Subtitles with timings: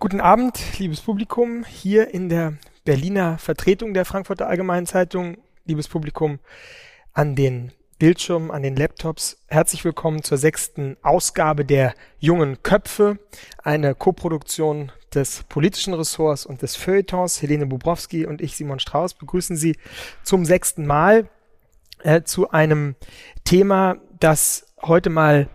[0.00, 6.38] Guten Abend, liebes Publikum, hier in der Berliner Vertretung der Frankfurter Allgemeinen Zeitung, liebes Publikum
[7.12, 9.42] an den Bildschirmen, an den Laptops.
[9.48, 13.18] Herzlich willkommen zur sechsten Ausgabe der Jungen Köpfe,
[13.62, 17.42] eine Koproduktion des politischen Ressorts und des Feuilletons.
[17.42, 19.76] Helene Bubrowski und ich, Simon Strauß, begrüßen Sie
[20.22, 21.28] zum sechsten Mal
[22.02, 22.94] äh, zu einem
[23.44, 25.48] Thema, das heute mal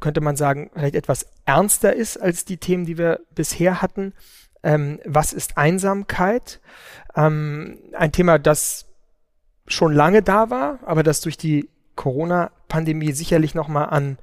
[0.00, 4.12] könnte man sagen, vielleicht etwas ernster ist als die Themen, die wir bisher hatten.
[4.62, 6.60] Ähm, was ist Einsamkeit?
[7.14, 8.86] Ähm, ein Thema, das
[9.66, 14.18] schon lange da war, aber das durch die Corona-Pandemie sicherlich nochmal an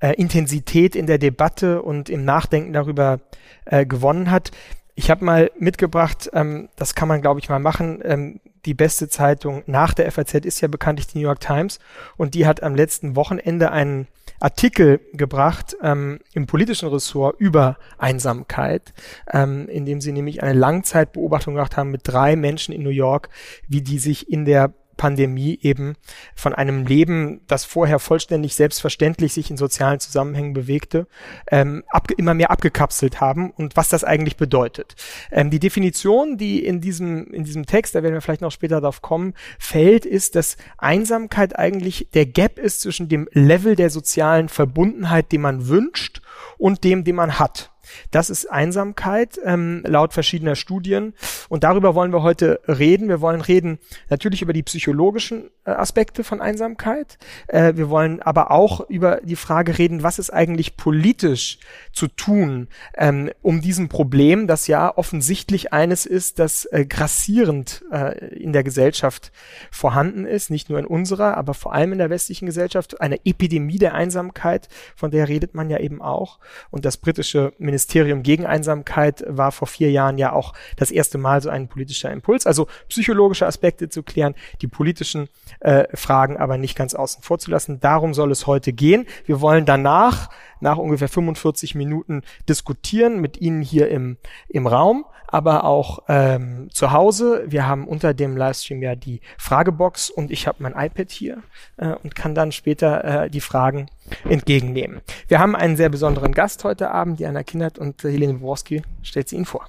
[0.00, 3.20] äh, Intensität in der Debatte und im Nachdenken darüber
[3.64, 4.50] äh, gewonnen hat.
[4.94, 8.00] Ich habe mal mitgebracht, ähm, das kann man, glaube ich, mal machen.
[8.04, 11.78] Ähm, die beste Zeitung nach der FAZ ist ja bekanntlich die New York Times
[12.16, 14.06] und die hat am letzten Wochenende einen
[14.44, 18.92] Artikel gebracht ähm, im politischen Ressort über Einsamkeit,
[19.32, 23.30] ähm, in dem sie nämlich eine Langzeitbeobachtung gemacht haben mit drei Menschen in New York,
[23.68, 25.94] wie die sich in der Pandemie eben
[26.34, 31.06] von einem Leben, das vorher vollständig selbstverständlich sich in sozialen Zusammenhängen bewegte,
[31.50, 34.94] ähm, ab, immer mehr abgekapselt haben und was das eigentlich bedeutet.
[35.30, 38.80] Ähm, die Definition, die in diesem, in diesem Text, da werden wir vielleicht noch später
[38.80, 44.48] darauf kommen, fällt, ist, dass Einsamkeit eigentlich der Gap ist zwischen dem Level der sozialen
[44.48, 46.20] Verbundenheit, den man wünscht,
[46.58, 47.73] und dem, den man hat.
[48.10, 51.14] Das ist Einsamkeit ähm, laut verschiedener Studien.
[51.48, 53.08] Und darüber wollen wir heute reden.
[53.08, 57.18] Wir wollen reden natürlich über die psychologischen äh, Aspekte von Einsamkeit.
[57.48, 61.58] Äh, wir wollen aber auch über die Frage reden, was ist eigentlich politisch
[61.92, 68.34] zu tun, ähm, um diesem Problem, das ja offensichtlich eines ist, das äh, grassierend äh,
[68.34, 69.32] in der Gesellschaft
[69.70, 73.78] vorhanden ist, nicht nur in unserer, aber vor allem in der westlichen Gesellschaft, eine Epidemie
[73.78, 76.38] der Einsamkeit, von der redet man ja eben auch.
[76.70, 77.73] Und das britische Ministerium
[78.22, 82.46] gegen Einsamkeit war vor vier Jahren ja auch das erste Mal so ein politischer Impuls.
[82.46, 85.28] Also psychologische Aspekte zu klären, die politischen
[85.60, 87.80] äh, Fragen aber nicht ganz außen vor zu lassen.
[87.80, 89.06] Darum soll es heute gehen.
[89.26, 94.16] Wir wollen danach, nach ungefähr 45 Minuten, diskutieren mit Ihnen hier im,
[94.48, 97.44] im Raum, aber auch ähm, zu Hause.
[97.46, 101.42] Wir haben unter dem Livestream ja die Fragebox und ich habe mein iPad hier
[101.76, 103.88] äh, und kann dann später äh, die Fragen
[104.28, 105.00] entgegennehmen.
[105.28, 109.28] Wir haben einen sehr besonderen Gast heute Abend, Diana Kindert und äh, Helene Borski stellt
[109.28, 109.66] sie Ihnen vor.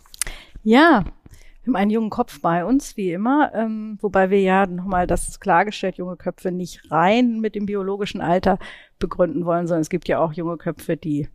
[0.63, 1.03] Ja,
[1.65, 5.27] wir haben einen jungen Kopf bei uns, wie immer, ähm, wobei wir ja nochmal, das
[5.27, 8.59] ist klargestellt, junge Köpfe nicht rein mit dem biologischen Alter
[8.99, 11.27] begründen wollen, sondern es gibt ja auch junge Köpfe, die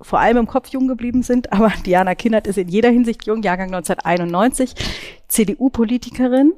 [0.00, 3.42] vor allem im Kopf jung geblieben sind, aber Diana Kindert ist in jeder Hinsicht jung,
[3.42, 4.74] Jahrgang 1991,
[5.28, 6.54] CDU-Politikerin.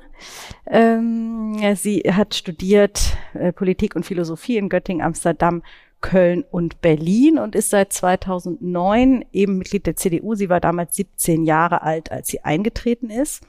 [0.66, 5.62] Ähm, sie hat studiert äh, Politik und Philosophie in Göttingen, Amsterdam,
[6.00, 10.34] Köln und Berlin und ist seit 2009 eben Mitglied der CDU.
[10.34, 13.42] Sie war damals 17 Jahre alt, als sie eingetreten ist,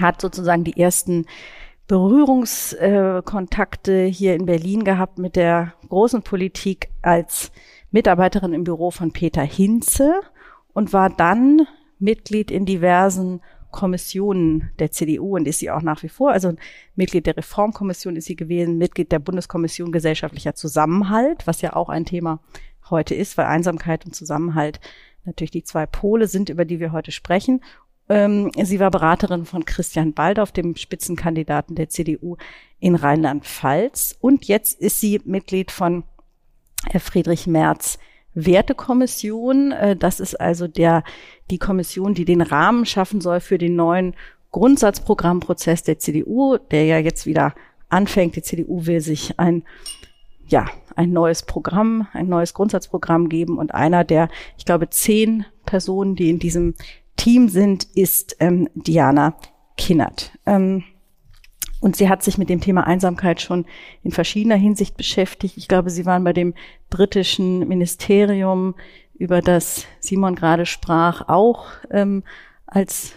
[0.00, 1.26] hat sozusagen die ersten
[1.90, 7.50] Berührungskontakte hier in Berlin gehabt mit der großen Politik als
[7.90, 10.20] Mitarbeiterin im Büro von Peter Hinze
[10.72, 11.66] und war dann
[11.98, 13.40] Mitglied in diversen
[13.72, 16.30] Kommissionen der CDU und ist sie auch nach wie vor.
[16.30, 16.52] Also
[16.94, 22.04] Mitglied der Reformkommission ist sie gewesen, Mitglied der Bundeskommission gesellschaftlicher Zusammenhalt, was ja auch ein
[22.04, 22.38] Thema
[22.88, 24.78] heute ist, weil Einsamkeit und Zusammenhalt
[25.24, 27.62] natürlich die zwei Pole sind, über die wir heute sprechen.
[28.10, 32.36] Ähm, sie war Beraterin von Christian Baldauf, dem Spitzenkandidaten der CDU
[32.80, 34.16] in Rheinland-Pfalz.
[34.20, 36.02] Und jetzt ist sie Mitglied von
[36.98, 37.98] Friedrich Merz
[38.34, 39.70] Wertekommission.
[39.70, 41.04] Äh, das ist also der,
[41.50, 44.14] die Kommission, die den Rahmen schaffen soll für den neuen
[44.50, 47.54] Grundsatzprogrammprozess der CDU, der ja jetzt wieder
[47.88, 48.34] anfängt.
[48.34, 49.62] Die CDU will sich ein,
[50.48, 50.66] ja,
[50.96, 54.28] ein neues Programm, ein neues Grundsatzprogramm geben und einer der,
[54.58, 56.74] ich glaube, zehn Personen, die in diesem
[57.20, 59.34] Team sind, ist ähm, Diana
[59.76, 60.32] Kinnert.
[60.46, 60.84] Ähm,
[61.82, 63.66] und sie hat sich mit dem Thema Einsamkeit schon
[64.02, 65.58] in verschiedener Hinsicht beschäftigt.
[65.58, 66.54] Ich glaube, Sie waren bei dem
[66.88, 68.74] britischen Ministerium,
[69.18, 72.22] über das Simon gerade sprach, auch ähm,
[72.66, 73.12] als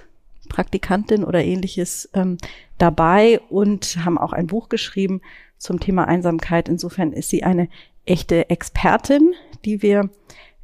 [0.49, 2.37] Praktikantin oder ähnliches ähm,
[2.77, 5.21] dabei und haben auch ein Buch geschrieben
[5.57, 6.67] zum Thema Einsamkeit.
[6.67, 7.69] Insofern ist sie eine
[8.05, 9.33] echte Expertin,
[9.63, 10.09] die wir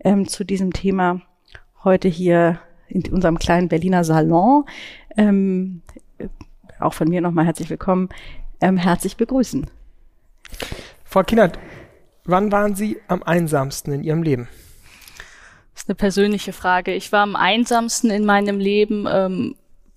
[0.03, 1.21] ähm, zu diesem Thema
[1.85, 2.59] heute hier
[2.89, 4.65] in unserem kleinen Berliner Salon
[5.17, 5.81] ähm,
[6.79, 8.09] auch von mir nochmal herzlich willkommen,
[8.61, 9.67] ähm, herzlich begrüßen.
[11.03, 11.59] Frau Kinnert,
[12.25, 14.47] wann waren Sie am einsamsten in Ihrem Leben?
[15.73, 16.93] Das ist eine persönliche Frage.
[16.93, 19.55] Ich war am einsamsten in meinem Leben ähm,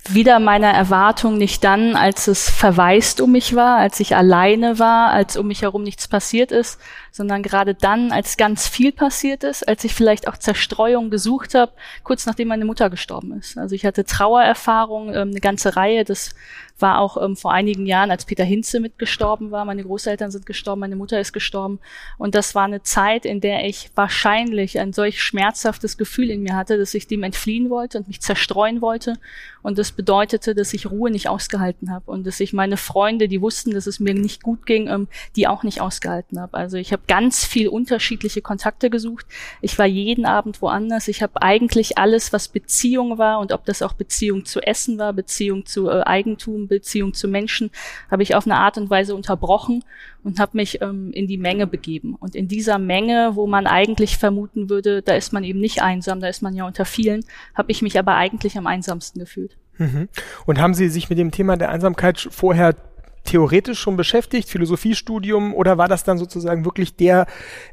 [0.09, 5.11] wieder meiner Erwartung nicht dann, als es verwaist um mich war, als ich alleine war,
[5.11, 6.81] als um mich herum nichts passiert ist,
[7.13, 11.73] sondern gerade dann, als ganz viel passiert ist, als ich vielleicht auch Zerstreuung gesucht habe,
[12.03, 13.59] kurz nachdem meine Mutter gestorben ist.
[13.59, 16.05] Also ich hatte Trauererfahrungen, ähm, eine ganze Reihe.
[16.05, 16.35] Das
[16.79, 19.65] war auch ähm, vor einigen Jahren, als Peter Hinze mitgestorben war.
[19.67, 21.81] Meine Großeltern sind gestorben, meine Mutter ist gestorben.
[22.17, 26.57] Und das war eine Zeit, in der ich wahrscheinlich ein solch schmerzhaftes Gefühl in mir
[26.57, 29.19] hatte, dass ich dem entfliehen wollte und mich zerstreuen wollte.
[29.63, 33.41] Und das bedeutete, dass ich Ruhe nicht ausgehalten habe und dass ich meine Freunde, die
[33.41, 36.57] wussten, dass es mir nicht gut ging, ähm, die auch nicht ausgehalten habe.
[36.57, 39.27] Also ich habe ganz viel unterschiedliche Kontakte gesucht.
[39.61, 41.09] Ich war jeden Abend woanders.
[41.09, 45.13] Ich habe eigentlich alles, was Beziehung war und ob das auch Beziehung zu Essen war,
[45.13, 47.71] Beziehung zu äh, Eigentum, Beziehung zu Menschen,
[48.11, 49.85] habe ich auf eine Art und Weise unterbrochen
[50.23, 52.15] und habe mich ähm, in die Menge begeben.
[52.15, 56.21] Und in dieser Menge, wo man eigentlich vermuten würde, da ist man eben nicht einsam,
[56.21, 57.25] da ist man ja unter vielen,
[57.55, 59.57] habe ich mich aber eigentlich am einsamsten gefühlt.
[59.79, 60.09] Mhm.
[60.47, 62.77] Und haben Sie sich mit dem Thema der Einsamkeit vorher
[63.25, 67.27] theoretisch schon beschäftigt, Philosophiestudium, oder war das dann sozusagen wirklich der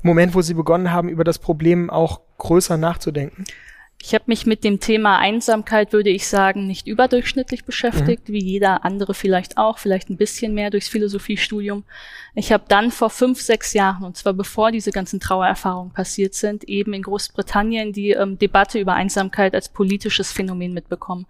[0.04, 3.46] Moment, wo Sie begonnen haben, über das Problem auch größer nachzudenken?
[4.02, 8.34] Ich habe mich mit dem Thema Einsamkeit, würde ich sagen, nicht überdurchschnittlich beschäftigt, mhm.
[8.34, 11.84] wie jeder andere vielleicht auch, vielleicht ein bisschen mehr durchs Philosophiestudium.
[12.34, 16.64] Ich habe dann vor fünf, sechs Jahren, und zwar bevor diese ganzen Trauererfahrungen passiert sind,
[16.64, 21.26] eben in Großbritannien die ähm, Debatte über Einsamkeit als politisches Phänomen mitbekommen.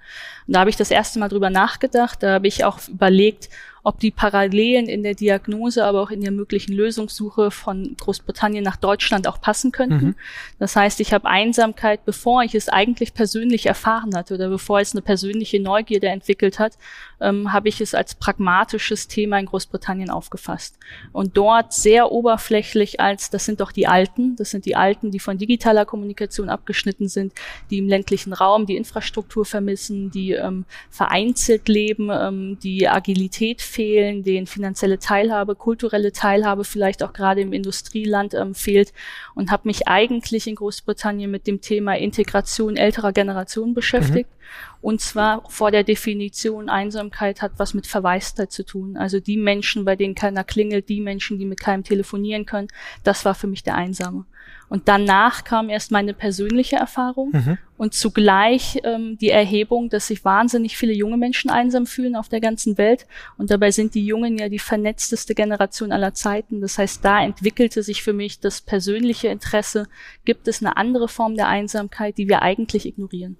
[0.46, 3.50] Und da habe ich das erste Mal drüber nachgedacht, da habe ich auch überlegt,
[3.84, 8.78] ob die Parallelen in der Diagnose, aber auch in der möglichen Lösungssuche von Großbritannien nach
[8.78, 10.06] Deutschland auch passen könnten.
[10.06, 10.16] Mhm.
[10.60, 14.94] Das heißt, ich habe Einsamkeit, bevor ich es eigentlich persönlich erfahren hatte oder bevor es
[14.94, 16.78] eine persönliche Neugierde entwickelt hat,
[17.22, 20.78] ähm, habe ich es als pragmatisches Thema in Großbritannien aufgefasst.
[21.12, 25.20] Und dort sehr oberflächlich als, das sind doch die Alten, das sind die Alten, die
[25.20, 27.34] von digitaler Kommunikation abgeschnitten sind,
[27.70, 34.24] die im ländlichen Raum die Infrastruktur vermissen, die ähm, vereinzelt leben, ähm, die Agilität fehlen,
[34.24, 38.94] denen finanzielle Teilhabe, kulturelle Teilhabe vielleicht auch gerade im Industrieland ähm, fehlt
[39.36, 44.30] und habe mich eigentlich in Großbritannien mit dem Thema Integration älterer Generationen beschäftigt.
[44.30, 44.40] Mhm.
[44.82, 48.96] Und zwar vor der Definition Einsamkeit hat was mit Verwaistheit zu tun.
[48.96, 52.70] Also die Menschen, bei denen keiner klingelt, die Menschen, die mit keinem telefonieren können,
[53.04, 54.26] das war für mich der Einsame.
[54.70, 57.58] Und danach kam erst meine persönliche Erfahrung mhm.
[57.78, 62.40] und zugleich ähm, die Erhebung, dass sich wahnsinnig viele junge Menschen einsam fühlen auf der
[62.40, 63.08] ganzen Welt.
[63.38, 66.62] Und dabei sind die Jungen ja die vernetzteste Generation aller Zeiten.
[66.62, 69.88] Das heißt, da entwickelte sich für mich das persönliche Interesse.
[70.24, 73.38] Gibt es eine andere Form der Einsamkeit, die wir eigentlich ignorieren?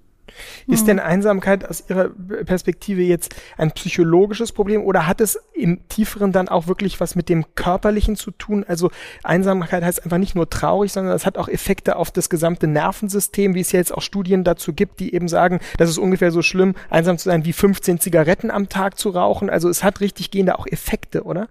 [0.66, 2.10] Ist denn Einsamkeit aus Ihrer
[2.44, 7.28] Perspektive jetzt ein psychologisches Problem oder hat es im Tieferen dann auch wirklich was mit
[7.28, 8.64] dem Körperlichen zu tun?
[8.66, 8.90] Also
[9.22, 13.54] Einsamkeit heißt einfach nicht nur traurig, sondern es hat auch Effekte auf das gesamte Nervensystem,
[13.54, 16.42] wie es ja jetzt auch Studien dazu gibt, die eben sagen, das ist ungefähr so
[16.42, 19.50] schlimm, einsam zu sein, wie 15 Zigaretten am Tag zu rauchen.
[19.50, 21.48] Also es hat richtig gehende auch Effekte, oder?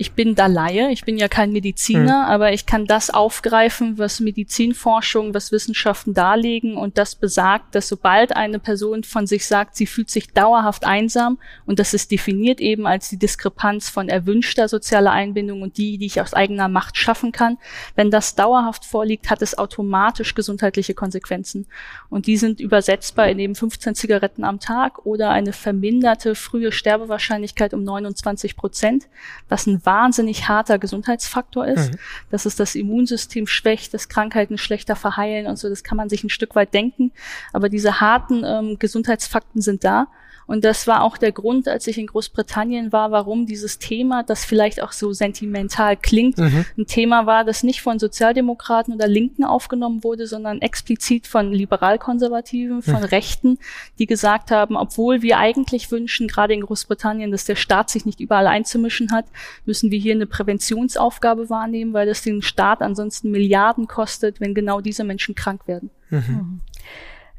[0.00, 2.30] Ich bin da Laie, ich bin ja kein Mediziner, mhm.
[2.30, 8.34] aber ich kann das aufgreifen, was Medizinforschung, was Wissenschaften darlegen und das besagt, dass sobald
[8.36, 12.86] eine Person von sich sagt, sie fühlt sich dauerhaft einsam und das ist definiert eben
[12.86, 17.32] als die Diskrepanz von erwünschter sozialer Einbindung und die, die ich aus eigener Macht schaffen
[17.32, 17.58] kann,
[17.96, 21.66] wenn das dauerhaft vorliegt, hat es automatisch gesundheitliche Konsequenzen
[22.08, 27.74] und die sind übersetzbar in eben 15 Zigaretten am Tag oder eine verminderte frühe Sterbewahrscheinlichkeit
[27.74, 29.08] um 29 Prozent,
[29.48, 31.98] was ein wahnsinnig harter Gesundheitsfaktor ist, mhm.
[32.30, 36.22] dass es das Immunsystem schwächt, dass Krankheiten schlechter verheilen und so, das kann man sich
[36.24, 37.10] ein Stück weit denken.
[37.54, 40.08] Aber diese harten ähm, Gesundheitsfakten sind da.
[40.48, 44.46] Und das war auch der Grund, als ich in Großbritannien war, warum dieses Thema, das
[44.46, 46.64] vielleicht auch so sentimental klingt, mhm.
[46.78, 52.80] ein Thema war, das nicht von Sozialdemokraten oder Linken aufgenommen wurde, sondern explizit von Liberalkonservativen,
[52.80, 53.04] von mhm.
[53.04, 53.58] Rechten,
[53.98, 58.18] die gesagt haben, obwohl wir eigentlich wünschen, gerade in Großbritannien, dass der Staat sich nicht
[58.18, 59.26] überall einzumischen hat,
[59.66, 64.80] müssen wir hier eine Präventionsaufgabe wahrnehmen, weil das den Staat ansonsten Milliarden kostet, wenn genau
[64.80, 65.90] diese Menschen krank werden.
[66.08, 66.62] Mhm.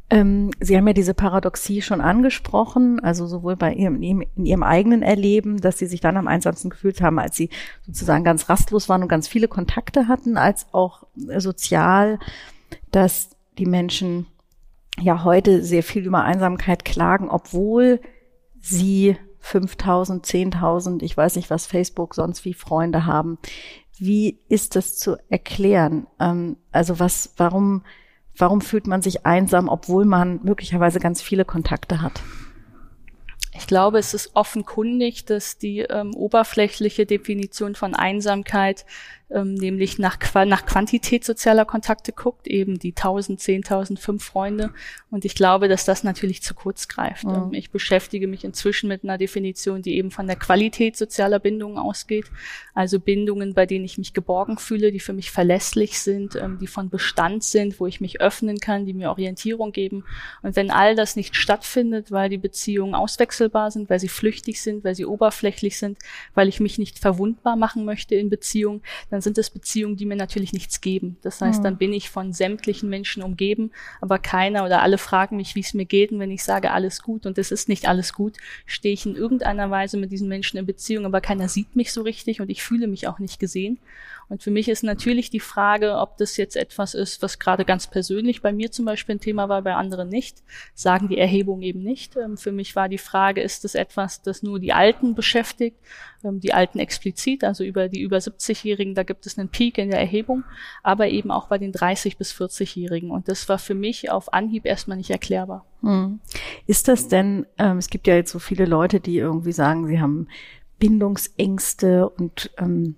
[0.10, 5.04] Ähm, Sie haben ja diese Paradoxie schon angesprochen, also sowohl bei ihrem, in Ihrem eigenen
[5.04, 7.50] Erleben, dass Sie sich dann am einsamsten gefühlt haben, als Sie
[7.86, 11.04] sozusagen ganz rastlos waren und ganz viele Kontakte hatten, als auch
[11.38, 12.20] sozial,
[12.92, 14.26] dass die Menschen
[15.00, 18.02] ja heute sehr viel über Einsamkeit klagen, obwohl
[18.60, 23.38] sie 5000, 10.000, ich weiß nicht was, Facebook sonst wie Freunde haben.
[23.98, 26.08] Wie ist das zu erklären?
[26.20, 27.84] Ähm, also was, warum
[28.40, 32.22] Warum fühlt man sich einsam, obwohl man möglicherweise ganz viele Kontakte hat?
[33.54, 38.86] Ich glaube, es ist offenkundig, dass die ähm, oberflächliche Definition von Einsamkeit
[39.32, 44.72] ähm, nämlich nach, Qua nach Quantität sozialer Kontakte guckt, eben die 1000, 10.000, fünf Freunde.
[45.12, 47.26] Und ich glaube, dass das natürlich zu kurz greift.
[47.26, 47.34] Mhm.
[47.34, 51.78] Ähm, ich beschäftige mich inzwischen mit einer Definition, die eben von der Qualität sozialer Bindungen
[51.78, 52.26] ausgeht.
[52.74, 56.68] Also Bindungen, bei denen ich mich geborgen fühle, die für mich verlässlich sind, ähm, die
[56.68, 60.06] von Bestand sind, wo ich mich öffnen kann, die mir Orientierung geben.
[60.42, 64.84] Und wenn all das nicht stattfindet, weil die Beziehungen auswechselbar sind, weil sie flüchtig sind,
[64.84, 66.00] weil sie oberflächlich sind,
[66.34, 70.16] weil ich mich nicht verwundbar machen möchte in Beziehungen, dann sind es Beziehungen, die mir
[70.16, 71.18] natürlich nichts geben.
[71.22, 71.64] Das heißt, mhm.
[71.64, 73.72] dann bin ich von sämtlichen Menschen umgeben,
[74.02, 76.12] aber keiner oder alle fragen mich, wie es mir geht.
[76.12, 79.16] Und wenn ich sage, alles gut und es ist nicht alles gut, stehe ich in
[79.16, 82.64] irgendeiner Weise mit diesen Menschen in Beziehung, aber keiner sieht mich so richtig und ich
[82.64, 83.80] fühle mich auch nicht gesehen.
[84.30, 87.88] Und für mich ist natürlich die Frage, ob das jetzt etwas ist, was gerade ganz
[87.88, 90.44] persönlich bei mir zum Beispiel ein Thema war, bei anderen nicht.
[90.76, 92.16] Sagen die Erhebungen eben nicht.
[92.16, 95.78] Ähm, für mich war die Frage, ist das etwas, das nur die Alten beschäftigt,
[96.24, 99.90] ähm, die Alten explizit, also über die über 70-Jährigen, da gibt es einen Peak in
[99.90, 100.44] der Erhebung,
[100.84, 103.10] aber eben auch bei den 30 bis 40-Jährigen.
[103.10, 105.66] Und das war für mich auf Anhieb erstmal nicht erklärbar.
[105.82, 106.20] Hm.
[106.68, 110.00] Ist das denn, ähm, es gibt ja jetzt so viele Leute, die irgendwie sagen, sie
[110.00, 110.28] haben
[110.78, 112.96] Bindungsängste und ähm,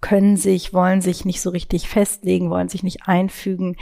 [0.00, 3.76] können sich, wollen sich nicht so richtig festlegen, wollen sich nicht einfügen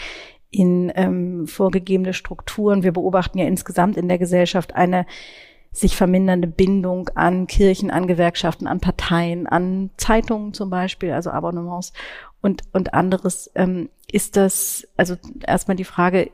[0.50, 2.82] in ähm, vorgegebene Strukturen.
[2.82, 5.06] Wir beobachten ja insgesamt in der Gesellschaft eine
[5.72, 11.92] sich vermindernde Bindung an Kirchen, an Gewerkschaften, an Parteien, an Zeitungen zum Beispiel, also Abonnements
[12.40, 13.50] und, und anderes.
[13.54, 16.30] Ähm, ist das, also erstmal die Frage,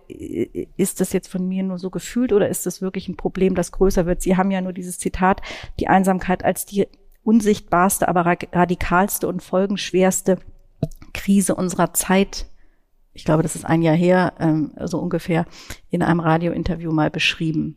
[0.77, 3.73] ist das jetzt von mir nur so gefühlt oder ist das wirklich ein Problem, das
[3.73, 4.23] größer wird?
[4.23, 5.41] Sie haben ja nur dieses Zitat,
[5.81, 6.87] die Einsamkeit als die
[7.23, 10.39] unsichtbarste, aber radikalste und folgenschwerste
[11.13, 12.47] Krise unserer Zeit.
[13.13, 15.47] Ich glaube, das ist ein Jahr her, ähm, so ungefähr,
[15.91, 17.77] in einem Radiointerview mal beschrieben.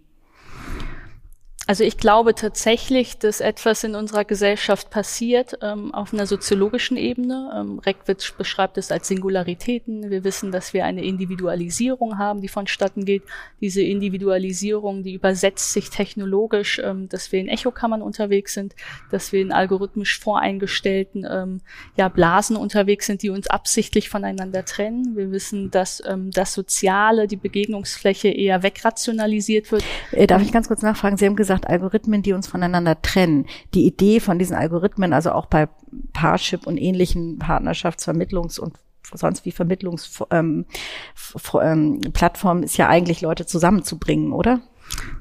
[1.68, 7.52] Also ich glaube tatsächlich, dass etwas in unserer Gesellschaft passiert ähm, auf einer soziologischen Ebene.
[7.56, 10.12] Ähm, Reckwitz beschreibt es als Singularitäten.
[10.12, 13.24] Wir wissen, dass wir eine Individualisierung haben, die vonstatten geht.
[13.62, 18.76] Diese Individualisierung, die übersetzt sich technologisch, ähm, dass wir in Echokammern unterwegs sind,
[19.10, 21.62] dass wir in algorithmisch voreingestellten ähm,
[21.98, 25.16] ja, Blasen unterwegs sind, die uns absichtlich voneinander trennen.
[25.16, 29.84] Wir wissen, dass ähm, das Soziale, die Begegnungsfläche eher wegrationalisiert wird.
[30.12, 31.18] Äh, darf ich ganz kurz nachfragen?
[31.18, 33.46] Sie haben gesagt, gesagt, Algorithmen, die uns voneinander trennen.
[33.74, 35.68] Die Idee von diesen Algorithmen, also auch bei
[36.14, 38.78] Parship und ähnlichen Partnerschaftsvermittlungs- und
[39.14, 40.66] sonst wie Vermittlungsplattformen,
[41.62, 42.02] ähm,
[42.58, 44.62] ähm, ist ja eigentlich Leute zusammenzubringen, oder?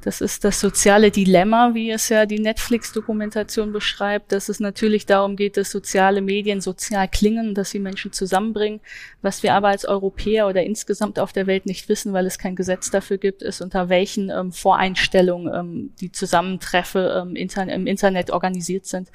[0.03, 5.37] Das ist das soziale Dilemma, wie es ja die Netflix-Dokumentation beschreibt, dass es natürlich darum
[5.37, 8.81] geht, dass soziale Medien sozial klingen, dass sie Menschen zusammenbringen.
[9.23, 12.57] Was wir aber als Europäer oder insgesamt auf der Welt nicht wissen, weil es kein
[12.57, 18.31] Gesetz dafür gibt, ist, unter welchen ähm, Voreinstellungen ähm, die Zusammentreffen ähm, intern im Internet
[18.31, 19.09] organisiert sind.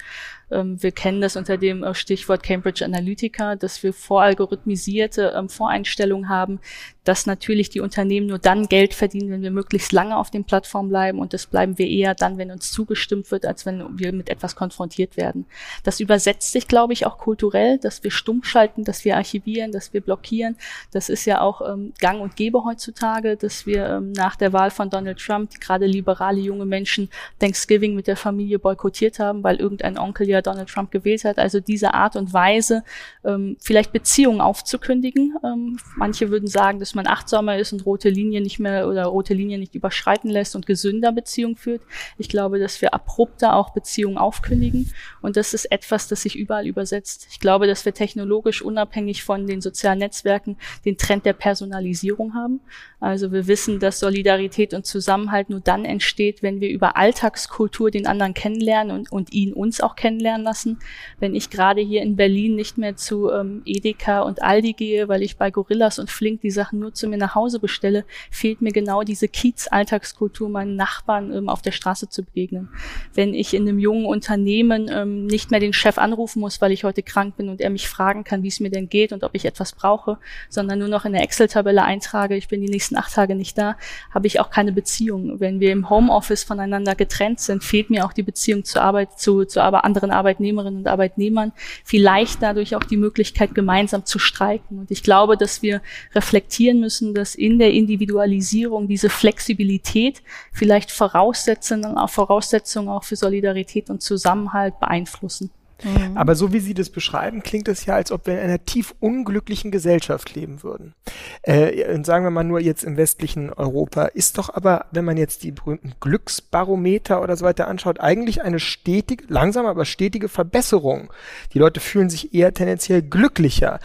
[0.50, 6.28] Ähm, wir kennen das unter dem äh, Stichwort Cambridge Analytica, dass wir voralgorithmisierte ähm, Voreinstellungen
[6.28, 6.60] haben,
[7.04, 10.90] dass natürlich die Unternehmen nur dann Geld verdienen, wenn wir möglichst lange auf den Plattformen
[10.90, 14.28] bleiben und das bleiben wir eher dann, wenn uns zugestimmt wird, als wenn wir mit
[14.28, 15.46] etwas konfrontiert werden.
[15.82, 19.92] Das übersetzt sich, glaube ich, auch kulturell, dass wir stumm schalten, dass wir archivieren, dass
[19.92, 20.56] wir blockieren.
[20.92, 24.70] Das ist ja auch ähm, gang und gäbe heutzutage, dass wir ähm, nach der Wahl
[24.70, 29.98] von Donald Trump, gerade liberale junge Menschen, Thanksgiving mit der Familie boykottiert haben, weil irgendein
[29.98, 31.38] Onkel ja Donald Trump gewählt hat.
[31.38, 32.82] Also diese Art und Weise,
[33.24, 35.36] ähm, vielleicht Beziehungen aufzukündigen.
[35.44, 39.34] Ähm, manche würden sagen, dass man achtsamer ist und rote Linien nicht mehr oder rote
[39.34, 41.82] Linien nicht überschreiten lässt und gesünder Beziehungen führt.
[42.18, 44.92] Ich glaube, dass wir abrupter auch Beziehungen aufkündigen
[45.22, 47.26] und das ist etwas, das sich überall übersetzt.
[47.30, 52.60] Ich glaube, dass wir technologisch unabhängig von den sozialen Netzwerken den Trend der Personalisierung haben.
[53.00, 58.06] Also wir wissen, dass Solidarität und Zusammenhalt nur dann entsteht, wenn wir über Alltagskultur den
[58.06, 60.78] anderen kennenlernen und, und ihn uns auch kennenlernen lassen.
[61.18, 65.22] Wenn ich gerade hier in Berlin nicht mehr zu ähm, Edeka und Aldi gehe, weil
[65.22, 68.72] ich bei Gorillas und Flink die Sachen nur zu mir nach Hause bestelle, fehlt mir
[68.72, 72.68] genau diese Kiez-Alltagskultur, meinen Nachbarn ähm, auf der Straße zu begegnen.
[73.14, 76.84] Wenn ich in einem jungen Unternehmen ähm, nicht mehr den Chef anrufen muss, weil ich
[76.84, 79.34] heute krank bin und er mich fragen kann, wie es mir denn geht und ob
[79.34, 80.18] ich etwas brauche,
[80.48, 83.76] sondern nur noch in der Excel-Tabelle eintrage, ich bin die nächsten acht Tage nicht da,
[84.12, 85.40] habe ich auch keine Beziehung.
[85.40, 89.44] Wenn wir im Homeoffice voneinander getrennt sind, fehlt mir auch die Beziehung zur Arbeit, zu,
[89.44, 91.52] zu anderen Arbeitnehmerinnen und Arbeitnehmern.
[91.84, 94.78] Vielleicht dadurch auch die Möglichkeit, gemeinsam zu streiken.
[94.78, 95.82] Und ich glaube, dass wir
[96.14, 100.22] reflektieren müssen, dass in der Individualisierung diese Flexibilität
[100.52, 105.50] vielleicht Voraussetzungen, Voraussetzungen auch für Solidarität und Zusammenhalt beeinflussen.
[105.82, 106.16] Mhm.
[106.16, 108.94] Aber so wie Sie das beschreiben, klingt es ja, als ob wir in einer tief
[109.00, 110.94] unglücklichen Gesellschaft leben würden.
[111.42, 115.42] Äh, sagen wir mal nur jetzt im westlichen Europa, ist doch aber, wenn man jetzt
[115.42, 121.12] die berühmten Glücksbarometer oder so weiter anschaut, eigentlich eine stetige, langsam aber stetige Verbesserung.
[121.54, 123.80] Die Leute fühlen sich eher tendenziell glücklicher.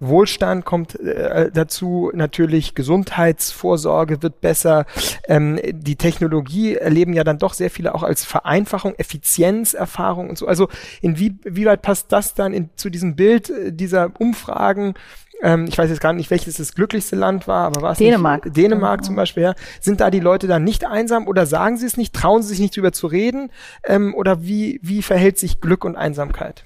[0.00, 4.86] Wohlstand kommt äh, dazu, natürlich Gesundheitsvorsorge wird besser.
[5.28, 10.46] Ähm, die Technologie erleben ja dann doch sehr viele auch als Vereinfachung, Effizienzerfahrung und so.
[10.46, 10.68] Also
[11.02, 14.94] inwieweit passt das dann in, zu diesem Bild äh, dieser Umfragen?
[15.42, 18.44] Ähm, ich weiß jetzt gar nicht, welches das glücklichste Land war, aber war es Dänemark.
[18.44, 19.54] Nicht, Dänemark zum Beispiel, ja.
[19.80, 22.60] Sind da die Leute dann nicht einsam oder sagen sie es nicht, trauen sie sich
[22.60, 23.50] nicht drüber zu reden?
[23.84, 26.64] Ähm, oder wie, wie verhält sich Glück und Einsamkeit?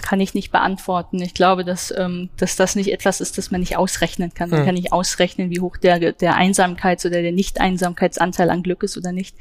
[0.00, 1.20] Kann ich nicht beantworten.
[1.20, 4.48] Ich glaube, dass, ähm, dass das nicht etwas ist, das man nicht ausrechnen kann.
[4.48, 4.64] Man mhm.
[4.64, 9.12] kann nicht ausrechnen, wie hoch der, der Einsamkeits- oder der Nicht-Einsamkeitsanteil an Glück ist oder
[9.12, 9.36] nicht.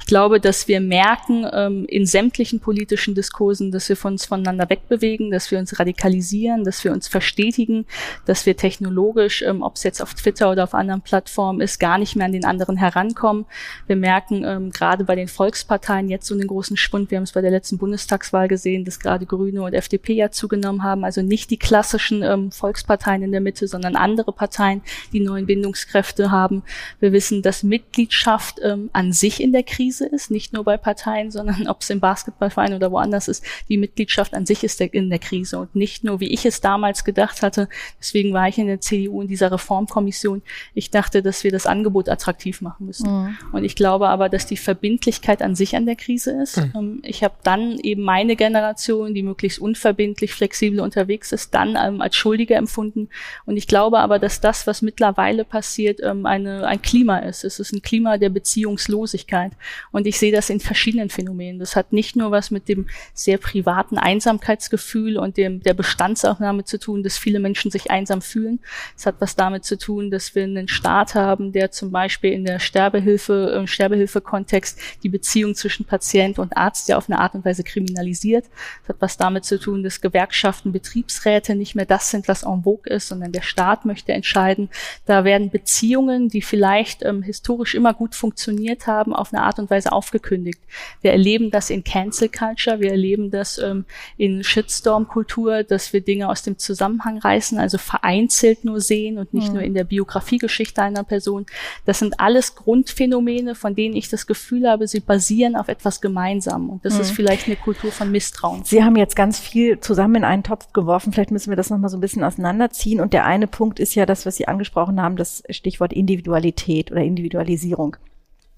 [0.00, 5.30] Ich glaube, dass wir merken ähm, in sämtlichen politischen Diskursen, dass wir uns voneinander wegbewegen,
[5.30, 7.86] dass wir uns radikalisieren, dass wir uns verstetigen,
[8.24, 11.98] dass wir technologisch, ähm, ob es jetzt auf Twitter oder auf anderen Plattformen ist, gar
[11.98, 13.46] nicht mehr an den anderen herankommen.
[13.86, 17.10] Wir merken ähm, gerade bei den Volksparteien jetzt so einen großen Schwund.
[17.10, 20.82] Wir haben es bei der letzten Bundestagswahl gesehen, dass gerade Grüne und FDP ja zugenommen
[20.82, 21.04] haben.
[21.04, 26.30] Also nicht die klassischen ähm, Volksparteien in der Mitte, sondern andere Parteien, die neuen Bindungskräfte
[26.30, 26.62] haben.
[26.98, 30.76] Wir wissen, dass Mitgliedschaft ähm, an sich in der Krise Krise ist, nicht nur bei
[30.76, 35.10] Parteien, sondern ob es im Basketballverein oder woanders ist, die Mitgliedschaft an sich ist in
[35.10, 37.68] der Krise und nicht nur, wie ich es damals gedacht hatte.
[37.98, 40.42] Deswegen war ich in der CDU in dieser Reformkommission.
[40.74, 43.10] Ich dachte, dass wir das Angebot attraktiv machen müssen.
[43.10, 43.36] Mhm.
[43.50, 46.58] Und ich glaube aber, dass die Verbindlichkeit an sich an der Krise ist.
[46.58, 47.02] Mhm.
[47.02, 52.14] Ich habe dann eben meine Generation, die möglichst unverbindlich, flexibel unterwegs ist, dann ähm, als
[52.14, 53.08] Schuldige empfunden.
[53.44, 57.42] Und ich glaube aber, dass das, was mittlerweile passiert, ähm, eine, ein Klima ist.
[57.42, 59.52] Es ist ein Klima der Beziehungslosigkeit.
[59.90, 61.58] Und ich sehe das in verschiedenen Phänomenen.
[61.58, 66.78] Das hat nicht nur was mit dem sehr privaten Einsamkeitsgefühl und dem, der Bestandsaufnahme zu
[66.78, 68.60] tun, dass viele Menschen sich einsam fühlen.
[68.96, 72.44] Es hat was damit zu tun, dass wir einen Staat haben, der zum Beispiel in
[72.44, 77.44] der Sterbehilfe, im Sterbehilfe-Kontext die Beziehung zwischen Patient und Arzt ja auf eine Art und
[77.44, 78.46] Weise kriminalisiert.
[78.82, 82.62] Es hat was damit zu tun, dass Gewerkschaften, Betriebsräte nicht mehr das sind, was en
[82.62, 84.68] vogue ist, sondern der Staat möchte entscheiden.
[85.06, 89.69] Da werden Beziehungen, die vielleicht ähm, historisch immer gut funktioniert haben, auf eine Art und
[89.70, 90.60] Weise aufgekündigt.
[91.00, 93.84] Wir erleben das in Cancel Culture, wir erleben das ähm,
[94.16, 99.48] in Shitstorm-Kultur, dass wir Dinge aus dem Zusammenhang reißen, also vereinzelt nur sehen und nicht
[99.48, 99.54] mhm.
[99.54, 101.46] nur in der Biografiegeschichte einer Person.
[101.84, 106.70] Das sind alles Grundphänomene, von denen ich das Gefühl habe, sie basieren auf etwas Gemeinsamem.
[106.70, 107.00] Und das mhm.
[107.00, 108.64] ist vielleicht eine Kultur von Misstrauen.
[108.64, 111.12] Sie haben jetzt ganz viel zusammen in einen Topf geworfen.
[111.12, 113.00] Vielleicht müssen wir das nochmal so ein bisschen auseinanderziehen.
[113.00, 117.02] Und der eine Punkt ist ja das, was Sie angesprochen haben, das Stichwort Individualität oder
[117.02, 117.96] Individualisierung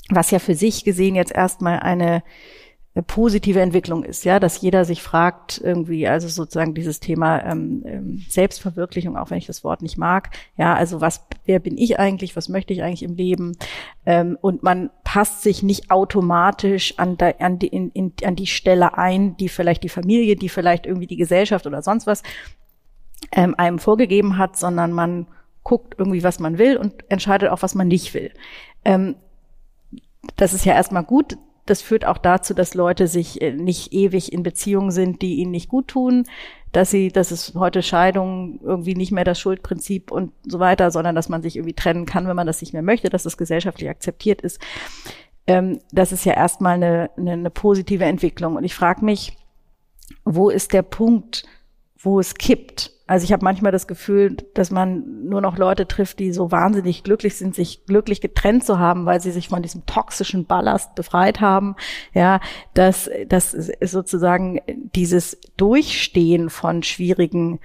[0.08, 2.22] was ja für sich gesehen jetzt erstmal eine
[3.06, 8.22] positive Entwicklung ist, ja, dass jeder sich fragt, irgendwie, also sozusagen dieses Thema ähm, ähm,
[8.28, 12.36] Selbstverwirklichung, auch wenn ich das Wort nicht mag, ja, also was, wer bin ich eigentlich,
[12.36, 13.56] was möchte ich eigentlich im Leben?
[14.04, 18.46] Ähm, und man passt sich nicht automatisch an, da, an, die, in, in, an die
[18.46, 22.22] Stelle ein, die vielleicht die Familie, die vielleicht irgendwie die Gesellschaft oder sonst was
[23.34, 25.28] ähm, einem vorgegeben hat, sondern man
[25.62, 28.32] guckt irgendwie, was man will und entscheidet auch, was man nicht will.
[28.84, 29.14] Ähm,
[30.36, 31.36] das ist ja erstmal gut.
[31.66, 35.52] Das führt auch dazu, dass Leute sich äh, nicht ewig in Beziehungen sind, die ihnen
[35.52, 36.24] nicht gut tun,
[36.72, 41.14] dass sie, dass es heute Scheidung irgendwie nicht mehr das Schuldprinzip und so weiter, sondern
[41.14, 43.88] dass man sich irgendwie trennen kann, wenn man das nicht mehr möchte, dass das gesellschaftlich
[43.88, 44.60] akzeptiert ist.
[45.46, 48.56] Ähm, das ist ja erstmal eine, eine, eine positive Entwicklung.
[48.56, 49.36] Und ich frage mich,
[50.24, 51.44] wo ist der Punkt,
[51.98, 52.91] wo es kippt?
[53.06, 57.02] Also ich habe manchmal das Gefühl, dass man nur noch Leute trifft, die so wahnsinnig
[57.02, 61.40] glücklich sind, sich glücklich getrennt zu haben, weil sie sich von diesem toxischen Ballast befreit
[61.40, 61.74] haben.
[62.14, 62.40] Ja,
[62.74, 64.60] dass das ist sozusagen
[64.94, 67.58] dieses Durchstehen von schwierigen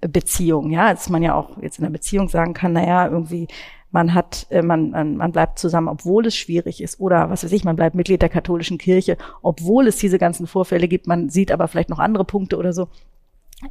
[0.00, 0.70] Beziehungen.
[0.70, 3.48] Ja, dass man ja auch jetzt in einer Beziehung sagen kann, naja, irgendwie
[3.94, 6.98] man hat, äh, man, man, man bleibt zusammen, obwohl es schwierig ist.
[7.00, 10.88] Oder was weiß ich, man bleibt Mitglied der katholischen Kirche, obwohl es diese ganzen Vorfälle
[10.88, 11.06] gibt.
[11.06, 12.88] Man sieht aber vielleicht noch andere Punkte oder so.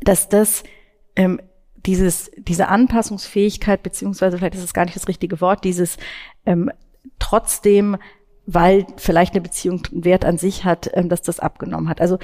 [0.02, 0.64] Dass das
[1.16, 1.40] ähm,
[1.86, 5.98] dieses, diese Anpassungsfähigkeit, beziehungsweise vielleicht ist es gar nicht das richtige Wort, dieses
[6.46, 6.72] ähm,
[7.20, 7.98] trotzdem,
[8.46, 12.02] weil vielleicht eine Beziehung einen Wert an sich hat, ähm, dass das abgenommen hat.
[12.02, 12.20] Also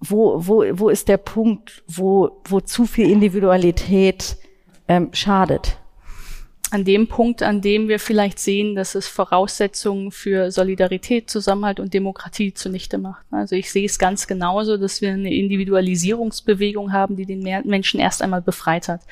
[0.00, 4.36] wo, wo, wo ist der Punkt, wo, wo zu viel Individualität
[4.88, 5.78] ähm, schadet?
[6.72, 11.94] An dem Punkt, an dem wir vielleicht sehen, dass es Voraussetzungen für Solidarität, Zusammenhalt und
[11.94, 13.24] Demokratie zunichte macht.
[13.30, 18.20] Also ich sehe es ganz genauso, dass wir eine Individualisierungsbewegung haben, die den Menschen erst
[18.20, 19.02] einmal befreit hat.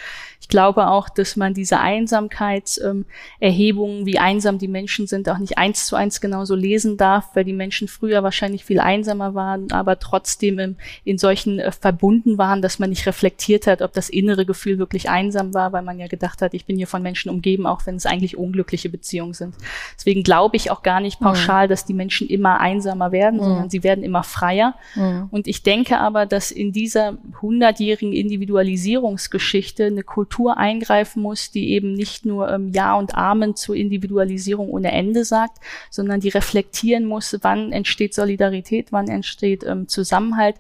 [0.41, 5.57] Ich glaube auch, dass man diese Einsamkeitserhebungen, ähm, wie einsam die Menschen sind, auch nicht
[5.57, 10.01] eins zu eins genauso lesen darf, weil die Menschen früher wahrscheinlich viel einsamer waren, aber
[10.01, 14.45] trotzdem im, in solchen äh, verbunden waren, dass man nicht reflektiert hat, ob das innere
[14.45, 17.44] Gefühl wirklich einsam war, weil man ja gedacht hat, ich bin hier von Menschen umgeben,
[17.67, 19.55] auch wenn es eigentlich unglückliche Beziehungen sind.
[19.97, 21.71] Deswegen glaube ich auch gar nicht pauschal, mhm.
[21.71, 23.45] dass die Menschen immer einsamer werden, mhm.
[23.45, 24.75] sondern sie werden immer freier.
[24.95, 25.29] Mhm.
[25.31, 31.71] Und ich denke aber, dass in dieser hundertjährigen Individualisierungsgeschichte eine Kultur Kultur eingreifen muss, die
[31.71, 35.59] eben nicht nur ähm, Ja und Amen zur Individualisierung ohne Ende sagt,
[35.91, 40.57] sondern die reflektieren muss, wann entsteht Solidarität, wann entsteht ähm, Zusammenhalt,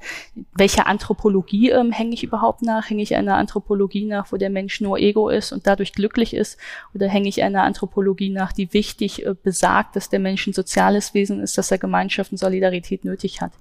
[0.54, 2.88] welcher Anthropologie ähm, hänge ich überhaupt nach?
[2.88, 6.58] Hänge ich einer Anthropologie nach, wo der Mensch nur Ego ist und dadurch glücklich ist?
[6.94, 11.14] Oder hänge ich einer Anthropologie nach, die wichtig äh, besagt, dass der Mensch ein soziales
[11.14, 13.52] Wesen ist, dass er Gemeinschaft und Solidarität nötig hat?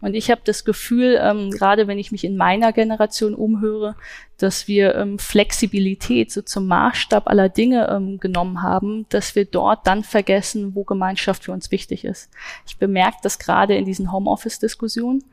[0.00, 3.96] Und ich habe das Gefühl, ähm, gerade wenn ich mich in meiner Generation umhöre,
[4.38, 9.86] dass wir ähm, Flexibilität so zum Maßstab aller Dinge ähm, genommen haben, dass wir dort
[9.86, 12.30] dann vergessen, wo Gemeinschaft für uns wichtig ist.
[12.66, 15.24] Ich bemerke das gerade in diesen Homeoffice-Diskussionen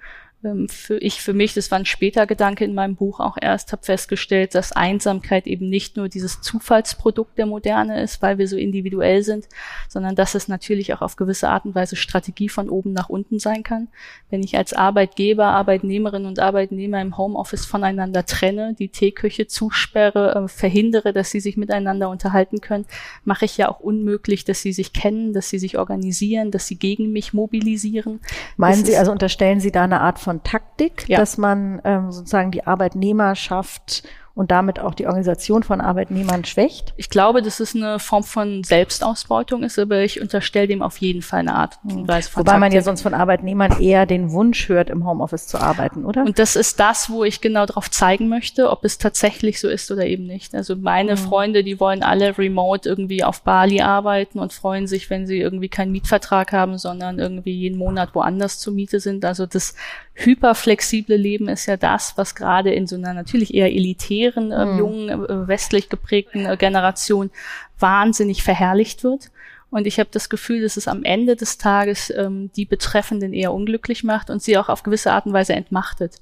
[0.68, 3.84] für ich für mich, das war ein später Gedanke in meinem Buch auch erst, habe
[3.84, 9.24] festgestellt, dass Einsamkeit eben nicht nur dieses Zufallsprodukt der Moderne ist, weil wir so individuell
[9.24, 9.48] sind,
[9.88, 13.40] sondern dass es natürlich auch auf gewisse Art und Weise Strategie von oben nach unten
[13.40, 13.90] sein kann.
[14.30, 20.48] Wenn ich als Arbeitgeber, Arbeitnehmerin und Arbeitnehmer im Homeoffice voneinander trenne, die Teeküche zusperre, äh,
[20.48, 22.86] verhindere, dass sie sich miteinander unterhalten können,
[23.26, 26.78] mache ich ja auch unmöglich, dass sie sich kennen, dass sie sich organisieren, dass sie
[26.78, 28.20] gegen mich mobilisieren.
[28.58, 31.18] Meinen das Sie, also unterstellen Sie da eine Art von von Taktik, ja.
[31.18, 36.94] dass man ähm, sozusagen die Arbeitnehmerschaft und damit auch die Organisation von Arbeitnehmern schwächt?
[36.98, 41.22] Ich glaube, dass es eine Form von Selbstausbeutung ist, aber ich unterstelle dem auf jeden
[41.22, 42.60] Fall eine Art und Weise von Wobei Taktik.
[42.60, 46.24] man ja sonst von Arbeitnehmern eher den Wunsch hört, im Homeoffice zu arbeiten, oder?
[46.24, 49.92] Und das ist das, wo ich genau darauf zeigen möchte, ob es tatsächlich so ist
[49.92, 50.56] oder eben nicht.
[50.56, 51.18] Also meine mhm.
[51.18, 55.70] Freunde, die wollen alle remote irgendwie auf Bali arbeiten und freuen sich, wenn sie irgendwie
[55.70, 59.26] keinen Mietvertrag haben, sondern irgendwie jeden Monat woanders zur Miete sind.
[59.26, 59.76] Also das
[60.14, 64.78] hyperflexible Leben ist ja das, was gerade in so einer natürlich eher elitären, äh, mhm.
[64.78, 67.32] jungen, äh, westlich geprägten äh, Generation
[67.80, 69.32] wahnsinnig verherrlicht wird.
[69.72, 73.54] Und ich habe das Gefühl, dass es am Ende des Tages ähm, die Betreffenden eher
[73.54, 76.18] unglücklich macht und sie auch auf gewisse Art und Weise entmachtet.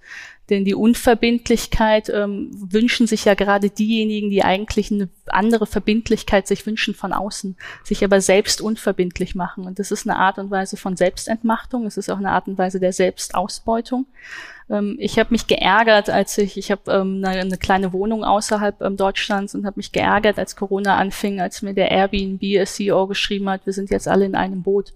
[0.50, 6.66] Denn die Unverbindlichkeit ähm, wünschen sich ja gerade diejenigen, die eigentlich eine andere Verbindlichkeit sich
[6.66, 9.66] wünschen von außen, sich aber selbst unverbindlich machen.
[9.66, 11.88] Und das ist eine Art und Weise von Selbstentmachtung.
[11.88, 14.06] Es ist auch eine Art und Weise der Selbstausbeutung.
[14.70, 18.82] Ähm, ich habe mich geärgert, als ich, ich habe ähm, eine, eine, kleine Wohnung außerhalb
[18.82, 23.66] ähm, Deutschlands und habe mich geärgert, als Corona anfing, als mir der Airbnb-CEO geschrieben hat,
[23.66, 24.94] wir sind jetzt alle in einem Boot,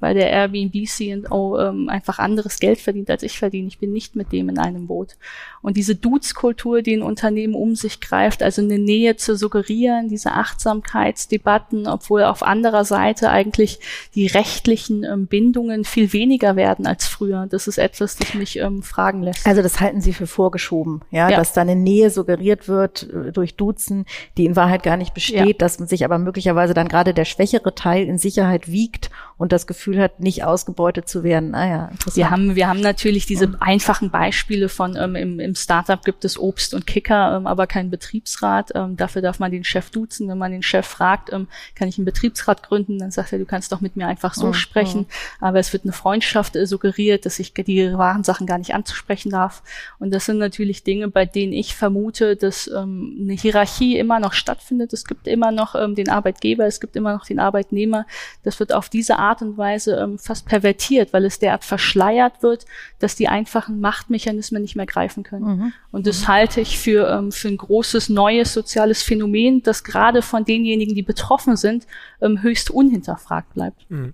[0.00, 3.68] weil der Airbnb-CEO ähm, einfach anderes Geld verdient, als ich verdiene.
[3.68, 5.16] Ich bin nicht mit dem in einem Boot.
[5.60, 10.32] Und diese Dudes-Kultur, die ein Unternehmen um sich greift, also eine Nähe zu suggerieren, diese
[10.32, 13.80] Achtsamkeitsdebatten, obwohl auf anderer Seite eigentlich
[14.14, 17.46] die rechtlichen ähm, Bindungen viel weniger werden als früher.
[17.50, 19.46] Das ist etwas, das mich ähm, fragt, fragen lässt.
[19.46, 21.36] Also das halten Sie für vorgeschoben, ja, ja.
[21.36, 25.46] dass da eine Nähe suggeriert wird äh, durch Duzen, die in Wahrheit gar nicht besteht,
[25.46, 25.52] ja.
[25.58, 29.66] dass man sich aber möglicherweise dann gerade der schwächere Teil in Sicherheit wiegt und das
[29.66, 31.54] Gefühl hat, nicht ausgebeutet zu werden.
[31.54, 32.16] Ah ja, interessant.
[32.16, 36.38] Wir haben, wir haben natürlich diese einfachen Beispiele von ähm, im, im Startup gibt es
[36.38, 38.70] Obst und Kicker, ähm, aber keinen Betriebsrat.
[38.74, 40.28] Ähm, dafür darf man den Chef duzen.
[40.28, 43.46] Wenn man den Chef fragt, ähm, kann ich einen Betriebsrat gründen, dann sagt er, du
[43.46, 44.54] kannst doch mit mir einfach so mhm.
[44.54, 45.06] sprechen.
[45.40, 48.99] Aber es wird eine Freundschaft äh, suggeriert, dass ich die wahren Sachen gar nicht anzusprechen
[49.00, 49.62] sprechen darf.
[49.98, 54.32] Und das sind natürlich Dinge, bei denen ich vermute, dass ähm, eine Hierarchie immer noch
[54.32, 54.92] stattfindet.
[54.92, 58.06] Es gibt immer noch ähm, den Arbeitgeber, es gibt immer noch den Arbeitnehmer.
[58.44, 62.66] Das wird auf diese Art und Weise ähm, fast pervertiert, weil es derart verschleiert wird,
[62.98, 65.44] dass die einfachen Machtmechanismen nicht mehr greifen können.
[65.44, 65.72] Mhm.
[65.90, 66.28] Und das mhm.
[66.28, 71.02] halte ich für, ähm, für ein großes neues soziales Phänomen, das gerade von denjenigen, die
[71.02, 71.86] betroffen sind,
[72.20, 73.90] ähm, höchst unhinterfragt bleibt.
[73.90, 74.12] Mhm.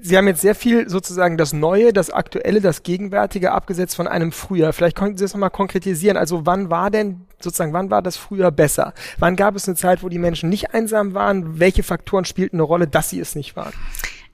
[0.00, 4.19] Sie haben jetzt sehr viel sozusagen das Neue, das Aktuelle, das Gegenwärtige abgesetzt von einem
[4.32, 4.72] früher.
[4.72, 6.16] Vielleicht könnten Sie das nochmal konkretisieren.
[6.16, 8.92] Also wann war denn sozusagen, wann war das früher besser?
[9.18, 11.58] Wann gab es eine Zeit, wo die Menschen nicht einsam waren?
[11.58, 13.72] Welche Faktoren spielten eine Rolle, dass sie es nicht waren?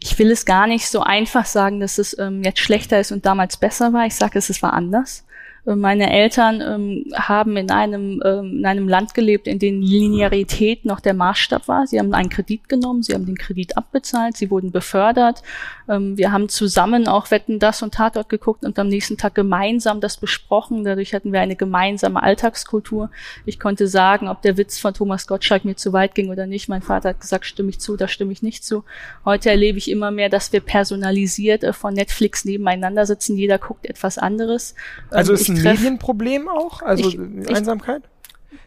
[0.01, 3.25] Ich will es gar nicht so einfach sagen, dass es ähm, jetzt schlechter ist und
[3.25, 4.07] damals besser war.
[4.07, 5.25] Ich sage, es, es war anders.
[5.75, 11.01] Meine Eltern ähm, haben in einem, ähm, in einem Land gelebt, in dem Linearität noch
[11.01, 11.89] der Maßstab war.
[11.89, 15.43] Sie haben einen Kredit genommen, sie haben den Kredit abbezahlt, sie wurden befördert.
[15.89, 20.01] Ähm, wir haben zusammen auch Wetten, das und Tatort geguckt und am nächsten Tag gemeinsam
[20.01, 20.85] das besprochen.
[20.85, 23.11] Dadurch hatten wir eine gemeinsame Alltagskultur.
[23.45, 26.69] Ich konnte sagen, ob der Witz von Thomas Gottschalk mir zu weit ging oder nicht.
[26.69, 28.85] Mein Vater hat gesagt, stimme ich zu, da stimme ich nicht zu.
[29.25, 33.37] Heute erlebe ich immer mehr, dass wir personalisiert äh, von Netflix nebeneinander sitzen.
[33.37, 34.77] Jeder guckt etwas anderes.
[35.11, 36.83] Also ist ein Medienproblem auch?
[36.83, 38.03] Also ich, Einsamkeit?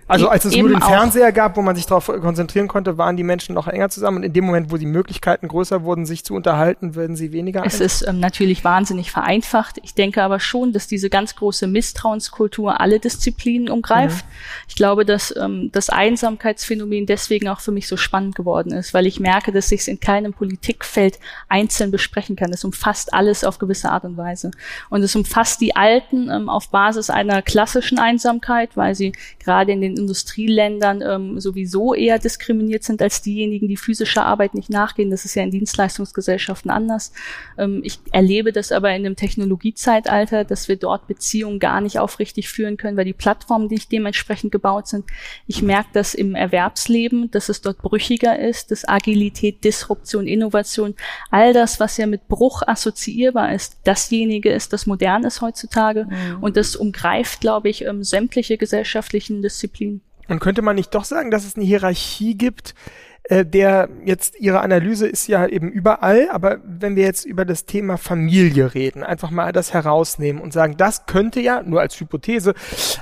[0.10, 3.24] Also als es nur den Fernseher gab, wo man sich darauf konzentrieren konnte, waren die
[3.24, 4.18] Menschen noch enger zusammen.
[4.18, 7.64] Und in dem Moment, wo die Möglichkeiten größer wurden, sich zu unterhalten, werden sie weniger.
[7.64, 9.80] Es ist ähm, natürlich wahnsinnig vereinfacht.
[9.84, 14.26] Ich denke aber schon, dass diese ganz große Misstrauenskultur alle Disziplinen umgreift.
[14.26, 14.32] Mhm.
[14.68, 19.06] Ich glaube, dass ähm, das Einsamkeitsphänomen deswegen auch für mich so spannend geworden ist, weil
[19.06, 21.20] ich merke, dass ich es in keinem Politikfeld
[21.50, 22.52] einzeln besprechen kann.
[22.52, 24.50] Es umfasst alles auf gewisse Art und Weise.
[24.90, 29.82] Und es umfasst die Alten ähm, auf Basis einer klassischen Einsamkeit, weil sie gerade in
[29.82, 35.12] den Industrieländern ähm, sowieso eher diskriminiert sind als diejenigen, die physischer Arbeit nicht nachgehen.
[35.12, 37.12] Das ist ja in Dienstleistungsgesellschaften anders.
[37.58, 42.50] Ähm, ich erlebe das aber in dem Technologiezeitalter, dass wir dort Beziehungen gar nicht aufrichtig
[42.50, 45.06] führen können, weil die Plattformen nicht dementsprechend gebaut sind.
[45.46, 50.96] Ich merke das im Erwerbsleben, dass es dort brüchiger ist, dass Agilität, Disruption, Innovation,
[51.30, 56.06] all das, was ja mit Bruch assoziierbar ist, dasjenige ist, das modern ist heutzutage.
[56.06, 56.44] Mhm.
[56.44, 59.89] Und das umgreift, glaube ich, ähm, sämtliche gesellschaftlichen Disziplinen.
[60.30, 62.76] Und könnte man nicht doch sagen, dass es eine Hierarchie gibt,
[63.24, 67.66] äh, der jetzt Ihre Analyse ist ja eben überall, aber wenn wir jetzt über das
[67.66, 72.54] Thema Familie reden, einfach mal das herausnehmen und sagen, das könnte ja, nur als Hypothese,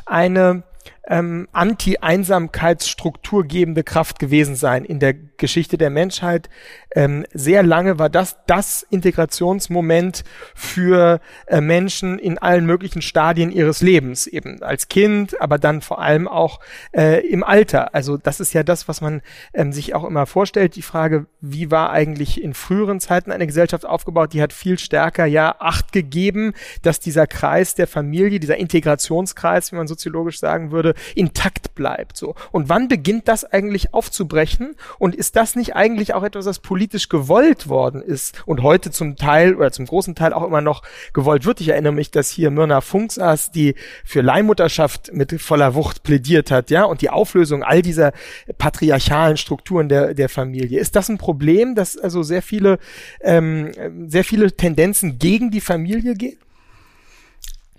[0.06, 0.64] eine
[1.08, 6.50] ähm, Anti-Einsamkeitsstruktur gebende Kraft gewesen sein in der Geschichte der Menschheit.
[6.96, 10.24] Ähm, sehr lange war das das Integrationsmoment
[10.56, 16.02] für äh, Menschen in allen möglichen Stadien ihres Lebens, eben als Kind, aber dann vor
[16.02, 16.60] allem auch
[16.96, 17.94] äh, im Alter.
[17.94, 19.22] Also das ist ja das, was man
[19.54, 20.76] ähm, sich auch immer vorstellt.
[20.76, 24.34] Die Frage, wie war eigentlich in früheren Zeiten eine Gesellschaft aufgebaut?
[24.34, 29.76] Die hat viel stärker ja Acht gegeben, dass dieser Kreis der Familie, dieser Integrationskreis, wie
[29.76, 32.18] man soziologisch sagen würde, intakt bleibt.
[32.18, 32.36] So.
[32.52, 34.76] Und wann beginnt das eigentlich aufzubrechen?
[35.00, 39.16] Und ist das nicht eigentlich auch etwas, was politisch gewollt worden ist und heute zum
[39.16, 40.84] Teil oder zum großen Teil auch immer noch
[41.14, 41.62] gewollt wird?
[41.62, 46.52] Ich erinnere mich, dass hier Myrna Funk saß, die für Leihmutterschaft mit voller Wucht plädiert
[46.52, 48.14] hat, ja, und die Auflösung all dieser
[48.58, 50.80] patriarchalen Strukturen der, der Familie.
[50.80, 52.80] Ist das ein Problem, dass also sehr viele,
[53.22, 53.72] ähm,
[54.08, 56.38] sehr viele Tendenzen gegen die Familie gehen?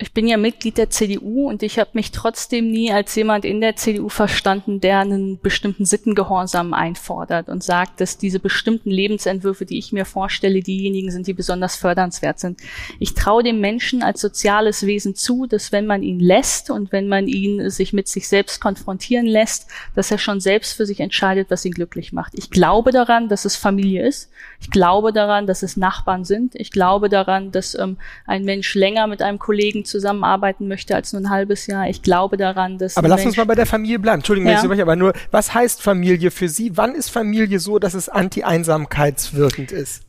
[0.01, 3.59] Ich bin ja Mitglied der CDU und ich habe mich trotzdem nie als jemand in
[3.59, 9.77] der CDU verstanden, der einen bestimmten Sittengehorsam einfordert und sagt, dass diese bestimmten Lebensentwürfe, die
[9.77, 12.61] ich mir vorstelle, diejenigen sind, die besonders fördernswert sind.
[12.99, 17.09] Ich traue dem Menschen als soziales Wesen zu, dass wenn man ihn lässt und wenn
[17.09, 21.51] man ihn sich mit sich selbst konfrontieren lässt, dass er schon selbst für sich entscheidet,
[21.51, 22.33] was ihn glücklich macht.
[22.35, 24.31] Ich glaube daran, dass es Familie ist.
[24.61, 26.55] Ich glaube daran, dass es Nachbarn sind.
[26.55, 31.21] Ich glaube daran, dass ähm, ein Mensch länger mit einem Kollegen zusammenarbeiten möchte als nur
[31.21, 31.89] ein halbes Jahr.
[31.89, 32.97] Ich glaube daran, dass.
[32.97, 34.19] Aber lass uns mal bei der Familie bleiben.
[34.19, 34.63] Entschuldigung, ja.
[34.63, 36.77] ich aber nur, was heißt Familie für Sie?
[36.77, 40.03] Wann ist Familie so, dass es anti-einsamkeitswirkend ist?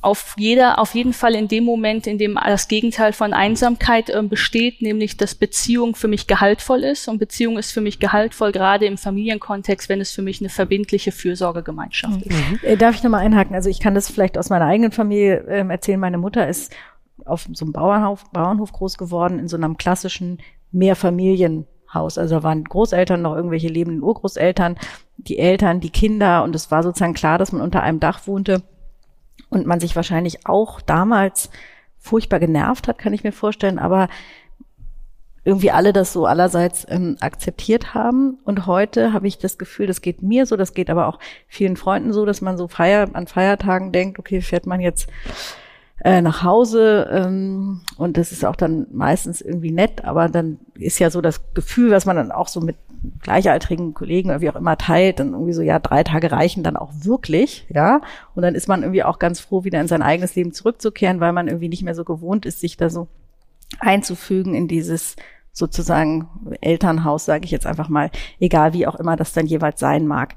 [0.00, 4.22] auf jeder, auf jeden Fall in dem Moment, in dem das Gegenteil von Einsamkeit äh,
[4.22, 8.86] besteht, nämlich dass Beziehung für mich gehaltvoll ist und Beziehung ist für mich gehaltvoll gerade
[8.86, 12.36] im Familienkontext, wenn es für mich eine verbindliche Fürsorgegemeinschaft ist.
[12.36, 12.58] Mhm.
[12.62, 13.54] Äh, darf ich nochmal einhaken?
[13.54, 16.00] Also ich kann das vielleicht aus meiner eigenen Familie äh, erzählen.
[16.00, 16.72] Meine Mutter ist
[17.26, 20.38] auf so einem Bauernhof, Bauernhof groß geworden, in so einem klassischen
[20.70, 22.18] Mehrfamilienhaus.
[22.18, 24.76] Also da waren Großeltern, noch irgendwelche lebenden Urgroßeltern,
[25.16, 28.62] die Eltern, die Kinder und es war sozusagen klar, dass man unter einem Dach wohnte
[29.50, 31.50] und man sich wahrscheinlich auch damals
[31.98, 34.08] furchtbar genervt hat, kann ich mir vorstellen, aber
[35.44, 38.38] irgendwie alle das so allerseits ähm, akzeptiert haben.
[38.44, 41.76] Und heute habe ich das Gefühl, das geht mir so, das geht aber auch vielen
[41.76, 45.08] Freunden so, dass man so Feier, an Feiertagen denkt, okay, fährt man jetzt
[46.04, 50.98] äh, nach Hause ähm, und das ist auch dann meistens irgendwie nett, aber dann ist
[50.98, 52.76] ja so das Gefühl, was man dann auch so mit
[53.20, 56.76] gleichaltrigen Kollegen oder wie auch immer teilt, dann irgendwie so, ja, drei Tage reichen dann
[56.76, 58.00] auch wirklich, ja.
[58.34, 61.32] Und dann ist man irgendwie auch ganz froh, wieder in sein eigenes Leben zurückzukehren, weil
[61.32, 63.08] man irgendwie nicht mehr so gewohnt ist, sich da so
[63.78, 65.16] einzufügen in dieses
[65.52, 66.28] sozusagen
[66.60, 68.10] Elternhaus, sage ich jetzt einfach mal,
[68.40, 70.34] egal wie auch immer das dann jeweils sein mag.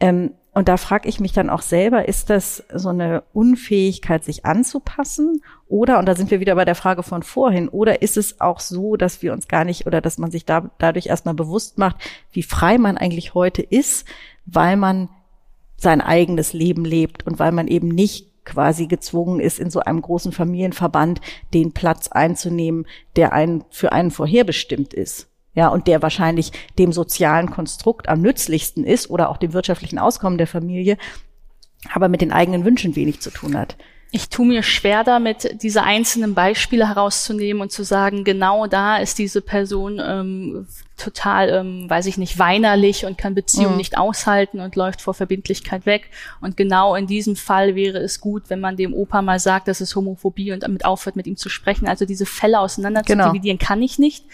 [0.00, 4.44] Ähm, und da frage ich mich dann auch selber, ist das so eine Unfähigkeit, sich
[4.44, 5.40] anzupassen?
[5.68, 8.58] Oder, und da sind wir wieder bei der Frage von vorhin, oder ist es auch
[8.58, 11.94] so, dass wir uns gar nicht oder dass man sich da, dadurch erstmal bewusst macht,
[12.32, 14.04] wie frei man eigentlich heute ist,
[14.46, 15.08] weil man
[15.76, 20.02] sein eigenes Leben lebt und weil man eben nicht quasi gezwungen ist, in so einem
[20.02, 21.20] großen Familienverband
[21.54, 25.28] den Platz einzunehmen, der einen für einen vorherbestimmt ist.
[25.58, 30.38] Ja, und der wahrscheinlich dem sozialen Konstrukt am nützlichsten ist oder auch dem wirtschaftlichen Auskommen
[30.38, 30.96] der Familie,
[31.92, 33.76] aber mit den eigenen Wünschen wenig zu tun hat
[34.10, 39.18] ich tue mir schwer damit, diese einzelnen Beispiele herauszunehmen und zu sagen, genau da ist
[39.18, 40.66] diese Person ähm,
[40.96, 43.76] total, ähm, weiß ich nicht, weinerlich und kann Beziehungen mhm.
[43.76, 46.10] nicht aushalten und läuft vor Verbindlichkeit weg.
[46.40, 49.82] Und genau in diesem Fall wäre es gut, wenn man dem Opa mal sagt, das
[49.82, 51.86] ist Homophobie und damit aufhört, mit ihm zu sprechen.
[51.86, 53.26] Also diese Fälle auseinander genau.
[53.26, 54.24] zu dividieren kann ich nicht.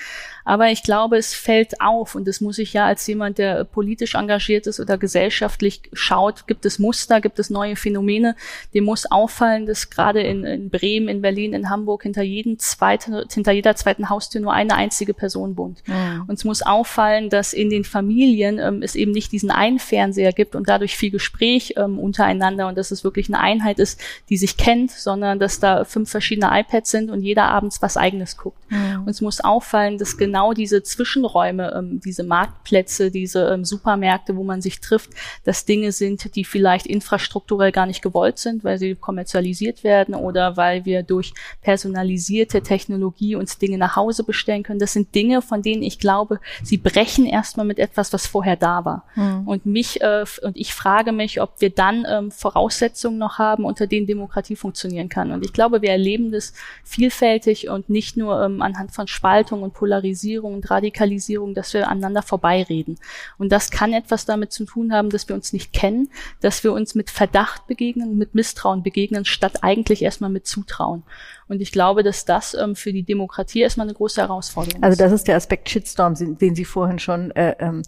[0.44, 4.14] Aber ich glaube, es fällt auf und das muss ich ja als jemand, der politisch
[4.14, 8.36] engagiert ist oder gesellschaftlich schaut, gibt es Muster, gibt es neue Phänomene.
[8.74, 13.24] Dem muss auffallen, dass gerade in, in Bremen, in Berlin, in Hamburg hinter jedem zweiten,
[13.32, 15.82] hinter jeder zweiten Haustür nur eine einzige Person wohnt.
[15.86, 16.24] Mhm.
[16.26, 20.32] Und es muss auffallen, dass in den Familien ähm, es eben nicht diesen einen Fernseher
[20.32, 24.36] gibt und dadurch viel Gespräch ähm, untereinander und dass es wirklich eine Einheit ist, die
[24.36, 28.58] sich kennt, sondern dass da fünf verschiedene iPads sind und jeder abends was eigenes guckt.
[28.70, 29.02] Mhm.
[29.04, 34.34] Und es muss auffallen, dass genau genau diese Zwischenräume, ähm, diese Marktplätze, diese ähm, Supermärkte,
[34.34, 35.10] wo man sich trifft,
[35.44, 40.56] dass Dinge sind, die vielleicht infrastrukturell gar nicht gewollt sind, weil sie kommerzialisiert werden oder
[40.56, 44.80] weil wir durch personalisierte Technologie uns Dinge nach Hause bestellen können.
[44.80, 48.84] Das sind Dinge, von denen ich glaube, sie brechen erstmal mit etwas, was vorher da
[48.84, 49.04] war.
[49.14, 49.46] Mhm.
[49.46, 53.86] Und mich äh, und ich frage mich, ob wir dann ähm, Voraussetzungen noch haben, unter
[53.86, 55.30] denen Demokratie funktionieren kann.
[55.30, 59.74] Und ich glaube, wir erleben das vielfältig und nicht nur ähm, anhand von Spaltung und
[59.74, 62.98] Polarisierung Polarisierung und Radikalisierung, dass wir aneinander vorbeireden.
[63.38, 66.08] Und das kann etwas damit zu tun haben, dass wir uns nicht kennen,
[66.40, 71.02] dass wir uns mit Verdacht begegnen, mit Misstrauen begegnen, statt eigentlich erstmal mit Zutrauen.
[71.48, 74.84] Und ich glaube, dass das ähm, für die Demokratie erstmal eine große Herausforderung ist.
[74.84, 77.82] Also das ist der Aspekt Shitstorm, den Sie vorhin schon äh, ähm,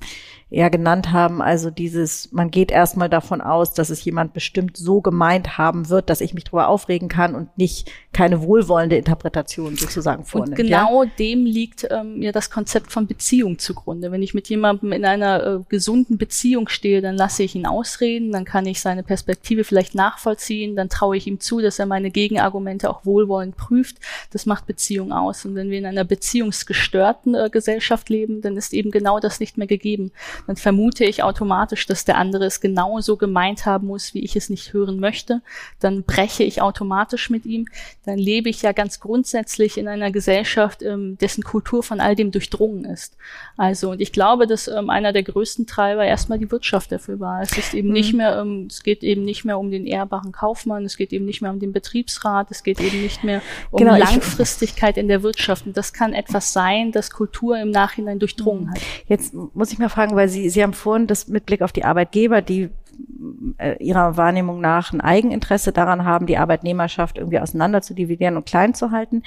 [0.49, 1.43] ja genannt haben.
[1.43, 6.09] Also dieses, man geht erstmal davon aus, dass es jemand bestimmt so gemeint haben wird,
[6.09, 10.59] dass ich mich darüber aufregen kann und nicht keine wohlwollende Interpretation sozusagen vornimmt.
[10.59, 11.11] Und genau ja?
[11.19, 14.13] dem liegt ähm, ja das Konzept von Beziehung zugrunde.
[14.13, 18.33] Wenn ich mit jemandem in einer äh, gesunden Beziehung stehe, dann lasse ich ihn ausreden,
[18.33, 22.11] dann kann ich seine Perspektive vielleicht nachvollziehen, dann traue ich ihm zu, dass er meine
[22.11, 23.97] Gegenargumente auch wohlwollend prüft.
[24.33, 25.45] Das macht Beziehung aus.
[25.45, 29.59] Und wenn wir in einer beziehungsgestörten äh, Gesellschaft leben, dann ist eben genau das nicht
[29.59, 30.13] mehr gegeben
[30.47, 34.51] dann vermute ich automatisch, dass der andere es genauso gemeint haben muss, wie ich es
[34.51, 35.43] nicht hören möchte.
[35.81, 37.67] Dann breche ich automatisch mit ihm.
[38.05, 42.31] Dann lebe ich ja ganz grundsätzlich in einer Gesellschaft, ähm, dessen Kultur von all dem
[42.31, 43.17] durchdrungen ist.
[43.57, 47.43] Also, und ich glaube, dass ähm, einer der größten Treiber erstmal die Wirtschaft dafür war.
[47.43, 47.95] Es ist eben mhm.
[47.95, 51.25] nicht mehr, ähm, es geht eben nicht mehr um den ehrbaren Kaufmann, es geht eben
[51.25, 53.36] nicht mehr um den Betriebsrat, es geht eben nicht mehr
[53.71, 55.67] um genau, Langfristigkeit in der Wirtschaft.
[55.67, 58.81] Und das kann etwas sein, das Kultur im Nachhinein durchdrungen hat.
[59.07, 61.71] Jetzt muss ich mal fragen, weil weil Sie, Sie haben vorhin das mit Blick auf
[61.71, 62.71] die Arbeitgeber, die
[63.59, 68.45] äh, ihrer Wahrnehmung nach ein Eigeninteresse daran haben, die Arbeitnehmerschaft irgendwie auseinander zu dividieren und
[68.45, 69.23] klein zu halten.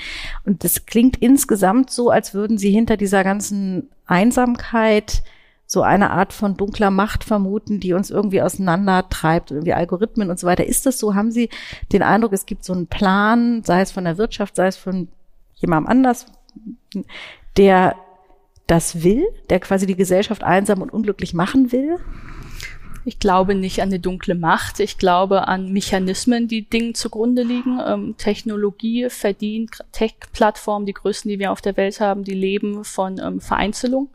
[0.45, 5.23] Und das klingt insgesamt so, als würden Sie hinter dieser ganzen Einsamkeit
[5.71, 10.47] so eine Art von dunkler Macht vermuten, die uns irgendwie auseinandertreibt, irgendwie Algorithmen und so
[10.47, 10.65] weiter.
[10.65, 11.13] Ist das so?
[11.13, 11.49] Haben Sie
[11.93, 15.09] den Eindruck, es gibt so einen Plan, sei es von der Wirtschaft, sei es von
[15.57, 16.25] jemandem anders,
[17.55, 17.95] der
[18.65, 21.97] das will, der quasi die Gesellschaft einsam und unglücklich machen will?
[23.05, 24.79] Ich glaube nicht an eine dunkle Macht.
[24.79, 27.79] Ich glaube an Mechanismen, die Dingen zugrunde liegen.
[27.85, 33.19] Ähm, Technologie verdient, Tech-Plattformen, die größten, die wir auf der Welt haben, die leben von
[33.19, 34.09] ähm, Vereinzelung.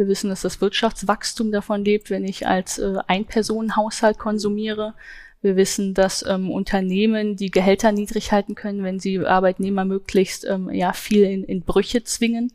[0.00, 4.94] Wir wissen, dass das Wirtschaftswachstum davon lebt, wenn ich als äh, Ein-Personen-Haushalt konsumiere.
[5.42, 10.70] Wir wissen, dass ähm, Unternehmen die Gehälter niedrig halten können, wenn sie Arbeitnehmer möglichst ähm,
[10.70, 12.50] ja viel in, in Brüche zwingen.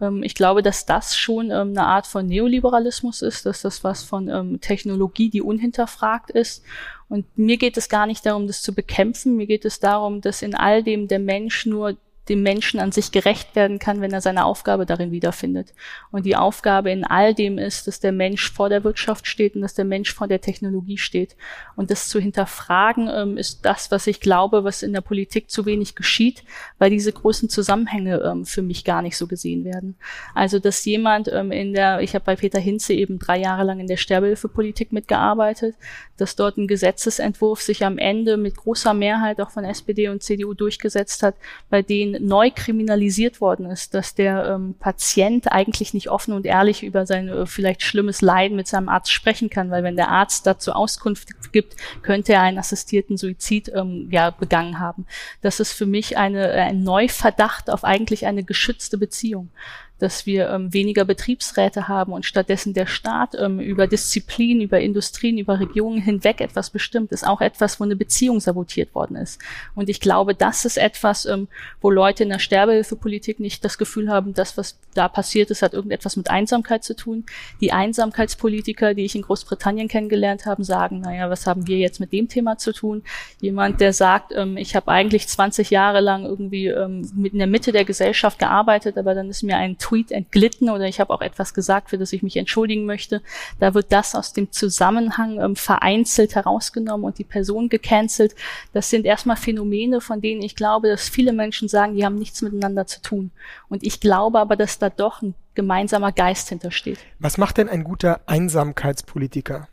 [0.00, 4.04] Ähm, ich glaube, dass das schon ähm, eine Art von Neoliberalismus ist, dass das was
[4.04, 6.62] von ähm, Technologie, die unhinterfragt ist.
[7.08, 9.36] Und mir geht es gar nicht darum, das zu bekämpfen.
[9.36, 11.96] Mir geht es darum, dass in all dem der Mensch nur
[12.28, 15.74] dem Menschen an sich gerecht werden kann, wenn er seine Aufgabe darin wiederfindet.
[16.10, 19.62] Und die Aufgabe in all dem ist, dass der Mensch vor der Wirtschaft steht und
[19.62, 21.36] dass der Mensch vor der Technologie steht.
[21.76, 25.66] Und das zu hinterfragen ähm, ist das, was ich glaube, was in der Politik zu
[25.66, 26.44] wenig geschieht,
[26.78, 29.96] weil diese großen Zusammenhänge ähm, für mich gar nicht so gesehen werden.
[30.34, 33.80] Also, dass jemand ähm, in der, ich habe bei Peter Hinze eben drei Jahre lang
[33.80, 35.76] in der Sterbehilfepolitik mitgearbeitet,
[36.16, 40.54] dass dort ein Gesetzesentwurf sich am Ende mit großer Mehrheit auch von SPD und CDU
[40.54, 41.34] durchgesetzt hat,
[41.68, 46.82] bei denen neu kriminalisiert worden ist, dass der ähm, Patient eigentlich nicht offen und ehrlich
[46.82, 50.46] über sein äh, vielleicht schlimmes Leiden mit seinem Arzt sprechen kann, weil wenn der Arzt
[50.46, 55.06] dazu Auskunft gibt, könnte er einen assistierten Suizid ähm, ja begangen haben.
[55.40, 59.50] Das ist für mich eine, ein Neuverdacht auf eigentlich eine geschützte Beziehung.
[59.98, 65.38] Dass wir ähm, weniger Betriebsräte haben und stattdessen der Staat ähm, über Disziplin, über Industrien,
[65.38, 69.40] über Regionen hinweg etwas bestimmt, ist auch etwas, wo eine Beziehung sabotiert worden ist.
[69.74, 71.48] Und ich glaube, das ist etwas, ähm,
[71.80, 75.74] wo Leute in der Sterbehilfepolitik nicht das Gefühl haben, das, was da passiert ist, hat
[75.74, 77.24] irgendetwas mit Einsamkeit zu tun.
[77.60, 82.12] Die Einsamkeitspolitiker, die ich in Großbritannien kennengelernt habe, sagen, naja, was haben wir jetzt mit
[82.12, 83.02] dem Thema zu tun?
[83.40, 87.48] Jemand, der sagt, ähm, ich habe eigentlich 20 Jahre lang irgendwie ähm, mit in der
[87.48, 91.20] Mitte der Gesellschaft gearbeitet, aber dann ist mir ein Tweet entglitten oder ich habe auch
[91.20, 93.20] etwas gesagt, für das ich mich entschuldigen möchte.
[93.60, 98.34] Da wird das aus dem Zusammenhang ähm, vereinzelt herausgenommen und die Person gecancelt.
[98.72, 102.40] Das sind erstmal Phänomene, von denen ich glaube, dass viele Menschen sagen, die haben nichts
[102.40, 103.30] miteinander zu tun.
[103.68, 106.98] Und ich glaube aber, dass da doch ein gemeinsamer Geist hintersteht.
[107.18, 109.68] Was macht denn ein guter Einsamkeitspolitiker?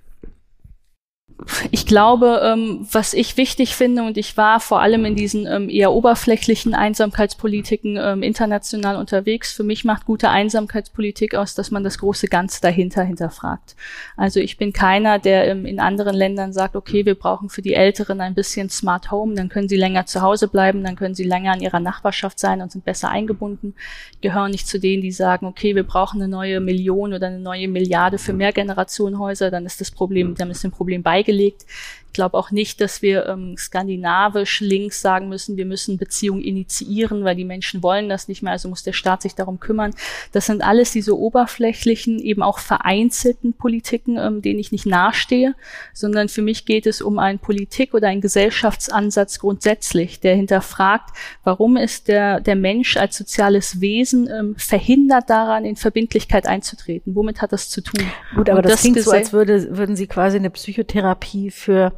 [1.71, 5.69] Ich glaube, ähm, was ich wichtig finde, und ich war vor allem in diesen ähm,
[5.69, 11.97] eher oberflächlichen Einsamkeitspolitiken ähm, international unterwegs, für mich macht gute Einsamkeitspolitik aus, dass man das
[11.97, 13.75] große Ganze dahinter hinterfragt.
[14.17, 17.73] Also ich bin keiner, der ähm, in anderen Ländern sagt, okay, wir brauchen für die
[17.73, 21.23] Älteren ein bisschen Smart Home, dann können sie länger zu Hause bleiben, dann können sie
[21.23, 23.73] länger in ihrer Nachbarschaft sein und sind besser eingebunden.
[24.13, 27.39] Ich gehöre nicht zu denen, die sagen, okay, wir brauchen eine neue Million oder eine
[27.39, 31.65] neue Milliarde für Mehrgenerationenhäuser, dann ist das Problem, dann ist ein Problem beigelegt gelegt.
[32.11, 37.23] Ich glaube auch nicht, dass wir ähm, skandinavisch links sagen müssen, wir müssen Beziehungen initiieren,
[37.23, 39.93] weil die Menschen wollen das nicht mehr, also muss der Staat sich darum kümmern.
[40.33, 45.55] Das sind alles diese oberflächlichen, eben auch vereinzelten Politiken, ähm, denen ich nicht nahestehe,
[45.93, 51.11] sondern für mich geht es um einen Politik- oder einen Gesellschaftsansatz grundsätzlich, der hinterfragt,
[51.45, 57.15] warum ist der, der Mensch als soziales Wesen ähm, verhindert daran, in Verbindlichkeit einzutreten?
[57.15, 58.03] Womit hat das zu tun?
[58.35, 61.93] Gut, aber das, das klingt so, als würde, würden Sie quasi eine Psychotherapie für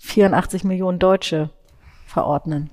[0.00, 1.50] 84 Millionen Deutsche
[2.06, 2.70] verordnen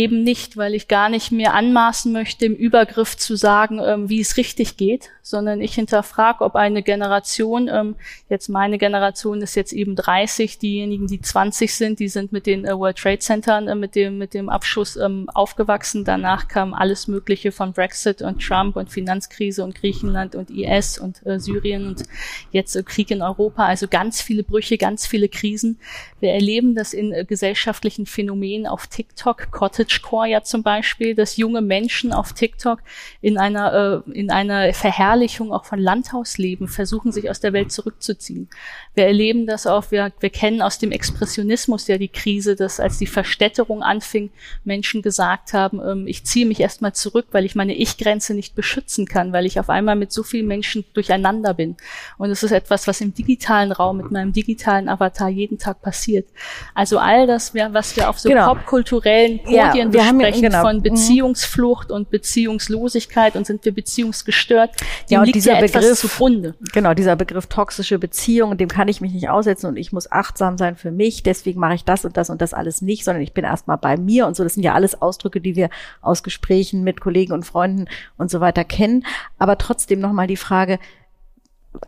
[0.00, 4.20] eben nicht, weil ich gar nicht mir anmaßen möchte, im Übergriff zu sagen, ähm, wie
[4.20, 7.96] es richtig geht, sondern ich hinterfrage, ob eine Generation, ähm,
[8.30, 12.64] jetzt meine Generation ist jetzt eben 30, diejenigen, die 20 sind, die sind mit den
[12.64, 16.06] äh, World Trade Centern, äh, mit dem, mit dem Abschuss ähm, aufgewachsen.
[16.06, 21.24] Danach kam alles Mögliche von Brexit und Trump und Finanzkrise und Griechenland und IS und
[21.26, 22.04] äh, Syrien und
[22.52, 23.66] jetzt äh, Krieg in Europa.
[23.66, 25.78] Also ganz viele Brüche, ganz viele Krisen.
[26.20, 29.50] Wir erleben das in äh, gesellschaftlichen Phänomenen auf TikTok,
[29.90, 32.80] Cottagecore ja zum Beispiel, dass junge Menschen auf TikTok
[33.20, 38.48] in einer, äh, in einer Verherrlichung auch von Landhausleben versuchen, sich aus der Welt zurückzuziehen.
[38.94, 42.98] Wir erleben das auch, wir, wir kennen aus dem Expressionismus ja die Krise, dass als
[42.98, 44.30] die Verstädterung anfing,
[44.64, 49.06] Menschen gesagt haben, ähm, ich ziehe mich erstmal zurück, weil ich meine Ich-Grenze nicht beschützen
[49.06, 51.76] kann, weil ich auf einmal mit so vielen Menschen durcheinander bin.
[52.18, 56.28] Und es ist etwas, was im digitalen Raum mit meinem digitalen Avatar jeden Tag passiert.
[56.74, 58.54] Also all das, was wir auf so genau.
[58.54, 60.62] popkulturellen Podien ja, besprechen, genau.
[60.62, 60.82] von mhm.
[60.82, 64.70] Beziehungsflucht und Beziehungslosigkeit und sind wir beziehungsgestört,
[65.08, 66.54] dem ja, liegt dieser ja Begriff, zugrunde.
[66.72, 70.58] Genau, dieser Begriff toxische Beziehung, dem kann ich mich nicht aussetzen und ich muss achtsam
[70.58, 73.32] sein für mich, deswegen mache ich das und das und das alles nicht, sondern ich
[73.32, 74.44] bin erstmal bei mir und so.
[74.44, 75.70] Das sind ja alles Ausdrücke, die wir
[76.02, 77.86] aus Gesprächen mit Kollegen und Freunden
[78.18, 79.04] und so weiter kennen.
[79.38, 80.78] Aber trotzdem nochmal die Frage,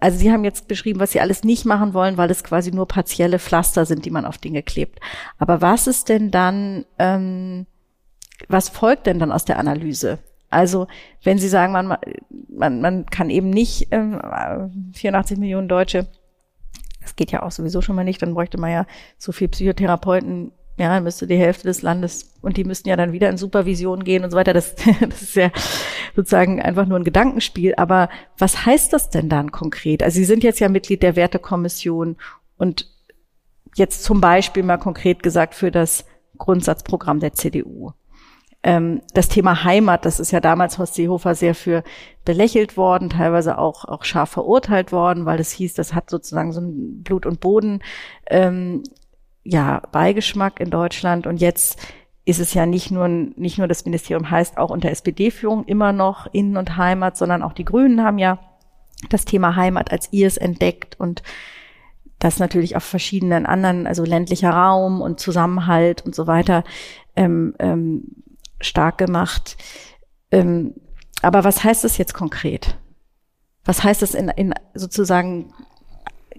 [0.00, 2.86] also Sie haben jetzt beschrieben, was Sie alles nicht machen wollen, weil es quasi nur
[2.86, 5.00] partielle Pflaster sind, die man auf Dinge klebt.
[5.38, 7.66] Aber was ist denn dann, ähm,
[8.48, 10.18] was folgt denn dann aus der Analyse?
[10.50, 10.86] Also
[11.22, 11.96] wenn Sie sagen, man,
[12.48, 14.20] man, man kann eben nicht ähm,
[14.92, 16.06] 84 Millionen Deutsche,
[17.00, 18.86] das geht ja auch sowieso schon mal nicht, dann bräuchte man ja
[19.18, 23.12] so viel Psychotherapeuten ja, dann müsste die Hälfte des Landes und die müssten ja dann
[23.12, 24.54] wieder in Supervision gehen und so weiter.
[24.54, 25.50] Das, das ist ja
[26.16, 27.74] sozusagen einfach nur ein Gedankenspiel.
[27.76, 30.02] Aber was heißt das denn dann konkret?
[30.02, 32.16] Also Sie sind jetzt ja Mitglied der Wertekommission
[32.56, 32.90] und
[33.74, 36.06] jetzt zum Beispiel mal konkret gesagt für das
[36.38, 37.92] Grundsatzprogramm der CDU.
[38.62, 41.82] Ähm, das Thema Heimat, das ist ja damals Horst Seehofer sehr für
[42.24, 46.60] belächelt worden, teilweise auch, auch scharf verurteilt worden, weil es hieß, das hat sozusagen so
[46.60, 47.82] ein Blut und Boden
[48.30, 48.84] ähm,
[49.44, 51.26] ja, Beigeschmack in Deutschland.
[51.26, 51.80] Und jetzt
[52.24, 56.26] ist es ja nicht nur, nicht nur das Ministerium heißt auch unter SPD-Führung immer noch
[56.32, 58.38] Innen- und Heimat, sondern auch die Grünen haben ja
[59.08, 61.24] das Thema Heimat als ihres entdeckt und
[62.20, 66.62] das natürlich auf verschiedenen anderen, also ländlicher Raum und Zusammenhalt und so weiter
[67.16, 68.04] ähm, ähm,
[68.62, 69.56] stark gemacht.
[70.30, 70.74] Ähm,
[71.22, 72.78] aber was heißt das jetzt konkret?
[73.64, 75.52] Was heißt das in, in sozusagen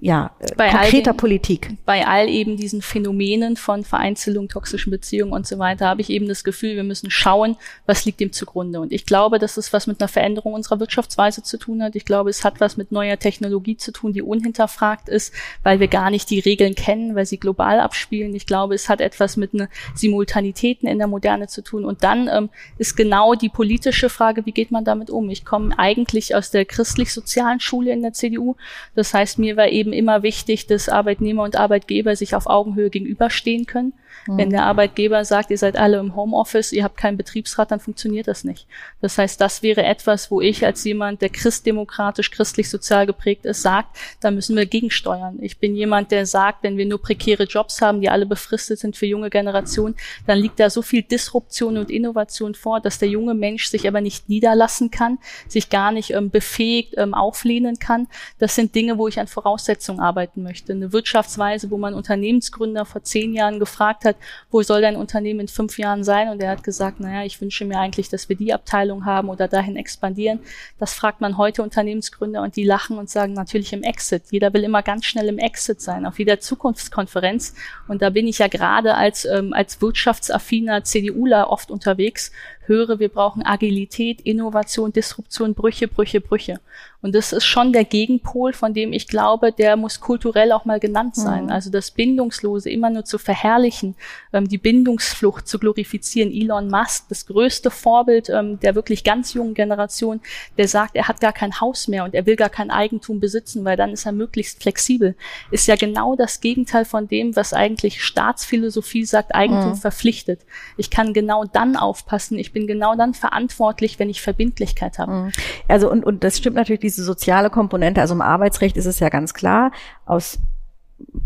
[0.03, 1.77] ja, bei konkreter den, Politik.
[1.85, 6.27] Bei all eben diesen Phänomenen von Vereinzelung, toxischen Beziehungen und so weiter habe ich eben
[6.27, 8.81] das Gefühl, wir müssen schauen, was liegt dem zugrunde.
[8.81, 11.95] Und ich glaube, dass es was mit einer Veränderung unserer Wirtschaftsweise zu tun hat.
[11.95, 15.33] Ich glaube, es hat was mit neuer Technologie zu tun, die unhinterfragt ist,
[15.63, 18.35] weil wir gar nicht die Regeln kennen, weil sie global abspielen.
[18.35, 21.85] Ich glaube, es hat etwas mit einer Simultanitäten in der Moderne zu tun.
[21.85, 25.29] Und dann ähm, ist genau die politische Frage, wie geht man damit um?
[25.29, 28.57] Ich komme eigentlich aus der christlich-sozialen Schule in der CDU.
[28.95, 33.65] Das heißt, mir war eben immer wichtig, dass Arbeitnehmer und Arbeitgeber sich auf Augenhöhe gegenüberstehen
[33.65, 33.93] können.
[34.27, 34.37] Mhm.
[34.37, 38.27] Wenn der Arbeitgeber sagt, ihr seid alle im Homeoffice, ihr habt keinen Betriebsrat, dann funktioniert
[38.27, 38.67] das nicht.
[39.01, 43.97] Das heißt, das wäre etwas, wo ich als jemand, der christdemokratisch, christlich-sozial geprägt ist, sagt,
[44.21, 45.37] da müssen wir gegensteuern.
[45.41, 48.95] Ich bin jemand, der sagt, wenn wir nur prekäre Jobs haben, die alle befristet sind
[48.95, 49.95] für junge Generationen,
[50.27, 54.01] dann liegt da so viel Disruption und Innovation vor, dass der junge Mensch sich aber
[54.01, 58.07] nicht niederlassen kann, sich gar nicht ähm, befähigt, ähm, auflehnen kann.
[58.39, 60.73] Das sind Dinge, wo ich an Voraussetzungen arbeiten möchte.
[60.73, 65.41] Eine Wirtschaftsweise, wo man Unternehmensgründer vor zehn Jahren gefragt hat, hat, wo soll dein Unternehmen
[65.41, 66.29] in fünf Jahren sein?
[66.29, 69.47] Und er hat gesagt, naja, ich wünsche mir eigentlich, dass wir die Abteilung haben oder
[69.47, 70.39] dahin expandieren.
[70.79, 74.23] Das fragt man heute Unternehmensgründer und die lachen und sagen natürlich im Exit.
[74.31, 77.55] Jeder will immer ganz schnell im Exit sein, auf jeder Zukunftskonferenz.
[77.87, 82.31] Und da bin ich ja gerade als, ähm, als wirtschaftsaffiner CDUler oft unterwegs,
[82.65, 86.59] höre, wir brauchen Agilität, Innovation, Disruption, Brüche, Brüche, Brüche.
[87.03, 90.79] Und das ist schon der Gegenpol, von dem ich glaube, der muss kulturell auch mal
[90.79, 91.45] genannt sein.
[91.45, 91.51] Mhm.
[91.51, 93.95] Also das Bindungslose immer nur zu verherrlichen,
[94.31, 96.31] ähm, die Bindungsflucht zu glorifizieren.
[96.31, 100.21] Elon Musk, das größte Vorbild ähm, der wirklich ganz jungen Generation,
[100.57, 103.65] der sagt, er hat gar kein Haus mehr und er will gar kein Eigentum besitzen,
[103.65, 105.15] weil dann ist er möglichst flexibel.
[105.51, 109.75] Ist ja genau das Gegenteil von dem, was eigentlich Staatsphilosophie sagt, Eigentum mhm.
[109.75, 110.39] verpflichtet.
[110.77, 115.11] Ich kann genau dann aufpassen, ich bin genau dann verantwortlich, wenn ich Verbindlichkeit habe.
[115.11, 115.31] Mhm.
[115.67, 119.09] Also und, und das stimmt natürlich, diese soziale Komponente, also im Arbeitsrecht ist es ja
[119.09, 119.71] ganz klar,
[120.05, 120.39] aus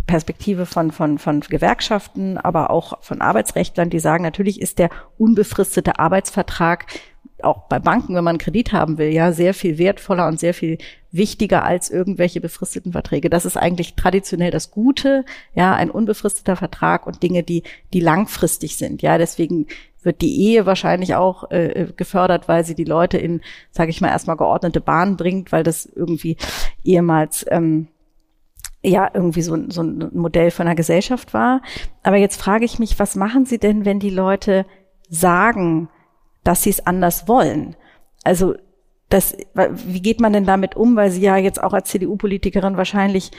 [0.07, 5.99] Perspektive von, von, von Gewerkschaften, aber auch von Arbeitsrechtlern, die sagen, natürlich ist der unbefristete
[5.99, 6.85] Arbeitsvertrag
[7.43, 10.77] auch bei Banken, wenn man Kredit haben will, ja, sehr viel wertvoller und sehr viel
[11.11, 13.29] wichtiger als irgendwelche befristeten Verträge.
[13.29, 15.23] Das ist eigentlich traditionell das Gute,
[15.53, 17.63] ja, ein unbefristeter Vertrag und Dinge, die,
[17.93, 19.17] die langfristig sind, ja.
[19.17, 19.67] Deswegen
[20.03, 23.41] wird die Ehe wahrscheinlich auch äh, gefördert, weil sie die Leute in,
[23.71, 26.37] sage ich mal, erstmal geordnete Bahnen bringt, weil das irgendwie
[26.83, 27.87] ehemals ähm,
[28.83, 31.61] ja irgendwie so, so ein Modell von einer Gesellschaft war.
[32.03, 34.65] Aber jetzt frage ich mich, was machen Sie denn, wenn die Leute
[35.09, 35.89] sagen,
[36.43, 37.75] dass sie es anders wollen?
[38.23, 38.55] Also
[39.09, 43.31] das, wie geht man denn damit um, weil Sie ja jetzt auch als CDU-Politikerin wahrscheinlich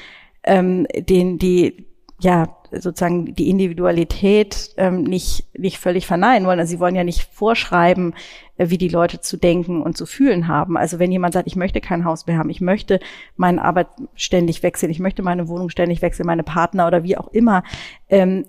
[0.44, 1.86] ähm, den die
[2.20, 6.60] ja sozusagen die Individualität ähm, nicht, nicht völlig verneinen wollen.
[6.60, 8.14] Also sie wollen ja nicht vorschreiben,
[8.56, 10.76] äh, wie die Leute zu denken und zu fühlen haben.
[10.76, 13.00] Also wenn jemand sagt, ich möchte kein Haus mehr haben, ich möchte
[13.36, 17.28] meine Arbeit ständig wechseln, ich möchte meine Wohnung ständig wechseln, meine Partner oder wie auch
[17.28, 17.62] immer,
[18.08, 18.44] ähm,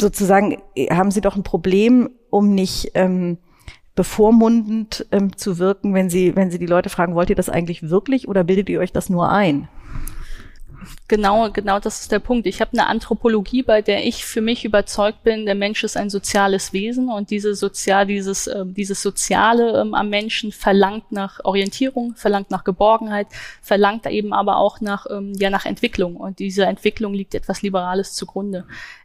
[0.00, 3.38] sozusagen äh, haben sie doch ein Problem, um nicht ähm,
[3.94, 7.88] bevormundend ähm, zu wirken, wenn sie, wenn sie die Leute fragen, wollt ihr das eigentlich
[7.90, 9.68] wirklich oder bildet ihr euch das nur ein?
[11.06, 12.46] Genau, genau das ist der Punkt.
[12.46, 16.08] Ich habe eine Anthropologie, bei der ich für mich überzeugt bin, der Mensch ist ein
[16.08, 22.14] soziales Wesen und diese sozial, dieses, äh, dieses Soziale ähm, am Menschen verlangt nach Orientierung,
[22.16, 23.26] verlangt nach Geborgenheit,
[23.60, 26.16] verlangt eben aber auch nach, ähm, ja, nach Entwicklung.
[26.16, 28.64] Und diese Entwicklung liegt etwas Liberales zugrunde.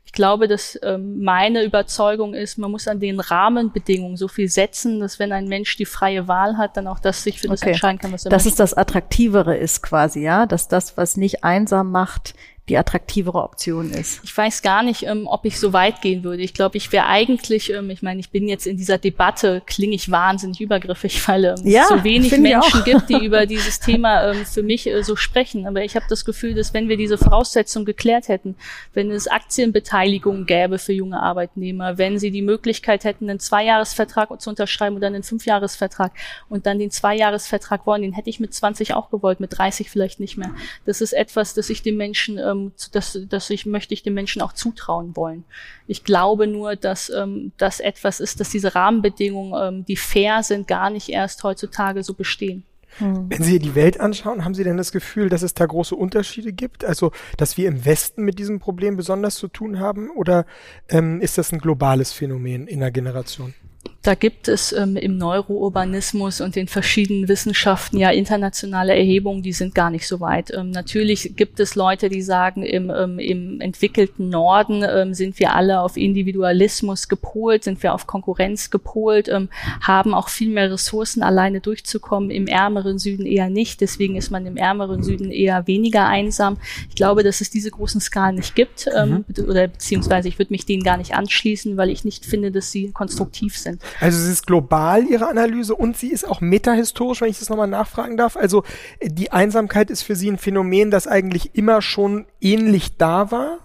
[0.10, 5.00] Ich glaube, dass ähm, meine Überzeugung ist, man muss an den Rahmenbedingungen so viel setzen,
[5.02, 7.74] dass wenn ein Mensch die freie Wahl hat, dann auch das sich für das okay.
[7.74, 8.64] entscheiden kann, was er Dass möchte.
[8.64, 12.34] es das Attraktivere ist quasi, ja, dass das, was nicht einsam macht,
[12.70, 14.22] die attraktivere Option ist.
[14.24, 16.43] Ich weiß gar nicht, ähm, ob ich so weit gehen würde.
[16.43, 19.95] Ich glaube, ich wäre eigentlich, ähm, ich meine, ich bin jetzt in dieser Debatte, klinge
[19.95, 24.32] ich wahnsinnig übergriffig, weil ähm, ja, es so wenig Menschen gibt, die über dieses Thema
[24.32, 25.65] ähm, für mich äh, so sprechen.
[25.65, 28.55] Aber ich habe das Gefühl, dass wenn wir diese Voraussetzung geklärt hätten,
[28.93, 34.49] wenn es Aktienbeteiligung gäbe für junge Arbeitnehmer, wenn sie die Möglichkeit hätten, einen Zweijahresvertrag zu
[34.49, 36.11] unterschreiben oder einen Fünfjahresvertrag
[36.49, 40.20] und dann den Zweijahresvertrag wollen, den hätte ich mit 20 auch gewollt, mit 30 vielleicht
[40.20, 40.51] nicht mehr.
[40.86, 44.14] Das ist etwas, das ich den Menschen ähm, ähm, das, das ich möchte ich den
[44.14, 45.43] Menschen auch zutrauen wollen.
[45.88, 50.68] Ich glaube nur, dass ähm, das etwas ist, dass diese Rahmenbedingungen, ähm, die fair sind,
[50.68, 52.64] gar nicht erst heutzutage so bestehen.
[52.97, 53.30] Hm.
[53.30, 56.51] Wenn Sie die Welt anschauen, haben Sie denn das Gefühl, dass es da große Unterschiede
[56.51, 56.84] gibt?
[56.84, 60.10] Also, dass wir im Westen mit diesem Problem besonders zu tun haben?
[60.10, 60.45] Oder
[60.89, 63.53] ähm, ist das ein globales Phänomen in der Generation?
[64.02, 69.76] Da gibt es ähm, im Neurourbanismus und den verschiedenen Wissenschaften ja internationale Erhebungen, die sind
[69.76, 70.54] gar nicht so weit.
[70.54, 75.54] Ähm, natürlich gibt es Leute, die sagen, im, ähm, im entwickelten Norden ähm, sind wir
[75.54, 79.50] alle auf Individualismus gepolt, sind wir auf Konkurrenz gepolt, ähm,
[79.82, 82.32] haben auch viel mehr Ressourcen, alleine durchzukommen.
[82.32, 83.82] Im ärmeren Süden eher nicht.
[83.82, 86.56] Deswegen ist man im ärmeren Süden eher weniger einsam.
[86.88, 89.43] Ich glaube, dass es diese großen Skalen nicht gibt, ähm, mhm.
[89.45, 92.91] oder beziehungsweise ich würde mich denen gar nicht anschließen, weil ich nicht finde, dass sie
[92.91, 93.82] konstruktiv sind.
[94.00, 97.68] Also sie ist global, Ihre Analyse, und sie ist auch metahistorisch, wenn ich das nochmal
[97.68, 98.38] nachfragen darf.
[98.38, 98.64] Also
[99.02, 103.60] die Einsamkeit ist für Sie ein Phänomen, das eigentlich immer schon ähnlich da war?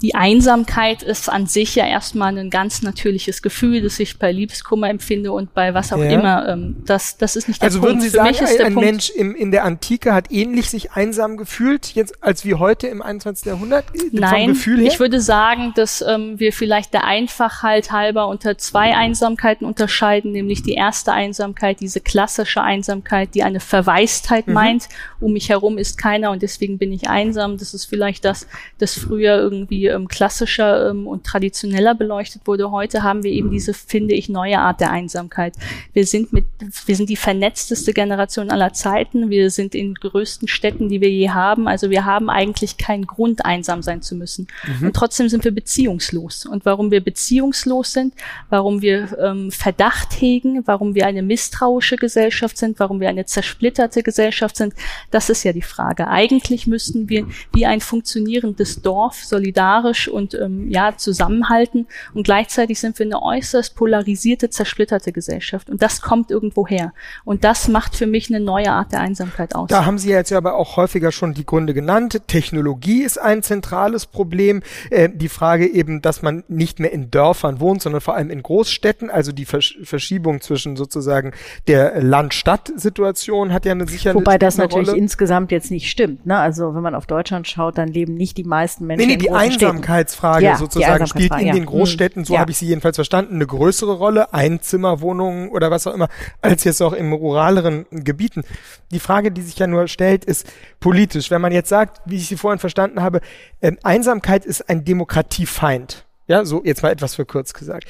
[0.00, 4.88] Die Einsamkeit ist an sich ja erstmal ein ganz natürliches Gefühl, das ich bei Liebeskummer
[4.88, 6.10] empfinde und bei was auch ja.
[6.10, 6.48] immer.
[6.48, 7.96] Ähm, das, das ist nicht der also Punkt.
[7.96, 10.92] Also würden Sie Für sagen, ein, ein Mensch im, in der Antike hat ähnlich sich
[10.92, 13.46] einsam gefühlt, jetzt als wie heute im 21.
[13.46, 13.86] Jahrhundert?
[14.12, 20.30] Nein, ich würde sagen, dass ähm, wir vielleicht der Einfachheit halber unter zwei Einsamkeiten unterscheiden,
[20.30, 24.54] nämlich die erste Einsamkeit, diese klassische Einsamkeit, die eine Verwaistheit mhm.
[24.54, 24.88] meint.
[25.18, 27.56] Um mich herum ist keiner und deswegen bin ich einsam.
[27.56, 28.46] Das ist vielleicht das,
[28.78, 32.70] das früher irgendwie ähm, klassischer ähm, und traditioneller beleuchtet wurde.
[32.70, 35.54] Heute haben wir eben diese, finde ich, neue Art der Einsamkeit.
[35.92, 36.44] Wir sind mit,
[36.86, 39.30] wir sind die vernetzteste Generation aller Zeiten.
[39.30, 41.68] Wir sind in größten Städten, die wir je haben.
[41.68, 44.48] Also wir haben eigentlich keinen Grund, einsam sein zu müssen.
[44.66, 44.88] Mhm.
[44.88, 46.46] Und trotzdem sind wir beziehungslos.
[46.46, 48.14] Und warum wir beziehungslos sind,
[48.50, 54.02] warum wir ähm, Verdacht hegen, warum wir eine misstrauische Gesellschaft sind, warum wir eine zersplitterte
[54.02, 54.74] Gesellschaft sind,
[55.10, 56.08] das ist ja die Frage.
[56.08, 62.80] Eigentlich müssten wir wie ein funktionierendes Dorf solidarisch solidarisch und ähm, ja zusammenhalten und gleichzeitig
[62.80, 66.92] sind wir eine äußerst polarisierte, zersplitterte Gesellschaft und das kommt irgendwo her
[67.24, 69.68] und das macht für mich eine neue Art der Einsamkeit aus.
[69.68, 72.22] Da haben Sie jetzt ja aber auch häufiger schon die Gründe genannt.
[72.26, 74.62] Technologie ist ein zentrales Problem.
[74.90, 78.42] Äh, die Frage eben, dass man nicht mehr in Dörfern wohnt, sondern vor allem in
[78.42, 79.10] Großstädten.
[79.10, 81.32] Also die Versch Verschiebung zwischen sozusagen
[81.66, 84.98] der Land-Stadt-Situation hat ja eine sicher Wobei das natürlich Rolle.
[84.98, 86.26] insgesamt jetzt nicht stimmt.
[86.26, 86.36] Ne?
[86.36, 89.28] Also wenn man auf Deutschland schaut, dann leben nicht die meisten Menschen nee, nee, die
[89.28, 89.34] in
[89.68, 91.52] Einsamkeitsfrage ja, sozusagen spielt in ja.
[91.52, 92.40] den Großstädten, so ja.
[92.40, 96.08] habe ich sie jedenfalls verstanden, eine größere Rolle, Einzimmerwohnungen oder was auch immer,
[96.42, 98.44] als jetzt auch in ruraleren Gebieten.
[98.90, 100.50] Die Frage, die sich ja nur stellt, ist
[100.80, 101.30] politisch.
[101.30, 103.20] Wenn man jetzt sagt, wie ich sie vorhin verstanden habe,
[103.60, 106.07] äh, Einsamkeit ist ein Demokratiefeind.
[106.28, 107.84] Ja, so jetzt mal etwas für kurz gesagt.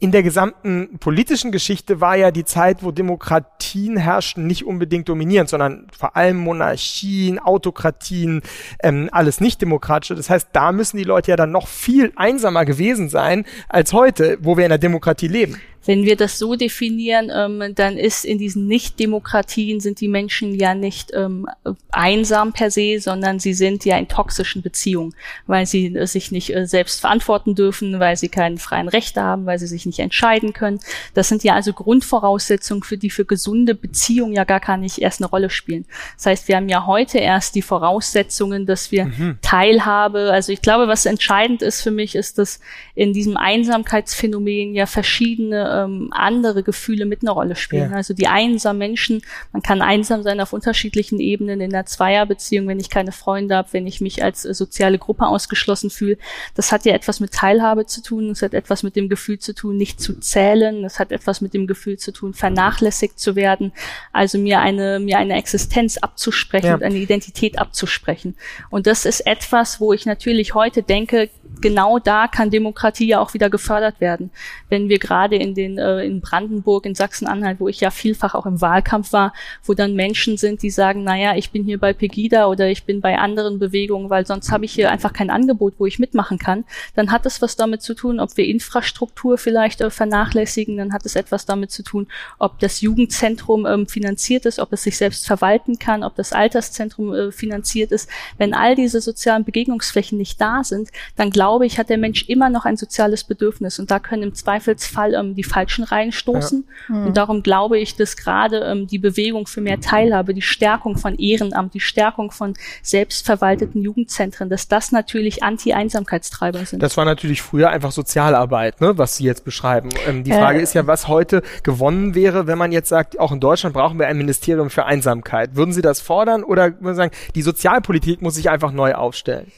[0.00, 5.48] In der gesamten politischen Geschichte war ja die Zeit, wo Demokratien herrschten, nicht unbedingt dominierend,
[5.48, 8.42] sondern vor allem Monarchien, Autokratien,
[8.82, 10.16] ähm, alles nicht demokratische.
[10.16, 14.38] Das heißt, da müssen die Leute ja dann noch viel einsamer gewesen sein als heute,
[14.40, 15.60] wo wir in der Demokratie leben.
[15.86, 20.74] Wenn wir das so definieren, ähm, dann ist in diesen Nicht-Demokratien sind die Menschen ja
[20.74, 21.46] nicht ähm,
[21.90, 25.14] einsam per se, sondern sie sind ja in toxischen Beziehungen,
[25.46, 29.46] weil sie äh, sich nicht äh, selbst verantworten dürfen, weil sie keinen freien Rechte haben,
[29.46, 30.80] weil sie sich nicht entscheiden können.
[31.14, 35.20] Das sind ja also Grundvoraussetzungen, für die für gesunde Beziehungen ja gar gar nicht erst
[35.20, 35.84] eine Rolle spielen.
[36.16, 39.38] Das heißt, wir haben ja heute erst die Voraussetzungen, dass wir mhm.
[39.42, 42.60] Teilhabe, also ich glaube, was entscheidend ist für mich, ist, dass
[42.94, 47.90] in diesem Einsamkeitsphänomen ja verschiedene ähm, andere Gefühle mit einer Rolle spielen.
[47.90, 47.96] Ja.
[47.96, 49.22] Also die einsamen Menschen,
[49.52, 53.68] man kann einsam sein auf unterschiedlichen Ebenen in der Zweierbeziehung, wenn ich keine Freunde habe,
[53.72, 56.18] wenn ich mich als äh, soziale Gruppe ausgeschlossen fühle.
[56.54, 59.54] Das hat ja etwas mit Teilhabe zu tun, das hat etwas mit dem Gefühl zu
[59.54, 63.72] tun, nicht zu zählen, das hat etwas mit dem Gefühl zu tun, vernachlässigt zu werden,
[64.12, 66.76] also mir eine, mir eine Existenz abzusprechen ja.
[66.78, 68.36] eine Identität abzusprechen.
[68.70, 73.34] Und das ist etwas, wo ich natürlich heute denke, genau da kann Demokratie ja auch
[73.34, 74.30] wieder gefördert werden.
[74.68, 78.46] Wenn wir gerade in den äh, in Brandenburg, in Sachsen-Anhalt, wo ich ja vielfach auch
[78.46, 79.32] im Wahlkampf war,
[79.64, 83.00] wo dann Menschen sind, die sagen, naja, ich bin hier bei Pegida oder ich bin
[83.00, 86.64] bei anderen Bewegungen, weil sonst habe ich hier einfach kein Angebot, wo ich mitmachen kann,
[86.94, 91.06] dann hat es was damit zu tun, ob wir Infrastruktur vielleicht äh, vernachlässigen, dann hat
[91.06, 95.26] es etwas damit zu tun, ob das Jugendzentrum ähm, finanziert ist, ob es sich selbst
[95.26, 98.08] verwalten kann, ob das Alterszentrum äh, finanziert ist.
[98.38, 102.24] Wenn all diese sozialen Begegnungsflächen nicht da sind, dann glaube glaube ich, hat der Mensch
[102.30, 106.64] immer noch ein soziales Bedürfnis und da können im Zweifelsfall ähm, die Falschen reinstoßen.
[106.88, 106.94] Ja.
[106.94, 107.06] Mhm.
[107.08, 111.16] Und darum glaube ich, dass gerade ähm, die Bewegung für mehr Teilhabe, die Stärkung von
[111.16, 116.82] Ehrenamt, die Stärkung von selbstverwalteten Jugendzentren, dass das natürlich Anti-Einsamkeitstreiber sind.
[116.82, 119.90] Das war natürlich früher einfach Sozialarbeit, ne, was Sie jetzt beschreiben.
[120.08, 123.32] Ähm, die Frage äh, ist ja, was heute gewonnen wäre, wenn man jetzt sagt, auch
[123.32, 125.56] in Deutschland brauchen wir ein Ministerium für Einsamkeit.
[125.56, 129.52] Würden Sie das fordern oder würden Sie sagen, die Sozialpolitik muss sich einfach neu aufstellen?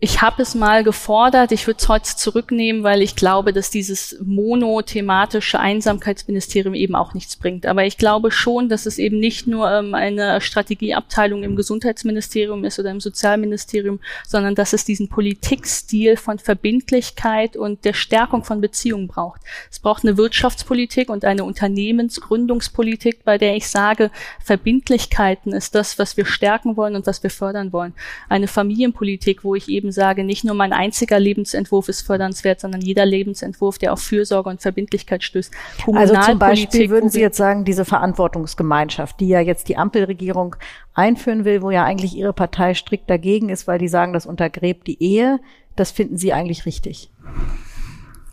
[0.00, 4.16] Ich habe es mal gefordert, ich würde es heute zurücknehmen, weil ich glaube, dass dieses
[4.22, 7.66] monothematische Einsamkeitsministerium eben auch nichts bringt.
[7.66, 12.78] Aber ich glaube schon, dass es eben nicht nur ähm, eine Strategieabteilung im Gesundheitsministerium ist
[12.78, 19.08] oder im Sozialministerium, sondern dass es diesen Politikstil von Verbindlichkeit und der Stärkung von Beziehungen
[19.08, 19.40] braucht.
[19.68, 24.12] Es braucht eine Wirtschaftspolitik und eine Unternehmensgründungspolitik, bei der ich sage,
[24.44, 27.94] Verbindlichkeiten ist das, was wir stärken wollen und was wir fördern wollen.
[28.28, 32.80] Eine Familienpolitik, wo ich eben eben sage, nicht nur mein einziger Lebensentwurf ist fördernswert, sondern
[32.80, 35.52] jeder Lebensentwurf, der auf Fürsorge und Verbindlichkeit stößt.
[35.92, 40.56] Also zum Beispiel würden Sie jetzt sagen, diese Verantwortungsgemeinschaft, die ja jetzt die Ampelregierung
[40.94, 44.86] einführen will, wo ja eigentlich Ihre Partei strikt dagegen ist, weil die sagen, das untergräbt
[44.86, 45.40] die Ehe,
[45.76, 47.10] das finden Sie eigentlich richtig?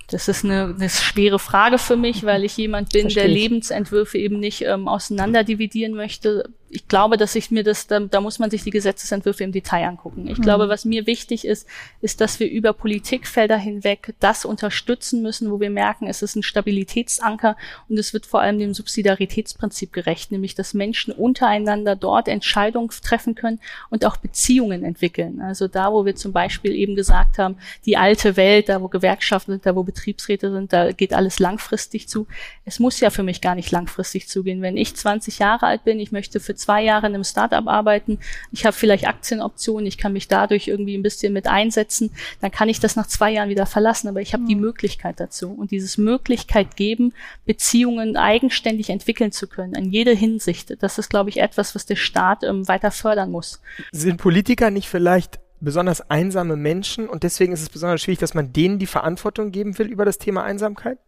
[0.08, 4.20] Das ist eine, eine schwere Frage für mich, weil ich jemand bin, Verstehe der Lebensentwürfe
[4.20, 8.50] eben nicht ähm, auseinanderdividieren möchte ich glaube, dass ich mir das, da, da muss man
[8.50, 10.28] sich die Gesetzesentwürfe im Detail angucken.
[10.28, 10.44] Ich mhm.
[10.44, 11.68] glaube, was mir wichtig ist,
[12.02, 16.44] ist, dass wir über Politikfelder hinweg das unterstützen müssen, wo wir merken, es ist ein
[16.44, 17.56] Stabilitätsanker
[17.88, 23.36] und es wird vor allem dem Subsidiaritätsprinzip gerecht, nämlich dass Menschen untereinander dort Entscheidungen treffen
[23.36, 23.60] können
[23.90, 25.42] und auch Beziehungen entwickeln.
[25.42, 29.54] Also da, wo wir zum Beispiel eben gesagt haben, die alte Welt, da wo Gewerkschaften
[29.54, 32.28] sind, da wo Betriebsräte sind, da geht alles langfristig zu.
[32.66, 34.62] Es muss ja für mich gar nicht langfristig zugehen.
[34.62, 38.20] Wenn ich 20 Jahre alt bin, ich möchte für zwei Jahre in einem Startup arbeiten,
[38.52, 42.70] ich habe vielleicht Aktienoptionen, ich kann mich dadurch irgendwie ein bisschen mit einsetzen, dann kann
[42.70, 44.48] ich das nach zwei Jahren wieder verlassen, aber ich habe mhm.
[44.48, 45.52] die Möglichkeit dazu.
[45.52, 47.14] Und dieses Möglichkeit geben,
[47.46, 51.96] Beziehungen eigenständig entwickeln zu können, in jeder Hinsicht, das ist, glaube ich, etwas, was der
[51.96, 53.62] Staat ähm, weiter fördern muss.
[53.92, 58.54] Sind Politiker nicht vielleicht besonders einsame Menschen und deswegen ist es besonders schwierig, dass man
[58.54, 61.00] denen die Verantwortung geben will über das Thema Einsamkeit?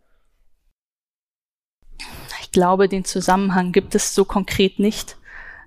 [2.41, 5.17] Ich glaube, den Zusammenhang gibt es so konkret nicht.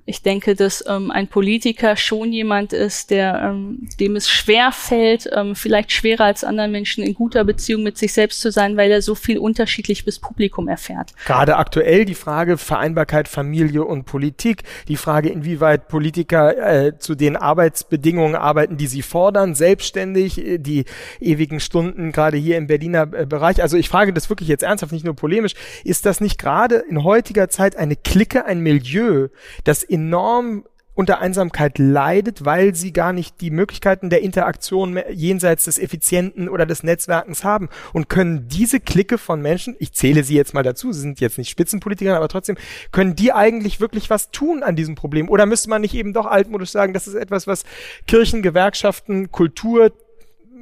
[0.06, 5.28] Ich denke, dass ähm, ein Politiker schon jemand ist, der ähm, dem es schwer fällt,
[5.32, 8.90] ähm, vielleicht schwerer als anderen Menschen in guter Beziehung mit sich selbst zu sein, weil
[8.90, 11.12] er so viel unterschiedlich bis Publikum erfährt.
[11.26, 17.36] Gerade aktuell die Frage Vereinbarkeit Familie und Politik, die Frage, inwieweit Politiker äh, zu den
[17.36, 20.84] Arbeitsbedingungen arbeiten, die sie fordern, selbstständig, äh, die
[21.20, 23.62] ewigen Stunden gerade hier im Berliner äh, Bereich.
[23.62, 25.54] Also ich frage das wirklich jetzt ernsthaft, nicht nur polemisch.
[25.84, 29.28] Ist das nicht gerade in heutiger Zeit eine Clique, ein Milieu,
[29.64, 30.64] das enorm
[30.94, 36.66] unter Einsamkeit leidet, weil sie gar nicht die Möglichkeiten der Interaktion jenseits des Effizienten oder
[36.66, 40.92] des Netzwerkens haben und können diese Clique von Menschen, ich zähle sie jetzt mal dazu,
[40.92, 42.58] sie sind jetzt nicht Spitzenpolitiker, aber trotzdem,
[42.92, 45.30] können die eigentlich wirklich was tun an diesem Problem?
[45.30, 47.64] Oder müsste man nicht eben doch altmodisch sagen, das ist etwas, was
[48.06, 49.92] Kirchen, Gewerkschaften, Kultur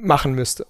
[0.01, 0.67] machen müsste?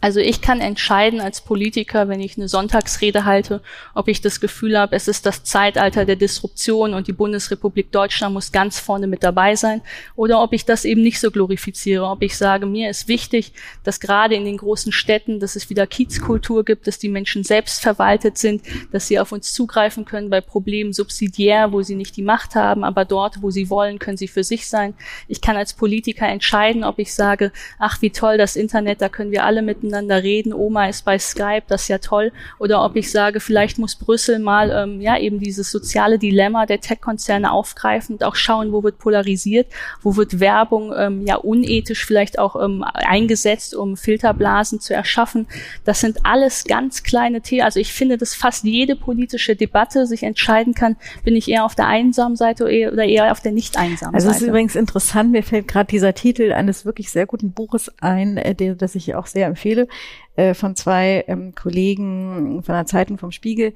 [0.00, 3.60] Also ich kann entscheiden als Politiker, wenn ich eine Sonntagsrede halte,
[3.94, 8.32] ob ich das Gefühl habe, es ist das Zeitalter der Disruption und die Bundesrepublik Deutschland
[8.32, 9.82] muss ganz vorne mit dabei sein,
[10.14, 13.98] oder ob ich das eben nicht so glorifiziere, ob ich sage, mir ist wichtig, dass
[13.98, 18.38] gerade in den großen Städten, dass es wieder Kiezkultur gibt, dass die Menschen selbst verwaltet
[18.38, 22.54] sind, dass sie auf uns zugreifen können bei Problemen subsidiär, wo sie nicht die Macht
[22.54, 24.94] haben, aber dort, wo sie wollen, können sie für sich sein.
[25.26, 29.32] Ich kann als Politiker entscheiden, ob ich sage, ach wie toll das Internet, da können
[29.32, 32.32] wir alle miteinander miteinander reden, Oma ist bei Skype, das ist ja toll.
[32.58, 36.80] Oder ob ich sage, vielleicht muss Brüssel mal ähm, ja eben dieses soziale Dilemma der
[36.80, 39.66] Tech-Konzerne aufgreifen und auch schauen, wo wird polarisiert,
[40.02, 45.46] wo wird Werbung ähm, ja unethisch vielleicht auch ähm, eingesetzt, um Filterblasen zu erschaffen.
[45.84, 47.62] Das sind alles ganz kleine Themen.
[47.62, 51.74] Also ich finde, dass fast jede politische Debatte sich entscheiden kann, bin ich eher auf
[51.74, 54.28] der einsamen Seite oder eher auf der nicht einsamen also Seite.
[54.28, 57.92] Also es ist übrigens interessant, mir fällt gerade dieser Titel eines wirklich sehr guten Buches
[58.00, 59.88] ein, äh, das ich auch sehr empfehle Beispiele
[60.36, 63.74] äh, von zwei ähm, Kollegen von der Zeitung vom Spiegel.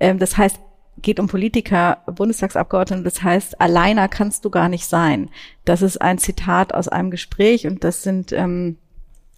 [0.00, 0.58] Ähm, das heißt,
[1.00, 5.30] geht um Politiker, Bundestagsabgeordnete, das heißt, alleiner kannst du gar nicht sein.
[5.64, 8.76] Das ist ein Zitat aus einem Gespräch und das sind ähm,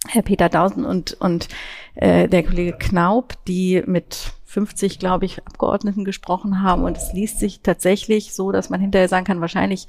[0.07, 1.47] Herr Peter Dausen und, und
[1.95, 7.39] äh, der Kollege Knaub, die mit 50, glaube ich, Abgeordneten gesprochen haben und es liest
[7.39, 9.87] sich tatsächlich so, dass man hinterher sagen kann, wahrscheinlich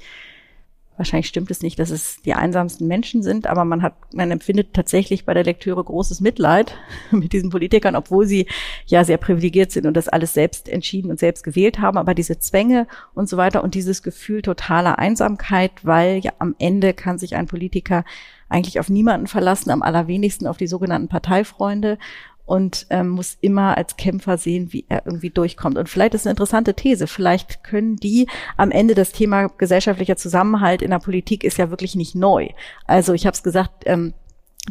[0.97, 4.73] Wahrscheinlich stimmt es nicht, dass es die einsamsten Menschen sind, aber man hat, man empfindet
[4.73, 6.75] tatsächlich bei der Lektüre großes Mitleid
[7.11, 8.47] mit diesen Politikern, obwohl sie
[8.87, 11.97] ja sehr privilegiert sind und das alles selbst entschieden und selbst gewählt haben.
[11.97, 16.93] Aber diese Zwänge und so weiter und dieses Gefühl totaler Einsamkeit, weil ja am Ende
[16.93, 18.03] kann sich ein Politiker
[18.49, 21.99] eigentlich auf niemanden verlassen, am allerwenigsten auf die sogenannten Parteifreunde
[22.47, 25.77] und ähm, muss immer als Kämpfer sehen, wie er irgendwie durchkommt.
[25.77, 27.05] Und vielleicht ist eine interessante These.
[27.05, 31.95] Vielleicht können die am Ende das Thema gesellschaftlicher Zusammenhalt in der Politik ist ja wirklich
[31.95, 32.47] nicht neu.
[32.85, 34.13] Also ich habe es gesagt, ähm,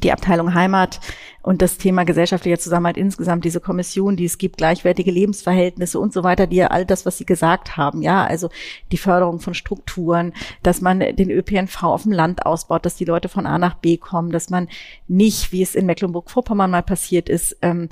[0.02, 1.00] die Abteilung Heimat
[1.42, 6.24] und das Thema gesellschaftlicher Zusammenhalt insgesamt, diese Kommission, die es gibt, gleichwertige Lebensverhältnisse und so
[6.24, 8.50] weiter, die ja all das, was Sie gesagt haben, ja, also
[8.92, 10.32] die Förderung von Strukturen,
[10.62, 13.96] dass man den ÖPNV auf dem Land ausbaut, dass die Leute von A nach B
[13.96, 14.68] kommen, dass man
[15.08, 17.88] nicht, wie es in Mecklenburg-Vorpommern mal passiert ist, ähm,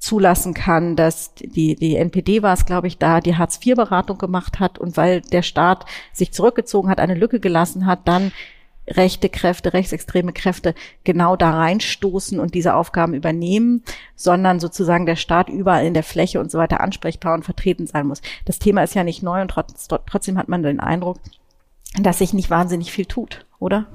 [0.00, 4.78] zulassen kann, dass die, die NPD war es, glaube ich, da die Hartz-IV-Beratung gemacht hat
[4.78, 8.32] und weil der Staat sich zurückgezogen hat, eine Lücke gelassen hat, dann
[8.90, 10.74] rechte Kräfte, rechtsextreme Kräfte
[11.04, 13.82] genau da reinstoßen und diese Aufgaben übernehmen,
[14.16, 18.06] sondern sozusagen der Staat überall in der Fläche und so weiter ansprechbar und vertreten sein
[18.06, 18.20] muss.
[18.44, 21.18] Das Thema ist ja nicht neu und trotz, trotzdem hat man den Eindruck,
[22.00, 23.86] dass sich nicht wahnsinnig viel tut, oder?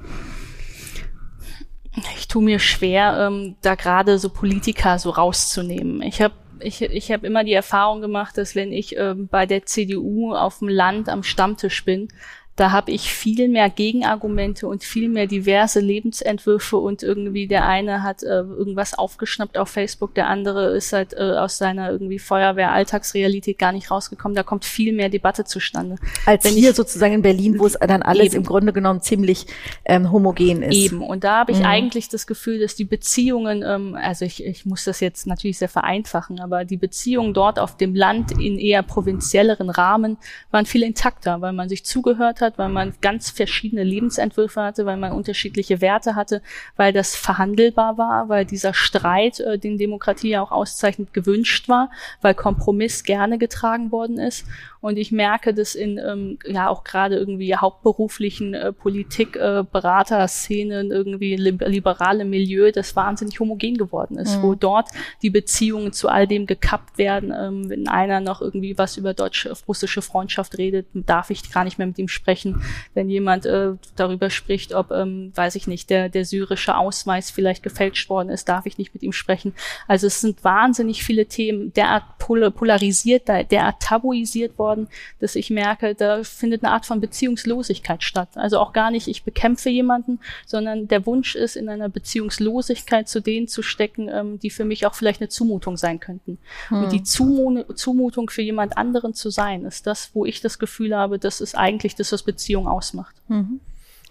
[2.16, 6.02] Ich tue mir schwer, ähm, da gerade so Politiker so rauszunehmen.
[6.02, 9.66] Ich habe ich, ich hab immer die Erfahrung gemacht, dass wenn ich ähm, bei der
[9.66, 12.08] CDU auf dem Land am Stammtisch bin,
[12.56, 18.02] da habe ich viel mehr Gegenargumente und viel mehr diverse Lebensentwürfe und irgendwie der eine
[18.02, 23.58] hat äh, irgendwas aufgeschnappt auf Facebook, der andere ist halt äh, aus seiner irgendwie Feuerwehr-Alltagsrealität
[23.58, 24.34] gar nicht rausgekommen.
[24.34, 25.96] Da kommt viel mehr Debatte zustande.
[26.24, 29.02] Als Wenn hier ich, sozusagen in Berlin, wo es dann alles eben, im Grunde genommen
[29.02, 29.46] ziemlich
[29.84, 30.74] ähm, homogen ist.
[30.74, 31.02] Eben.
[31.02, 31.66] Und da habe ich mhm.
[31.66, 35.68] eigentlich das Gefühl, dass die Beziehungen, ähm, also ich, ich muss das jetzt natürlich sehr
[35.68, 40.16] vereinfachen, aber die Beziehungen dort auf dem Land in eher provinzielleren Rahmen
[40.50, 44.86] waren viel intakter, weil man sich zugehört hat hat, weil man ganz verschiedene Lebensentwürfe hatte,
[44.86, 46.42] weil man unterschiedliche Werte hatte,
[46.76, 51.90] weil das verhandelbar war, weil dieser Streit, äh, den Demokratie ja auch auszeichnet, gewünscht war,
[52.22, 54.46] weil Kompromiss gerne getragen worden ist.
[54.86, 61.34] Und ich merke, dass in ähm, ja auch gerade irgendwie hauptberuflichen äh, Politikberater-Szenen, äh, irgendwie
[61.34, 64.42] li liberale Milieu, das wahnsinnig homogen geworden ist, mhm.
[64.42, 64.90] wo dort
[65.22, 67.34] die Beziehungen zu all dem gekappt werden.
[67.36, 71.88] Ähm, wenn einer noch irgendwie was über deutsch-russische Freundschaft redet, darf ich gar nicht mehr
[71.88, 72.62] mit ihm sprechen.
[72.94, 77.64] Wenn jemand äh, darüber spricht, ob, ähm, weiß ich nicht, der, der syrische Ausweis vielleicht
[77.64, 79.52] gefälscht worden ist, darf ich nicht mit ihm sprechen.
[79.88, 84.88] Also es sind wahnsinnig viele Themen derart polarisiert, derart tabuisiert worden geworden,
[85.20, 88.28] dass ich merke, da findet eine Art von Beziehungslosigkeit statt.
[88.34, 93.20] Also auch gar nicht, ich bekämpfe jemanden, sondern der Wunsch ist, in einer Beziehungslosigkeit zu
[93.20, 96.38] denen zu stecken, ähm, die für mich auch vielleicht eine Zumutung sein könnten.
[96.68, 96.84] Hm.
[96.84, 100.94] Und die Zumu Zumutung für jemand anderen zu sein, ist das, wo ich das Gefühl
[100.94, 103.14] habe, das ist eigentlich das, was Beziehung ausmacht.
[103.28, 103.60] Mhm.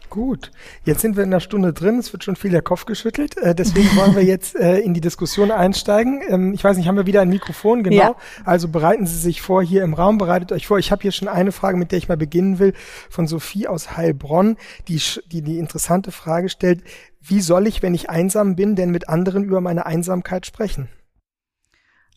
[0.09, 0.51] Gut,
[0.83, 3.55] jetzt sind wir in der Stunde drin, es wird schon viel der Kopf geschüttelt, äh,
[3.55, 6.21] deswegen wollen wir jetzt äh, in die Diskussion einsteigen.
[6.27, 7.83] Ähm, ich weiß nicht, haben wir wieder ein Mikrofon?
[7.83, 7.95] Genau.
[7.95, 8.15] Ja.
[8.43, 10.79] Also bereiten Sie sich vor hier im Raum, bereitet euch vor.
[10.79, 12.73] Ich habe hier schon eine Frage, mit der ich mal beginnen will,
[13.09, 15.01] von Sophie aus Heilbronn, die
[15.31, 16.83] die, die interessante Frage stellt,
[17.21, 20.89] wie soll ich, wenn ich einsam bin, denn mit anderen über meine Einsamkeit sprechen?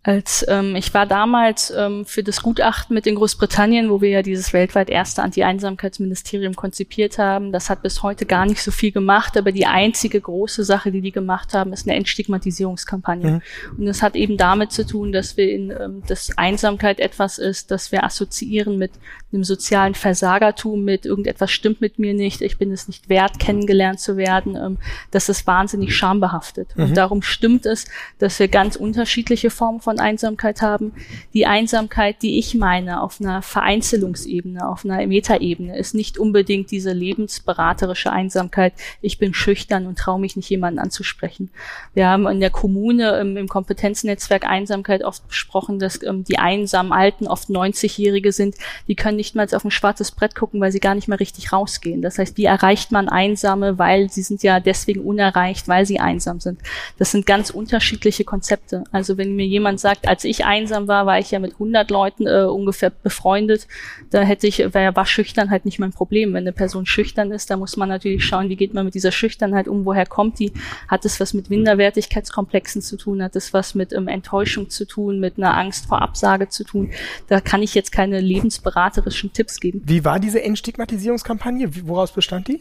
[0.05, 4.23] Als ähm, ich war damals ähm, für das Gutachten mit in Großbritannien, wo wir ja
[4.23, 7.51] dieses weltweit erste Anti-Einsamkeitsministerium konzipiert haben.
[7.53, 11.01] Das hat bis heute gar nicht so viel gemacht, aber die einzige große Sache, die
[11.01, 13.31] die gemacht haben, ist eine Entstigmatisierungskampagne.
[13.31, 13.41] Mhm.
[13.77, 17.71] Und das hat eben damit zu tun, dass wir in ähm, dass Einsamkeit etwas ist,
[17.71, 18.93] das wir assoziieren mit
[19.33, 24.01] einem sozialen Versagertum, mit irgendetwas stimmt mit mir nicht, ich bin es nicht wert, kennengelernt
[24.01, 24.57] zu werden.
[24.57, 24.79] Ähm,
[25.11, 26.75] das ist wahnsinnig schambehaftet.
[26.77, 26.85] Mhm.
[26.85, 27.87] Und darum stimmt es,
[28.19, 30.93] dass wir ganz unterschiedliche Formen von Einsamkeit haben.
[31.35, 36.93] Die Einsamkeit, die ich meine, auf einer Vereinzelungsebene, auf einer Metaebene, ist nicht unbedingt diese
[36.93, 38.73] lebensberaterische Einsamkeit.
[39.01, 41.51] Ich bin schüchtern und traue mich nicht, jemanden anzusprechen.
[41.95, 46.93] Wir haben in der Kommune im, im Kompetenznetzwerk Einsamkeit oft besprochen, dass ähm, die einsamen
[46.93, 48.57] Alten oft 90-Jährige sind.
[48.87, 51.53] Die können nicht mal auf ein schwarzes Brett gucken, weil sie gar nicht mehr richtig
[51.53, 52.03] rausgehen.
[52.03, 56.41] Das heißt, wie erreicht man Einsame, weil sie sind ja deswegen unerreicht, weil sie einsam
[56.41, 56.61] sind.
[56.99, 58.85] Das sind ganz unterschiedliche Konzepte.
[58.93, 61.91] Also wenn mir jemand jemand sagt, als ich einsam war, war ich ja mit 100
[61.91, 63.67] Leuten äh, ungefähr befreundet.
[64.11, 66.35] Da hätte ich, wäre war schüchtern halt nicht mein Problem.
[66.35, 69.13] Wenn eine Person schüchtern ist, da muss man natürlich schauen, wie geht man mit dieser
[69.13, 70.53] Schüchternheit um, woher kommt die?
[70.89, 73.23] Hat es was mit Minderwertigkeitskomplexen zu tun?
[73.23, 76.91] Hat es was mit ähm, Enttäuschung zu tun, mit einer Angst vor Absage zu tun?
[77.29, 79.83] Da kann ich jetzt keine lebensberaterischen Tipps geben.
[79.85, 81.71] Wie war diese Entstigmatisierungskampagne?
[81.87, 82.61] Woraus bestand die?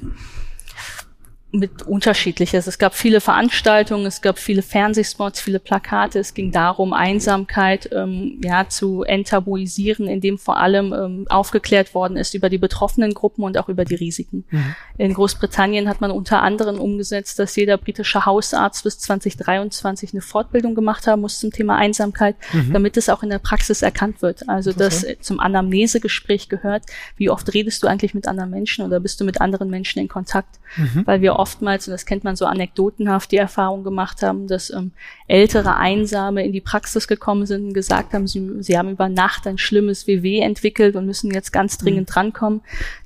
[1.51, 2.67] Mit unterschiedliches.
[2.67, 6.19] Es gab viele Veranstaltungen, es gab viele Fernsehspots, viele Plakate.
[6.19, 12.33] Es ging darum, Einsamkeit ähm, ja zu enttabuisieren, indem vor allem ähm, aufgeklärt worden ist
[12.33, 14.43] über die betroffenen Gruppen und auch über die Risiken.
[14.49, 14.75] Mhm.
[14.97, 20.75] In Großbritannien hat man unter anderem umgesetzt, dass jeder britische Hausarzt bis 2023 eine Fortbildung
[20.75, 22.73] gemacht haben muss zum Thema Einsamkeit, mhm.
[22.73, 24.49] damit es auch in der Praxis erkannt wird.
[24.49, 26.83] Also das zum Anamnesegespräch gehört.
[27.15, 30.09] Wie oft redest du eigentlich mit anderen Menschen oder bist du mit anderen Menschen in
[30.09, 30.59] Kontakt?
[30.75, 31.03] Mhm.
[31.05, 34.91] Weil wir oftmals, und das kennt man so anekdotenhaft, die Erfahrung gemacht haben, dass ähm,
[35.27, 39.45] ältere Einsame in die Praxis gekommen sind und gesagt haben, sie, sie haben über Nacht
[39.45, 42.13] ein schlimmes WW entwickelt und müssen jetzt ganz dringend mhm.
[42.13, 42.61] drankommen.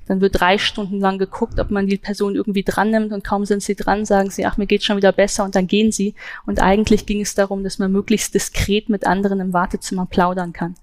[0.06, 3.44] Dann wird drei Stunden lang geguckt, ob man die Person irgendwie dran nimmt und kaum
[3.44, 6.14] sind sie dran, sagen sie, ach, mir geht's schon wieder besser und dann gehen sie.
[6.44, 10.74] Und eigentlich ging es darum, dass man möglichst diskret mit anderen im Wartezimmer plaudern kann.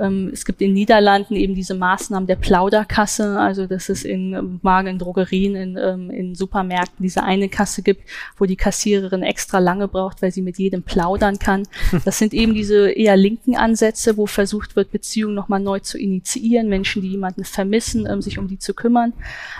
[0.00, 4.88] Ähm, es gibt in Niederlanden eben diese Maßnahmen der Plauderkasse, also dass es in Magen,
[4.88, 8.02] in Drogerien, in, ähm, in Supermärkten diese eine Kasse gibt,
[8.38, 11.66] wo die Kassiererin extra lange braucht, weil sie mit jedem plaudern kann.
[12.04, 16.68] Das sind eben diese eher linken Ansätze, wo versucht wird, Beziehungen nochmal neu zu initiieren,
[16.68, 19.12] Menschen, die jemanden vermissen, ähm, sich um die zu kümmern.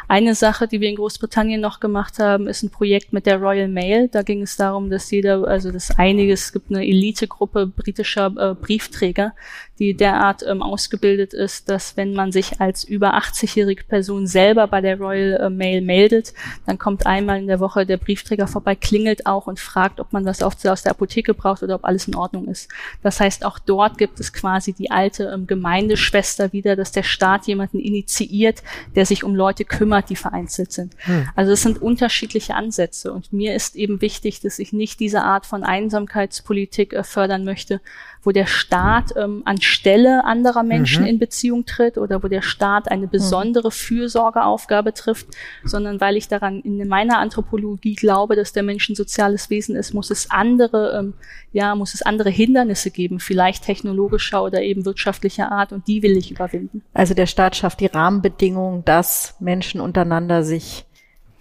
[0.08, 3.68] Eine Sache, die wir in Großbritannien noch gemacht haben, ist ein Projekt mit der Royal
[3.68, 4.08] Mail.
[4.08, 8.54] Da ging es darum, dass jeder, also das einiges, es gibt eine Elitegruppe britischer äh,
[8.54, 9.34] Briefträger,
[9.78, 14.80] die derart ähm, ausgebildet ist, dass wenn man sich als über 80-jährige Person selber bei
[14.80, 16.32] der Royal äh, Mail meldet,
[16.66, 20.24] dann kommt einmal in der Woche der Briefträger vorbei, klingelt auch und fragt, ob man
[20.24, 21.03] was aus der Apotheke
[21.34, 22.68] braucht oder ob alles in Ordnung ist.
[23.02, 27.46] Das heißt, auch dort gibt es quasi die alte ähm, Gemeindeschwester wieder, dass der Staat
[27.46, 28.62] jemanden initiiert,
[28.94, 30.94] der sich um Leute kümmert, die vereinzelt sind.
[30.98, 31.28] Hm.
[31.36, 35.46] Also es sind unterschiedliche Ansätze und mir ist eben wichtig, dass ich nicht diese Art
[35.46, 37.80] von Einsamkeitspolitik äh, fördern möchte,
[38.24, 41.08] wo der Staat ähm, anstelle anderer Menschen mhm.
[41.08, 45.26] in Beziehung tritt oder wo der Staat eine besondere Fürsorgeaufgabe trifft,
[45.62, 49.94] sondern weil ich daran in meiner Anthropologie glaube, dass der Mensch ein soziales Wesen ist,
[49.94, 51.14] muss es andere, ähm,
[51.52, 56.16] ja, muss es andere Hindernisse geben, vielleicht technologischer oder eben wirtschaftlicher Art und die will
[56.16, 56.82] ich überwinden.
[56.92, 60.83] Also der Staat schafft die Rahmenbedingungen, dass Menschen untereinander sich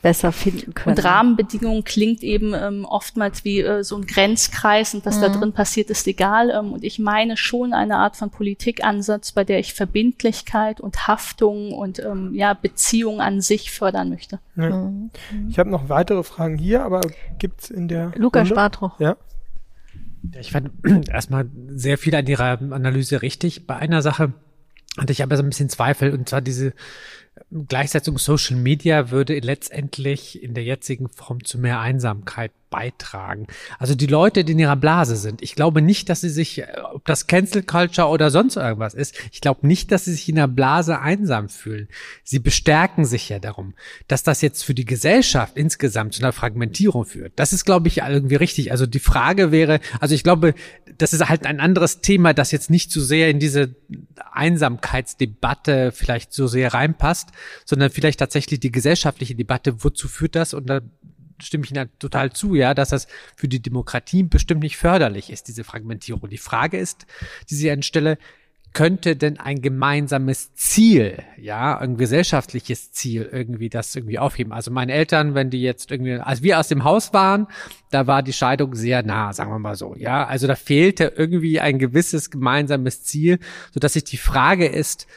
[0.04, 0.98] besser finden können.
[0.98, 5.22] Und Rahmenbedingungen klingt eben ähm, oftmals wie äh, so ein Grenzkreis und was mhm.
[5.22, 6.52] da drin passiert, ist egal.
[6.52, 11.72] Ähm, und ich meine schon eine Art von Politikansatz, bei der ich Verbindlichkeit und Haftung
[11.72, 14.40] und ähm, ja Beziehung an sich fördern möchte.
[14.58, 14.70] Ja.
[14.70, 15.10] Mhm.
[15.50, 17.00] Ich habe noch weitere Fragen hier, aber
[17.40, 19.00] gibt's in der Lukas Spartroch.
[19.00, 19.16] Ja.
[20.38, 20.72] Ich fand
[21.10, 23.68] erstmal sehr viel an Ihrer Analyse richtig.
[23.68, 24.34] Bei einer Sache
[24.98, 26.74] hatte ich aber so ein bisschen Zweifel, und zwar diese
[27.68, 33.46] Gleichsetzung Social Media würde letztendlich in der jetzigen Form zu mehr Einsamkeit beitragen.
[33.78, 36.68] Also die Leute, die in ihrer Blase sind, ich glaube nicht, dass sie sich, äh,
[36.92, 40.38] ob das Cancel Culture oder sonst irgendwas ist, ich glaube nicht, dass sie sich in
[40.38, 41.88] der Blase einsam fühlen.
[42.24, 43.76] Sie bestärken sich ja darum.
[44.08, 48.00] Dass das jetzt für die Gesellschaft insgesamt zu einer Fragmentierung führt, das ist, glaube ich,
[48.00, 48.72] irgendwie richtig.
[48.72, 50.56] Also die Frage wäre, also ich glaube,
[50.98, 53.76] das ist halt ein anderes Thema, das jetzt nicht so sehr in diese
[54.32, 57.30] Einsamkeitsdebatte vielleicht so sehr reinpasst,
[57.66, 60.56] sondern vielleicht tatsächlich die gesellschaftliche Debatte, wozu führt das?
[60.56, 60.82] Und da
[61.42, 65.48] stimme ich Ihnen total zu, ja, dass das für die Demokratie bestimmt nicht förderlich ist,
[65.48, 66.30] diese Fragmentierung.
[66.30, 67.06] Die Frage ist,
[67.50, 68.18] die Sie anstelle,
[68.74, 74.52] könnte denn ein gemeinsames Ziel, ja, ein gesellschaftliches Ziel irgendwie das irgendwie aufheben?
[74.52, 77.48] Also meine Eltern, wenn die jetzt irgendwie, als wir aus dem Haus waren,
[77.92, 80.26] da war die Scheidung sehr nah, sagen wir mal so, ja.
[80.26, 83.40] Also da fehlte irgendwie ein gewisses gemeinsames Ziel,
[83.72, 85.08] so dass sich die Frage ist,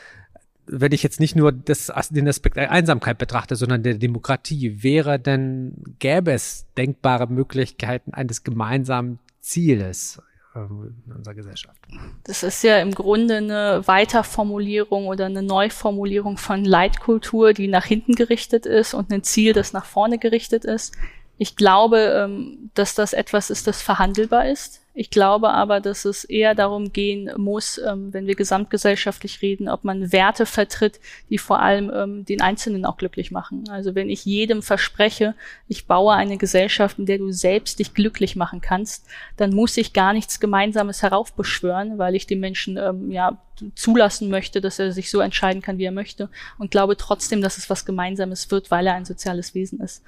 [0.66, 5.18] wenn ich jetzt nicht nur das, den Aspekt der Einsamkeit betrachte, sondern der Demokratie, wäre
[5.18, 10.20] denn, gäbe es denkbare Möglichkeiten eines gemeinsamen Zieles
[10.54, 11.80] ähm, in unserer Gesellschaft?
[12.24, 18.14] Das ist ja im Grunde eine Weiterformulierung oder eine Neuformulierung von Leitkultur, die nach hinten
[18.14, 20.94] gerichtet ist und ein Ziel, das nach vorne gerichtet ist.
[21.39, 24.80] Ich glaube, ähm, dass das etwas ist, das verhandelbar ist.
[24.99, 29.84] Ich glaube aber, dass es eher darum gehen muss, ähm, wenn wir gesamtgesellschaftlich reden, ob
[29.84, 33.68] man Werte vertritt, die vor allem ähm, den Einzelnen auch glücklich machen.
[33.68, 35.34] Also wenn ich jedem verspreche,
[35.68, 39.05] ich baue eine Gesellschaft, in der du selbst dich glücklich machen kannst,
[39.37, 43.37] dann muss ich gar nichts Gemeinsames heraufbeschwören, weil ich den Menschen ja
[43.74, 46.28] zulassen möchte, dass er sich so entscheiden kann, wie er möchte
[46.59, 50.03] und glaube trotzdem, dass es was Gemeinsames wird, weil er ein soziales Wesen ist.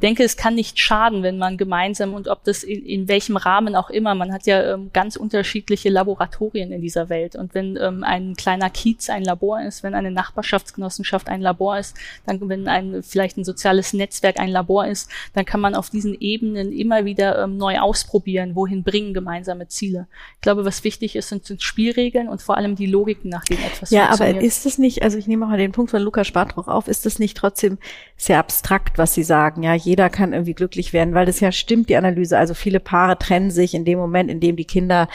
[0.00, 3.36] Ich denke, es kann nicht schaden, wenn man gemeinsam und ob das in, in welchem
[3.36, 7.76] Rahmen auch immer, man hat ja ähm, ganz unterschiedliche Laboratorien in dieser Welt und wenn
[7.76, 12.66] ähm, ein kleiner Kiez ein Labor ist, wenn eine Nachbarschaftsgenossenschaft ein Labor ist, dann wenn
[12.66, 17.04] ein vielleicht ein soziales Netzwerk ein Labor ist, dann kann man auf diesen Ebenen immer
[17.04, 20.06] wieder ähm, neu ausprobieren, wohin bringen gemeinsame Ziele.
[20.36, 23.64] Ich glaube, was wichtig ist, sind, sind Spielregeln und vor allem die Logiken, nach denen
[23.64, 24.36] etwas ja, funktioniert.
[24.36, 26.68] Ja, aber ist es nicht, also ich nehme auch mal den Punkt von Lukas Spartroch
[26.68, 27.76] auf, ist es nicht trotzdem
[28.16, 29.62] sehr abstrakt, was Sie sagen?
[29.62, 32.38] Ja, jeder kann irgendwie glücklich werden, weil das ja stimmt, die Analyse.
[32.38, 35.08] Also viele Paare trennen sich in dem Moment, in dem die Kinder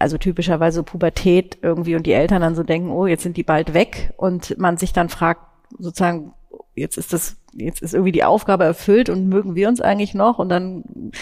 [0.00, 3.72] also typischerweise Pubertät irgendwie und die Eltern dann so denken, oh, jetzt sind die bald
[3.72, 5.42] weg und man sich dann fragt,
[5.78, 6.34] sozusagen,
[6.74, 10.40] jetzt ist das, jetzt ist irgendwie die Aufgabe erfüllt und mögen wir uns eigentlich noch
[10.40, 11.12] und dann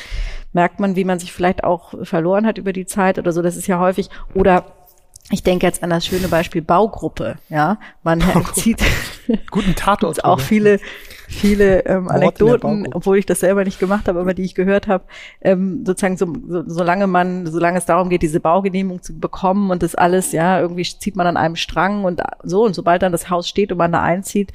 [0.55, 3.55] merkt man, wie man sich vielleicht auch verloren hat über die Zeit oder so, das
[3.55, 4.64] ist ja häufig, oder
[5.31, 7.79] ich denke jetzt an das schöne Beispiel Baugruppe, ja.
[8.03, 8.53] Man Baugruppe.
[8.61, 8.83] zieht
[9.51, 10.25] guten Tatort.
[10.25, 10.81] auch viele
[11.35, 15.05] viele ähm, Anekdoten, obwohl ich das selber nicht gemacht habe, aber die ich gehört habe,
[15.41, 19.82] ähm, sozusagen so, so, solange man, solange es darum geht, diese Baugenehmigung zu bekommen und
[19.82, 23.30] das alles, ja, irgendwie zieht man an einem Strang und so und sobald dann das
[23.30, 24.53] Haus steht und man da einzieht,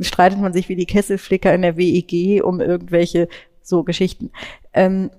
[0.00, 3.28] streitet man sich wie die Kesselflicker in der WEG um irgendwelche
[3.62, 4.30] so Geschichten.
[4.72, 5.10] Ähm,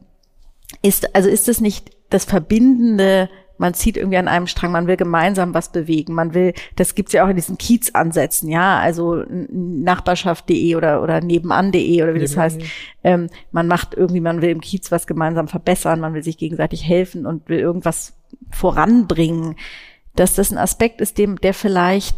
[0.81, 4.97] ist, also ist es nicht das verbindende man zieht irgendwie an einem Strang, man will
[4.97, 10.75] gemeinsam was bewegen, man will, das gibt's ja auch in diesen Kiezansätzen, ja, also Nachbarschaft.de
[10.75, 12.61] oder, oder nebenan.de oder wie das heißt.
[13.03, 16.87] Ähm, man macht irgendwie, man will im Kiez was gemeinsam verbessern, man will sich gegenseitig
[16.87, 18.13] helfen und will irgendwas
[18.51, 19.55] voranbringen.
[20.15, 22.15] Dass das ein Aspekt ist, dem, der vielleicht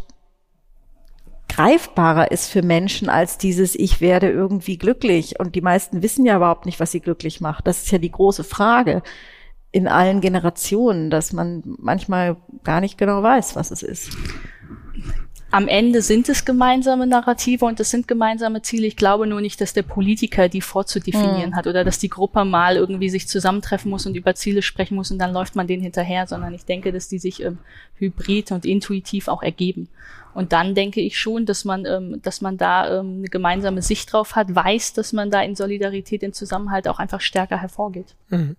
[1.50, 5.40] greifbarer ist für Menschen als dieses Ich werde irgendwie glücklich.
[5.40, 7.66] Und die meisten wissen ja überhaupt nicht, was sie glücklich macht.
[7.66, 9.02] Das ist ja die große Frage
[9.72, 14.10] in allen Generationen, dass man manchmal gar nicht genau weiß, was es ist.
[15.50, 18.86] Am Ende sind es gemeinsame Narrative und es sind gemeinsame Ziele.
[18.86, 21.56] Ich glaube nur nicht, dass der Politiker die vorzudefinieren mhm.
[21.56, 25.10] hat oder dass die Gruppe mal irgendwie sich zusammentreffen muss und über Ziele sprechen muss
[25.10, 27.60] und dann läuft man denen hinterher, sondern ich denke, dass die sich ähm,
[27.96, 29.88] hybrid und intuitiv auch ergeben.
[30.34, 34.12] Und dann denke ich schon, dass man, ähm, dass man da ähm, eine gemeinsame Sicht
[34.12, 38.16] drauf hat, weiß, dass man da in Solidarität, in Zusammenhalt auch einfach stärker hervorgeht.
[38.30, 38.58] Mhm.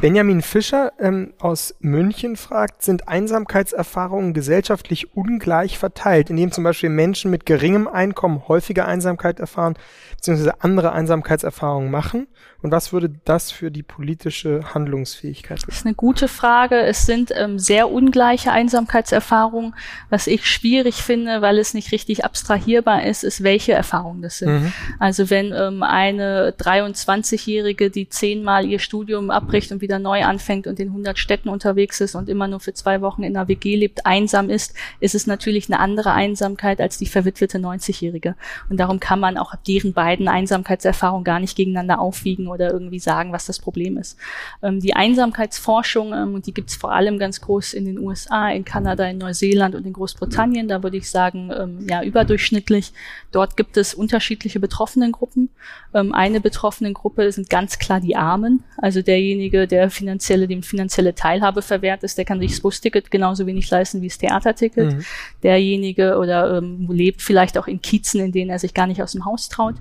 [0.00, 7.30] Benjamin Fischer ähm, aus München fragt, sind Einsamkeitserfahrungen gesellschaftlich ungleich verteilt, indem zum Beispiel Menschen
[7.30, 9.74] mit geringem Einkommen häufiger Einsamkeit erfahren,
[10.16, 12.26] beziehungsweise andere Einsamkeitserfahrungen machen?
[12.62, 15.70] Und was würde das für die politische Handlungsfähigkeit bedeuten?
[15.70, 16.80] Das ist eine gute Frage.
[16.80, 19.74] Es sind ähm, sehr ungleiche Einsamkeitserfahrungen.
[20.10, 24.62] Was ich schwierig finde, weil es nicht richtig abstrahierbar ist, ist, welche Erfahrungen das sind.
[24.62, 24.72] Mhm.
[24.98, 30.80] Also wenn ähm, eine 23-Jährige, die zehnmal ihr Studium abbricht und wieder neu anfängt und
[30.80, 34.04] in 100 Städten unterwegs ist und immer nur für zwei Wochen in einer WG lebt,
[34.04, 38.34] einsam ist, ist es natürlich eine andere Einsamkeit als die verwitwete 90-Jährige.
[38.68, 43.32] Und darum kann man auch deren beiden Einsamkeitserfahrungen gar nicht gegeneinander aufwiegen oder irgendwie sagen,
[43.32, 44.18] was das Problem ist.
[44.62, 48.50] Ähm, die Einsamkeitsforschung, ähm, und die gibt es vor allem ganz groß in den USA,
[48.50, 52.92] in Kanada, in Neuseeland und in Großbritannien, da würde ich sagen, ähm, ja, überdurchschnittlich.
[53.30, 55.50] Dort gibt es unterschiedliche Betroffenengruppen.
[55.94, 59.35] Ähm, eine Betroffenengruppe sind ganz klar die Armen, also derjenige,
[59.66, 64.02] der finanzielle, dem finanzielle Teilhabe verwehrt ist, der kann sich das Busticket genauso wenig leisten
[64.02, 64.94] wie das Theaterticket.
[64.94, 65.04] Mhm.
[65.42, 69.12] Derjenige oder ähm, lebt vielleicht auch in Kiezen, in denen er sich gar nicht aus
[69.12, 69.76] dem Haus traut.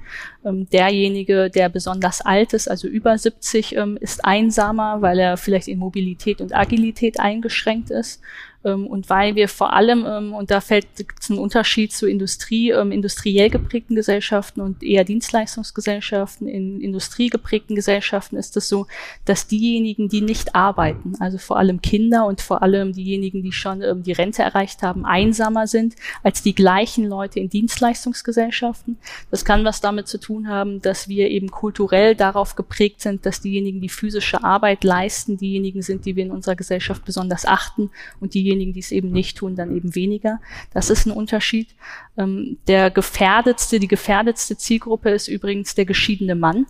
[0.45, 5.67] Ähm, derjenige, der besonders alt ist, also über 70, ähm, ist einsamer, weil er vielleicht
[5.67, 8.21] in Mobilität und Agilität eingeschränkt ist.
[8.65, 10.87] Ähm, und weil wir vor allem, ähm, und da fällt
[11.29, 18.57] ein Unterschied zu Industrie, ähm, industriell geprägten Gesellschaften und eher Dienstleistungsgesellschaften, in industriegeprägten Gesellschaften ist
[18.57, 18.87] es so,
[19.23, 24.03] dass diejenigen, die nicht arbeiten, also vor allem Kinder und vor allem diejenigen, die schon
[24.03, 28.97] die Rente erreicht haben, einsamer sind als die gleichen Leute in Dienstleistungsgesellschaften.
[29.29, 33.41] Das kann was damit zu tun haben, dass wir eben kulturell darauf geprägt sind, dass
[33.41, 38.33] diejenigen, die physische Arbeit leisten, diejenigen sind, die wir in unserer Gesellschaft besonders achten und
[38.33, 40.39] diejenigen, diejenigen, die es eben nicht tun, dann eben weniger.
[40.73, 41.75] Das ist ein Unterschied.
[42.17, 46.65] Ähm, der gefährdetste, die gefährdetste Zielgruppe ist übrigens der geschiedene Mann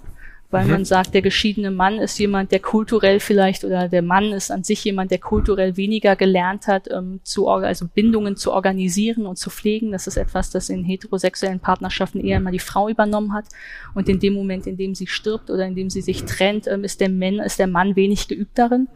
[0.55, 0.71] weil mhm.
[0.71, 4.63] man sagt, der geschiedene Mann ist jemand, der kulturell vielleicht oder der Mann ist an
[4.63, 9.49] sich jemand, der kulturell weniger gelernt hat, ähm, zu also Bindungen zu organisieren und zu
[9.49, 9.91] pflegen.
[9.91, 13.45] Das ist etwas, das in heterosexuellen Partnerschaften eher immer die Frau übernommen hat.
[13.93, 16.85] Und in dem Moment, in dem sie stirbt oder in dem sie sich trennt, ähm,
[16.85, 18.87] ist der Mann ist der Mann wenig geübt darin.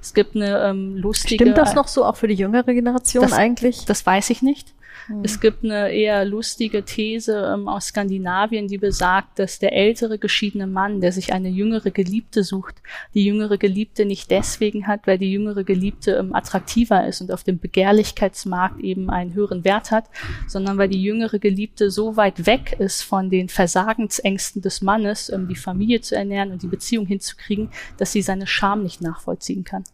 [0.00, 1.44] Es gibt eine ähm, lustige.
[1.44, 3.84] Stimmt das noch so auch für die jüngere Generation das, eigentlich?
[3.84, 4.74] Das weiß ich nicht.
[5.22, 10.66] Es gibt eine eher lustige These ähm, aus Skandinavien, die besagt, dass der ältere geschiedene
[10.66, 12.76] Mann, der sich eine jüngere Geliebte sucht,
[13.12, 17.44] die jüngere Geliebte nicht deswegen hat, weil die jüngere Geliebte ähm, attraktiver ist und auf
[17.44, 20.06] dem Begehrlichkeitsmarkt eben einen höheren Wert hat,
[20.46, 25.48] sondern weil die jüngere Geliebte so weit weg ist von den Versagensängsten des Mannes, um
[25.48, 29.84] die Familie zu ernähren und die Beziehung hinzukriegen, dass sie seine Scham nicht nachvollziehen kann.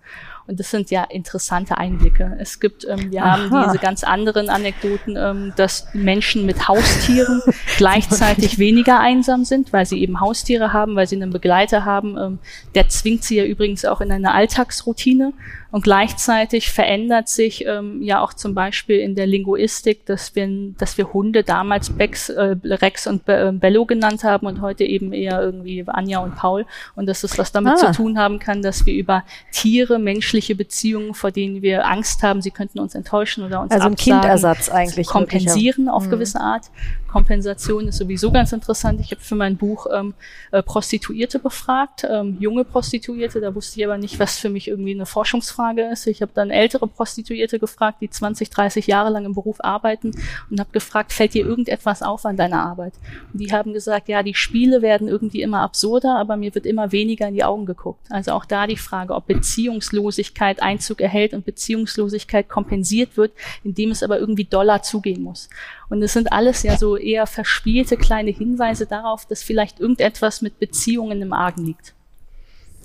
[0.51, 2.36] Und das sind ja interessante Einblicke.
[2.40, 3.38] Es gibt, ähm, wir Aha.
[3.38, 7.40] haben diese ganz anderen Anekdoten, ähm, dass Menschen mit Haustieren
[7.76, 12.18] gleichzeitig weniger einsam sind, weil sie eben Haustiere haben, weil sie einen Begleiter haben.
[12.18, 12.38] Ähm,
[12.74, 15.32] der zwingt sie ja übrigens auch in eine Alltagsroutine.
[15.70, 20.48] Und gleichzeitig verändert sich ähm, ja auch zum Beispiel in der Linguistik, dass wir,
[20.78, 24.84] dass wir Hunde damals Bex, äh, Rex und Be äh, Bello genannt haben und heute
[24.84, 26.66] eben eher irgendwie Anja und Paul.
[26.96, 27.76] Und dass es was damit ah.
[27.76, 32.42] zu tun haben kann, dass wir über Tiere, menschliche Beziehungen, vor denen wir Angst haben,
[32.42, 36.10] sie könnten uns enttäuschen oder uns also absagen, Kindersatz eigentlich kompensieren auf mhm.
[36.10, 36.66] gewisse Art,
[37.11, 39.00] Kompensation ist sowieso ganz interessant.
[39.00, 40.14] Ich habe für mein Buch ähm,
[40.52, 43.40] äh, Prostituierte befragt, ähm, junge Prostituierte.
[43.40, 46.06] Da wusste ich aber nicht, was für mich irgendwie eine Forschungsfrage ist.
[46.06, 50.12] Ich habe dann ältere Prostituierte gefragt, die 20, 30 Jahre lang im Beruf arbeiten
[50.50, 52.94] und habe gefragt, fällt dir irgendetwas auf an deiner Arbeit?
[53.32, 56.92] Und die haben gesagt, ja, die Spiele werden irgendwie immer absurder, aber mir wird immer
[56.92, 58.06] weniger in die Augen geguckt.
[58.11, 63.32] Also auch da die Frage, ob Beziehungslosigkeit Einzug erhält und Beziehungslosigkeit kompensiert wird,
[63.64, 65.48] indem es aber irgendwie doller zugehen muss.
[65.91, 70.59] Und es sind alles ja so eher verspielte kleine Hinweise darauf, dass vielleicht irgendetwas mit
[70.61, 71.95] Beziehungen im Argen liegt.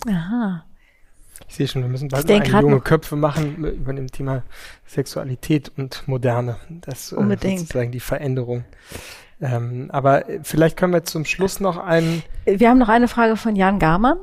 [0.07, 0.65] Aha.
[1.47, 4.43] Ich sehe schon, wir müssen bald mal junge Köpfe machen über dem Thema
[4.87, 6.57] Sexualität und Moderne.
[6.69, 7.55] Das äh, Unbedingt.
[7.55, 8.65] ist sozusagen die Veränderung.
[9.39, 12.23] Ähm, aber vielleicht können wir zum Schluss noch einen.
[12.45, 14.17] Wir haben noch eine Frage von Jan Garmann.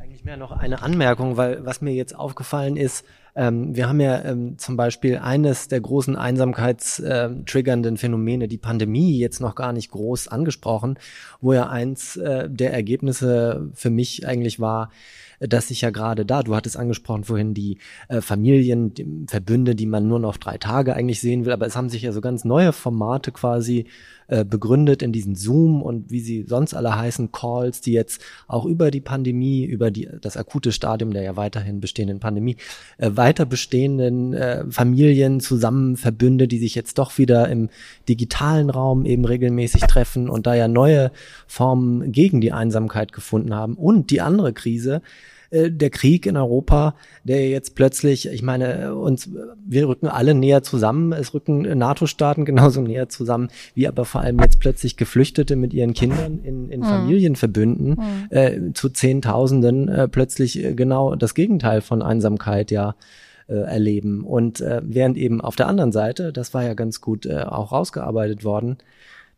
[0.00, 3.04] Eigentlich mehr noch eine Anmerkung, weil was mir jetzt aufgefallen ist,
[3.38, 9.16] ähm, wir haben ja ähm, zum Beispiel eines der großen einsamkeitstriggernden äh, Phänomene, die Pandemie,
[9.16, 10.98] jetzt noch gar nicht groß angesprochen,
[11.40, 14.90] wo ja eins äh, der Ergebnisse für mich eigentlich war,
[15.38, 17.78] dass sich ja gerade da, du hattest angesprochen vorhin die
[18.08, 21.76] äh, Familien, die Verbünde, die man nur noch drei Tage eigentlich sehen will, aber es
[21.76, 23.86] haben sich ja so ganz neue Formate quasi
[24.28, 28.66] äh, begründet in diesen Zoom und wie sie sonst alle heißen, Calls, die jetzt auch
[28.66, 32.56] über die Pandemie, über die, das akute Stadium der ja weiterhin bestehenden Pandemie,
[32.98, 37.70] äh, weiter bestehenden äh, Familien zusammen Verbünde, die sich jetzt doch wieder im
[38.08, 41.10] digitalen Raum eben regelmäßig treffen und da ja neue
[41.46, 43.74] Formen gegen die Einsamkeit gefunden haben.
[43.74, 45.00] Und die andere Krise,
[45.50, 46.94] äh, der Krieg in Europa,
[47.24, 49.30] der jetzt plötzlich, ich meine, uns,
[49.66, 54.38] wir rücken alle näher zusammen, es rücken NATO-Staaten genauso näher zusammen, wie aber vor allem
[54.40, 56.84] jetzt plötzlich Geflüchtete mit ihren Kindern in, in mhm.
[56.84, 58.26] Familienverbünden mhm.
[58.30, 62.94] äh, zu Zehntausenden äh, plötzlich äh, genau das Gegenteil von Einsamkeit ja
[63.48, 64.24] äh, erleben.
[64.24, 67.72] Und äh, während eben auf der anderen Seite, das war ja ganz gut äh, auch
[67.72, 68.78] rausgearbeitet worden,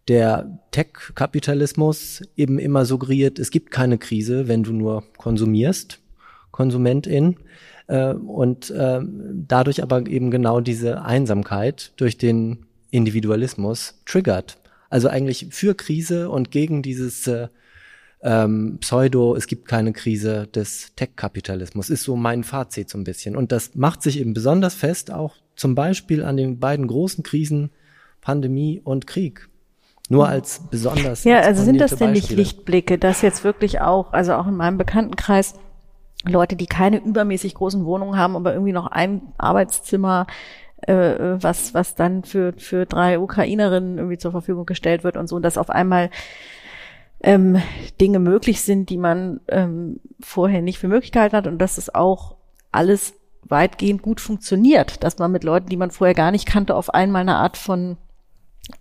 [0.08, 6.00] der Tech-Kapitalismus eben immer suggeriert, es gibt keine Krise, wenn du nur konsumierst,
[6.60, 7.36] Konsumentin,
[7.90, 9.00] äh, und äh,
[9.48, 14.58] dadurch aber eben genau diese Einsamkeit durch den Individualismus triggert.
[14.88, 17.48] Also eigentlich für Krise und gegen dieses äh,
[18.22, 23.34] ähm, Pseudo, es gibt keine Krise des Tech-Kapitalismus, ist so mein Fazit so ein bisschen.
[23.36, 27.70] Und das macht sich eben besonders fest auch zum Beispiel an den beiden großen Krisen
[28.20, 29.48] Pandemie und Krieg.
[30.08, 31.24] Nur als besonders.
[31.24, 34.76] Ja, also sind das denn nicht Lichtblicke, dass jetzt wirklich auch, also auch in meinem
[34.76, 35.54] Bekanntenkreis,
[36.24, 40.26] Leute, die keine übermäßig großen Wohnungen haben, aber irgendwie noch ein Arbeitszimmer,
[40.82, 40.92] äh,
[41.42, 45.42] was, was dann für, für drei Ukrainerinnen irgendwie zur Verfügung gestellt wird und so, und
[45.42, 46.10] dass auf einmal
[47.22, 47.60] ähm,
[48.00, 51.94] Dinge möglich sind, die man ähm, vorher nicht für möglich gehalten hat und dass es
[51.94, 52.36] auch
[52.72, 56.92] alles weitgehend gut funktioniert, dass man mit Leuten, die man vorher gar nicht kannte, auf
[56.92, 57.96] einmal eine Art von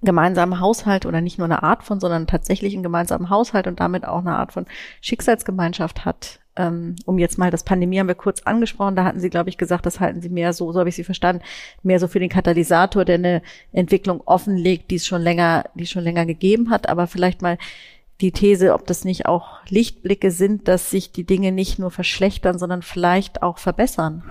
[0.01, 4.05] gemeinsamen Haushalt oder nicht nur eine Art von, sondern tatsächlich einen gemeinsamen Haushalt und damit
[4.05, 4.65] auch eine Art von
[5.01, 6.39] Schicksalsgemeinschaft hat.
[6.59, 9.57] Ähm, um jetzt mal das Pandemie haben wir kurz angesprochen, da hatten Sie, glaube ich,
[9.57, 11.41] gesagt, das halten Sie mehr so, so habe ich Sie verstanden,
[11.83, 13.41] mehr so für den Katalysator, der eine
[13.71, 17.57] Entwicklung offenlegt, die es schon länger, die es schon länger gegeben hat, aber vielleicht mal
[18.19, 22.59] die These, ob das nicht auch Lichtblicke sind, dass sich die Dinge nicht nur verschlechtern,
[22.59, 24.23] sondern vielleicht auch verbessern.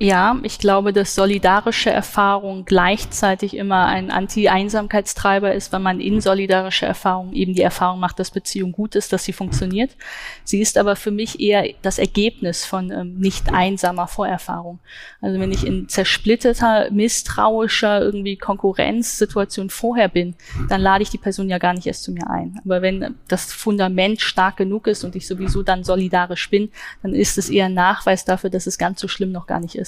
[0.00, 6.86] Ja, ich glaube, dass solidarische Erfahrung gleichzeitig immer ein Anti-Einsamkeitstreiber ist, wenn man in solidarische
[6.86, 9.96] Erfahrung eben die Erfahrung macht, dass Beziehung gut ist, dass sie funktioniert.
[10.44, 14.78] Sie ist aber für mich eher das Ergebnis von ähm, nicht einsamer Vorerfahrung.
[15.20, 20.36] Also wenn ich in zersplitterter, misstrauischer irgendwie Konkurrenzsituation vorher bin,
[20.68, 22.60] dann lade ich die Person ja gar nicht erst zu mir ein.
[22.64, 26.70] Aber wenn das Fundament stark genug ist und ich sowieso dann solidarisch bin,
[27.02, 29.74] dann ist es eher ein Nachweis dafür, dass es ganz so schlimm noch gar nicht
[29.74, 29.87] ist.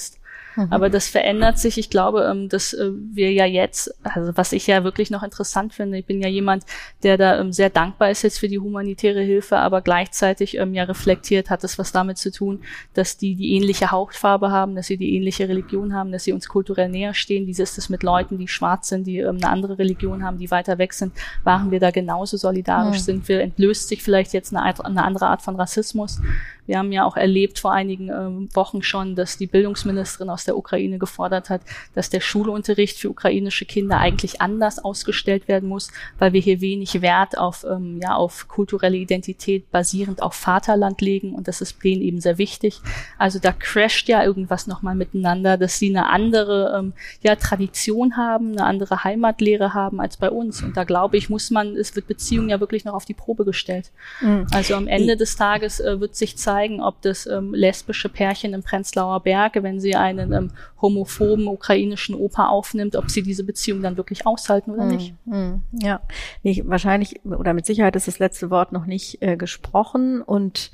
[0.55, 0.67] Mhm.
[0.69, 1.77] Aber das verändert sich.
[1.77, 5.73] Ich glaube, ähm, dass äh, wir ja jetzt, also was ich ja wirklich noch interessant
[5.73, 6.65] finde, ich bin ja jemand,
[7.03, 10.83] der da ähm, sehr dankbar ist jetzt für die humanitäre Hilfe, aber gleichzeitig ähm, ja
[10.83, 12.61] reflektiert, hat es was damit zu tun,
[12.93, 16.47] dass die die ähnliche Hautfarbe haben, dass sie die ähnliche Religion haben, dass sie uns
[16.47, 17.47] kulturell näher stehen.
[17.47, 20.77] Wie ist es mit Leuten, die schwarz sind, die eine andere Religion haben, die weiter
[20.77, 21.13] weg sind?
[21.43, 22.97] Waren wir da genauso solidarisch?
[22.97, 23.01] Mhm.
[23.01, 26.19] Sind wir, entlöst sich vielleicht jetzt eine, eine andere Art von Rassismus?
[26.67, 30.57] Wir haben ja auch erlebt vor einigen ähm, Wochen schon, dass die Bildungsministerin aus der
[30.57, 31.61] Ukraine gefordert hat,
[31.95, 37.01] dass der Schulunterricht für ukrainische Kinder eigentlich anders ausgestellt werden muss, weil wir hier wenig
[37.01, 42.01] Wert auf, ähm, ja, auf kulturelle Identität basierend auf Vaterland legen und das ist denen
[42.01, 42.79] eben sehr wichtig.
[43.17, 48.51] Also da crasht ja irgendwas nochmal miteinander, dass sie eine andere ähm, ja, Tradition haben,
[48.51, 50.61] eine andere Heimatlehre haben als bei uns.
[50.63, 53.45] Und da glaube ich, muss man, es wird Beziehungen ja wirklich noch auf die Probe
[53.45, 53.91] gestellt.
[54.21, 54.47] Mhm.
[54.51, 56.50] Also am Ende des Tages äh, wird sich zeigen,
[56.81, 60.51] ob das ähm, lesbische Pärchen im Prenzlauer Berg, wenn sie einen einen ähm,
[60.81, 65.13] homophoben ukrainischen Opa aufnimmt, ob sie diese Beziehung dann wirklich aushalten oder nicht.
[65.25, 66.01] Mm, ja,
[66.43, 70.71] nee, wahrscheinlich oder mit Sicherheit ist das letzte Wort noch nicht äh, gesprochen und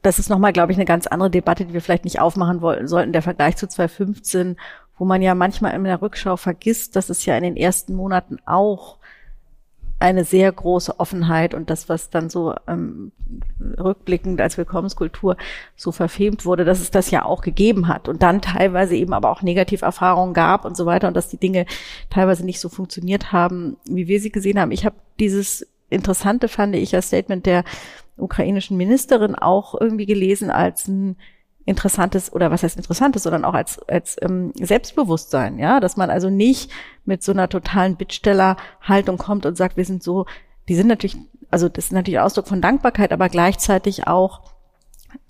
[0.00, 2.88] das ist nochmal, glaube ich, eine ganz andere Debatte, die wir vielleicht nicht aufmachen wollten,
[2.88, 3.12] sollten.
[3.12, 4.56] Der Vergleich zu 2015,
[4.96, 8.38] wo man ja manchmal in der Rückschau vergisst, dass es ja in den ersten Monaten
[8.46, 8.98] auch
[10.00, 13.12] eine sehr große Offenheit und das, was dann so ähm,
[13.78, 15.36] rückblickend als Willkommenskultur
[15.76, 19.30] so verfemt wurde, dass es das ja auch gegeben hat und dann teilweise eben aber
[19.30, 21.66] auch Negativerfahrungen gab und so weiter und dass die Dinge
[22.10, 24.72] teilweise nicht so funktioniert haben, wie wir sie gesehen haben.
[24.72, 27.64] Ich habe dieses interessante, fand ich, als Statement der
[28.16, 31.16] ukrainischen Ministerin auch irgendwie gelesen als ein
[31.64, 36.30] interessantes oder was heißt interessantes, sondern auch als als ähm, Selbstbewusstsein, ja, dass man also
[36.30, 36.70] nicht
[37.04, 40.26] mit so einer totalen Bittstellerhaltung kommt und sagt, wir sind so,
[40.68, 41.16] die sind natürlich,
[41.50, 44.42] also das ist natürlich Ausdruck von Dankbarkeit, aber gleichzeitig auch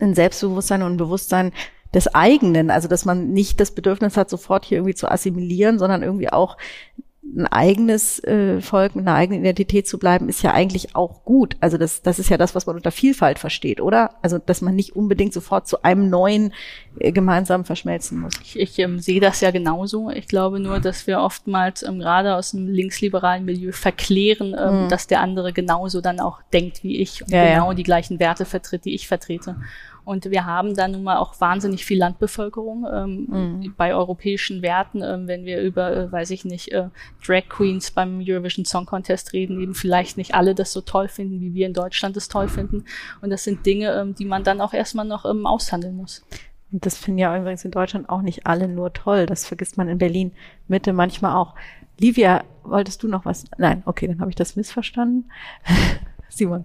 [0.00, 1.52] ein Selbstbewusstsein und ein Bewusstsein
[1.92, 6.02] des eigenen, also dass man nicht das Bedürfnis hat, sofort hier irgendwie zu assimilieren, sondern
[6.02, 6.56] irgendwie auch
[7.36, 11.56] ein eigenes äh, Volk mit einer eigenen Identität zu bleiben, ist ja eigentlich auch gut.
[11.60, 14.10] Also das, das ist ja das, was man unter Vielfalt versteht, oder?
[14.22, 16.52] Also dass man nicht unbedingt sofort zu einem neuen
[16.98, 18.34] äh, gemeinsam verschmelzen muss.
[18.42, 20.10] Ich, ich ähm, sehe das ja genauso.
[20.10, 24.88] Ich glaube nur, dass wir oftmals ähm, gerade aus dem linksliberalen Milieu verklären, ähm, mhm.
[24.88, 27.74] dass der andere genauso dann auch denkt wie ich und ja, genau ja.
[27.74, 29.56] die gleichen Werte vertritt, die ich vertrete.
[30.04, 33.74] Und wir haben da nun mal auch wahnsinnig viel Landbevölkerung ähm, mhm.
[33.76, 36.88] bei europäischen Werten, ähm, wenn wir über, äh, weiß ich nicht, äh,
[37.26, 41.40] Drag Queens beim Eurovision Song Contest reden, eben vielleicht nicht alle das so toll finden,
[41.40, 42.84] wie wir in Deutschland es toll finden.
[43.22, 46.24] Und das sind Dinge, ähm, die man dann auch erstmal noch ähm, aushandeln muss.
[46.70, 49.26] Und das finden ja übrigens in Deutschland auch nicht alle nur toll.
[49.26, 50.32] Das vergisst man in Berlin
[50.68, 51.54] Mitte manchmal auch.
[51.98, 53.44] Livia, wolltest du noch was?
[53.56, 55.30] Nein, okay, dann habe ich das missverstanden.
[56.28, 56.64] Simon.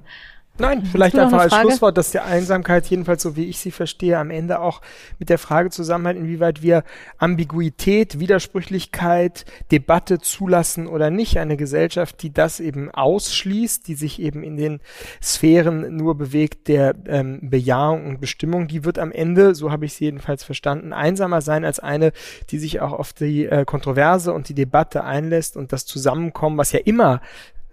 [0.59, 4.29] Nein, vielleicht einfach als Schlusswort, dass die Einsamkeit, jedenfalls so wie ich sie verstehe, am
[4.29, 4.81] Ende auch
[5.17, 6.83] mit der Frage zusammenhängt, inwieweit wir
[7.17, 11.37] Ambiguität, Widersprüchlichkeit, Debatte zulassen oder nicht.
[11.37, 14.79] Eine Gesellschaft, die das eben ausschließt, die sich eben in den
[15.21, 19.93] Sphären nur bewegt der ähm, Bejahung und Bestimmung, die wird am Ende, so habe ich
[19.93, 22.11] sie jedenfalls verstanden, einsamer sein als eine,
[22.49, 26.71] die sich auch auf die äh, Kontroverse und die Debatte einlässt und das Zusammenkommen, was
[26.71, 27.21] ja immer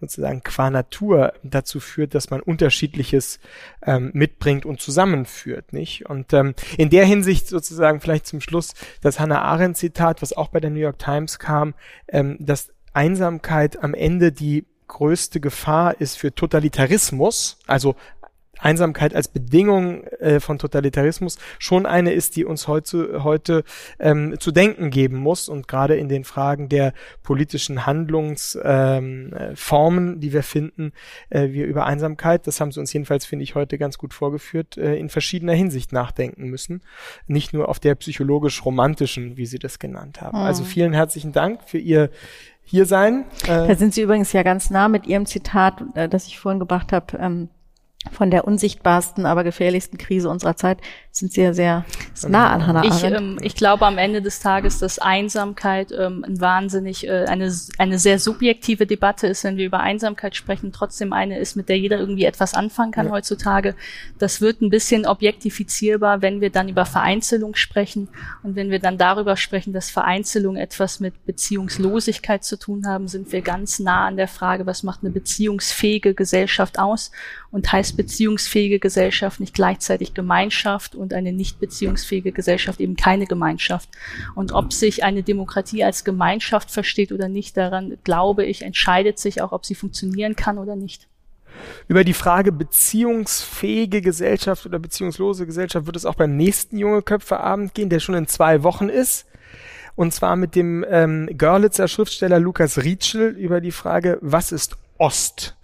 [0.00, 3.40] sozusagen qua Natur dazu führt, dass man unterschiedliches
[3.84, 6.08] ähm, mitbringt und zusammenführt, nicht?
[6.08, 10.48] Und ähm, in der Hinsicht sozusagen vielleicht zum Schluss das Hannah Arendt Zitat, was auch
[10.48, 11.74] bei der New York Times kam,
[12.08, 17.96] ähm, dass Einsamkeit am Ende die größte Gefahr ist für Totalitarismus, also
[18.58, 23.64] Einsamkeit als Bedingung äh, von Totalitarismus schon eine ist, die uns heute, heute
[23.98, 26.92] ähm, zu denken geben muss und gerade in den Fragen der
[27.22, 30.92] politischen Handlungsformen, ähm, die wir finden,
[31.30, 34.76] äh, wir über Einsamkeit, das haben sie uns jedenfalls, finde ich, heute ganz gut vorgeführt,
[34.76, 36.82] äh, in verschiedener Hinsicht nachdenken müssen.
[37.26, 40.36] Nicht nur auf der psychologisch-romantischen, wie Sie das genannt haben.
[40.36, 40.56] Also mhm.
[40.56, 42.08] Also vielen herzlichen Dank für Ihr
[42.62, 43.26] hier sein.
[43.44, 46.58] Äh, da sind Sie übrigens ja ganz nah mit Ihrem Zitat, äh, das ich vorhin
[46.58, 47.50] gebracht habe, ähm,
[48.12, 50.78] von der unsichtbarsten, aber gefährlichsten Krise unserer Zeit
[51.10, 51.84] sind sehr, sehr
[52.28, 52.94] nah an Hannah Arendt.
[52.94, 57.52] Ich, ähm, ich glaube am Ende des Tages, dass Einsamkeit ähm, ein wahnsinnig äh, eine
[57.78, 60.72] eine sehr subjektive Debatte ist, wenn wir über Einsamkeit sprechen.
[60.72, 63.12] Trotzdem eine ist, mit der jeder irgendwie etwas anfangen kann ja.
[63.12, 63.74] heutzutage.
[64.18, 68.08] Das wird ein bisschen objektifizierbar, wenn wir dann über Vereinzelung sprechen
[68.42, 73.32] und wenn wir dann darüber sprechen, dass Vereinzelung etwas mit Beziehungslosigkeit zu tun haben, sind
[73.32, 77.10] wir ganz nah an der Frage, was macht eine beziehungsfähige Gesellschaft aus
[77.50, 83.88] und heißt beziehungsfähige Gesellschaft nicht gleichzeitig Gemeinschaft und eine nicht beziehungsfähige Gesellschaft eben keine Gemeinschaft.
[84.34, 89.42] Und ob sich eine Demokratie als Gemeinschaft versteht oder nicht, daran glaube ich, entscheidet sich
[89.42, 91.08] auch, ob sie funktionieren kann oder nicht.
[91.88, 97.40] Über die Frage beziehungsfähige Gesellschaft oder beziehungslose Gesellschaft wird es auch beim nächsten Junge Köpfe
[97.40, 99.26] Abend gehen, der schon in zwei Wochen ist.
[99.94, 105.56] Und zwar mit dem ähm, Görlitzer Schriftsteller Lukas Rietschel über die Frage, was ist Ost?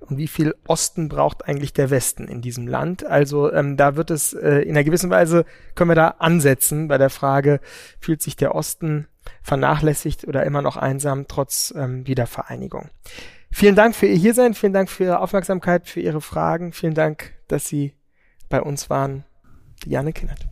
[0.00, 3.04] Und wie viel Osten braucht eigentlich der Westen in diesem Land.
[3.04, 5.44] Also ähm, da wird es äh, in einer gewissen Weise,
[5.74, 7.60] können wir da ansetzen bei der Frage,
[8.00, 9.06] fühlt sich der Osten
[9.42, 12.88] vernachlässigt oder immer noch einsam trotz ähm, Wiedervereinigung.
[13.52, 17.34] Vielen Dank für Ihr Hiersein, vielen Dank für Ihre Aufmerksamkeit, für Ihre Fragen, vielen Dank,
[17.48, 17.94] dass Sie
[18.48, 19.24] bei uns waren.
[19.84, 20.49] Janne Kinnert.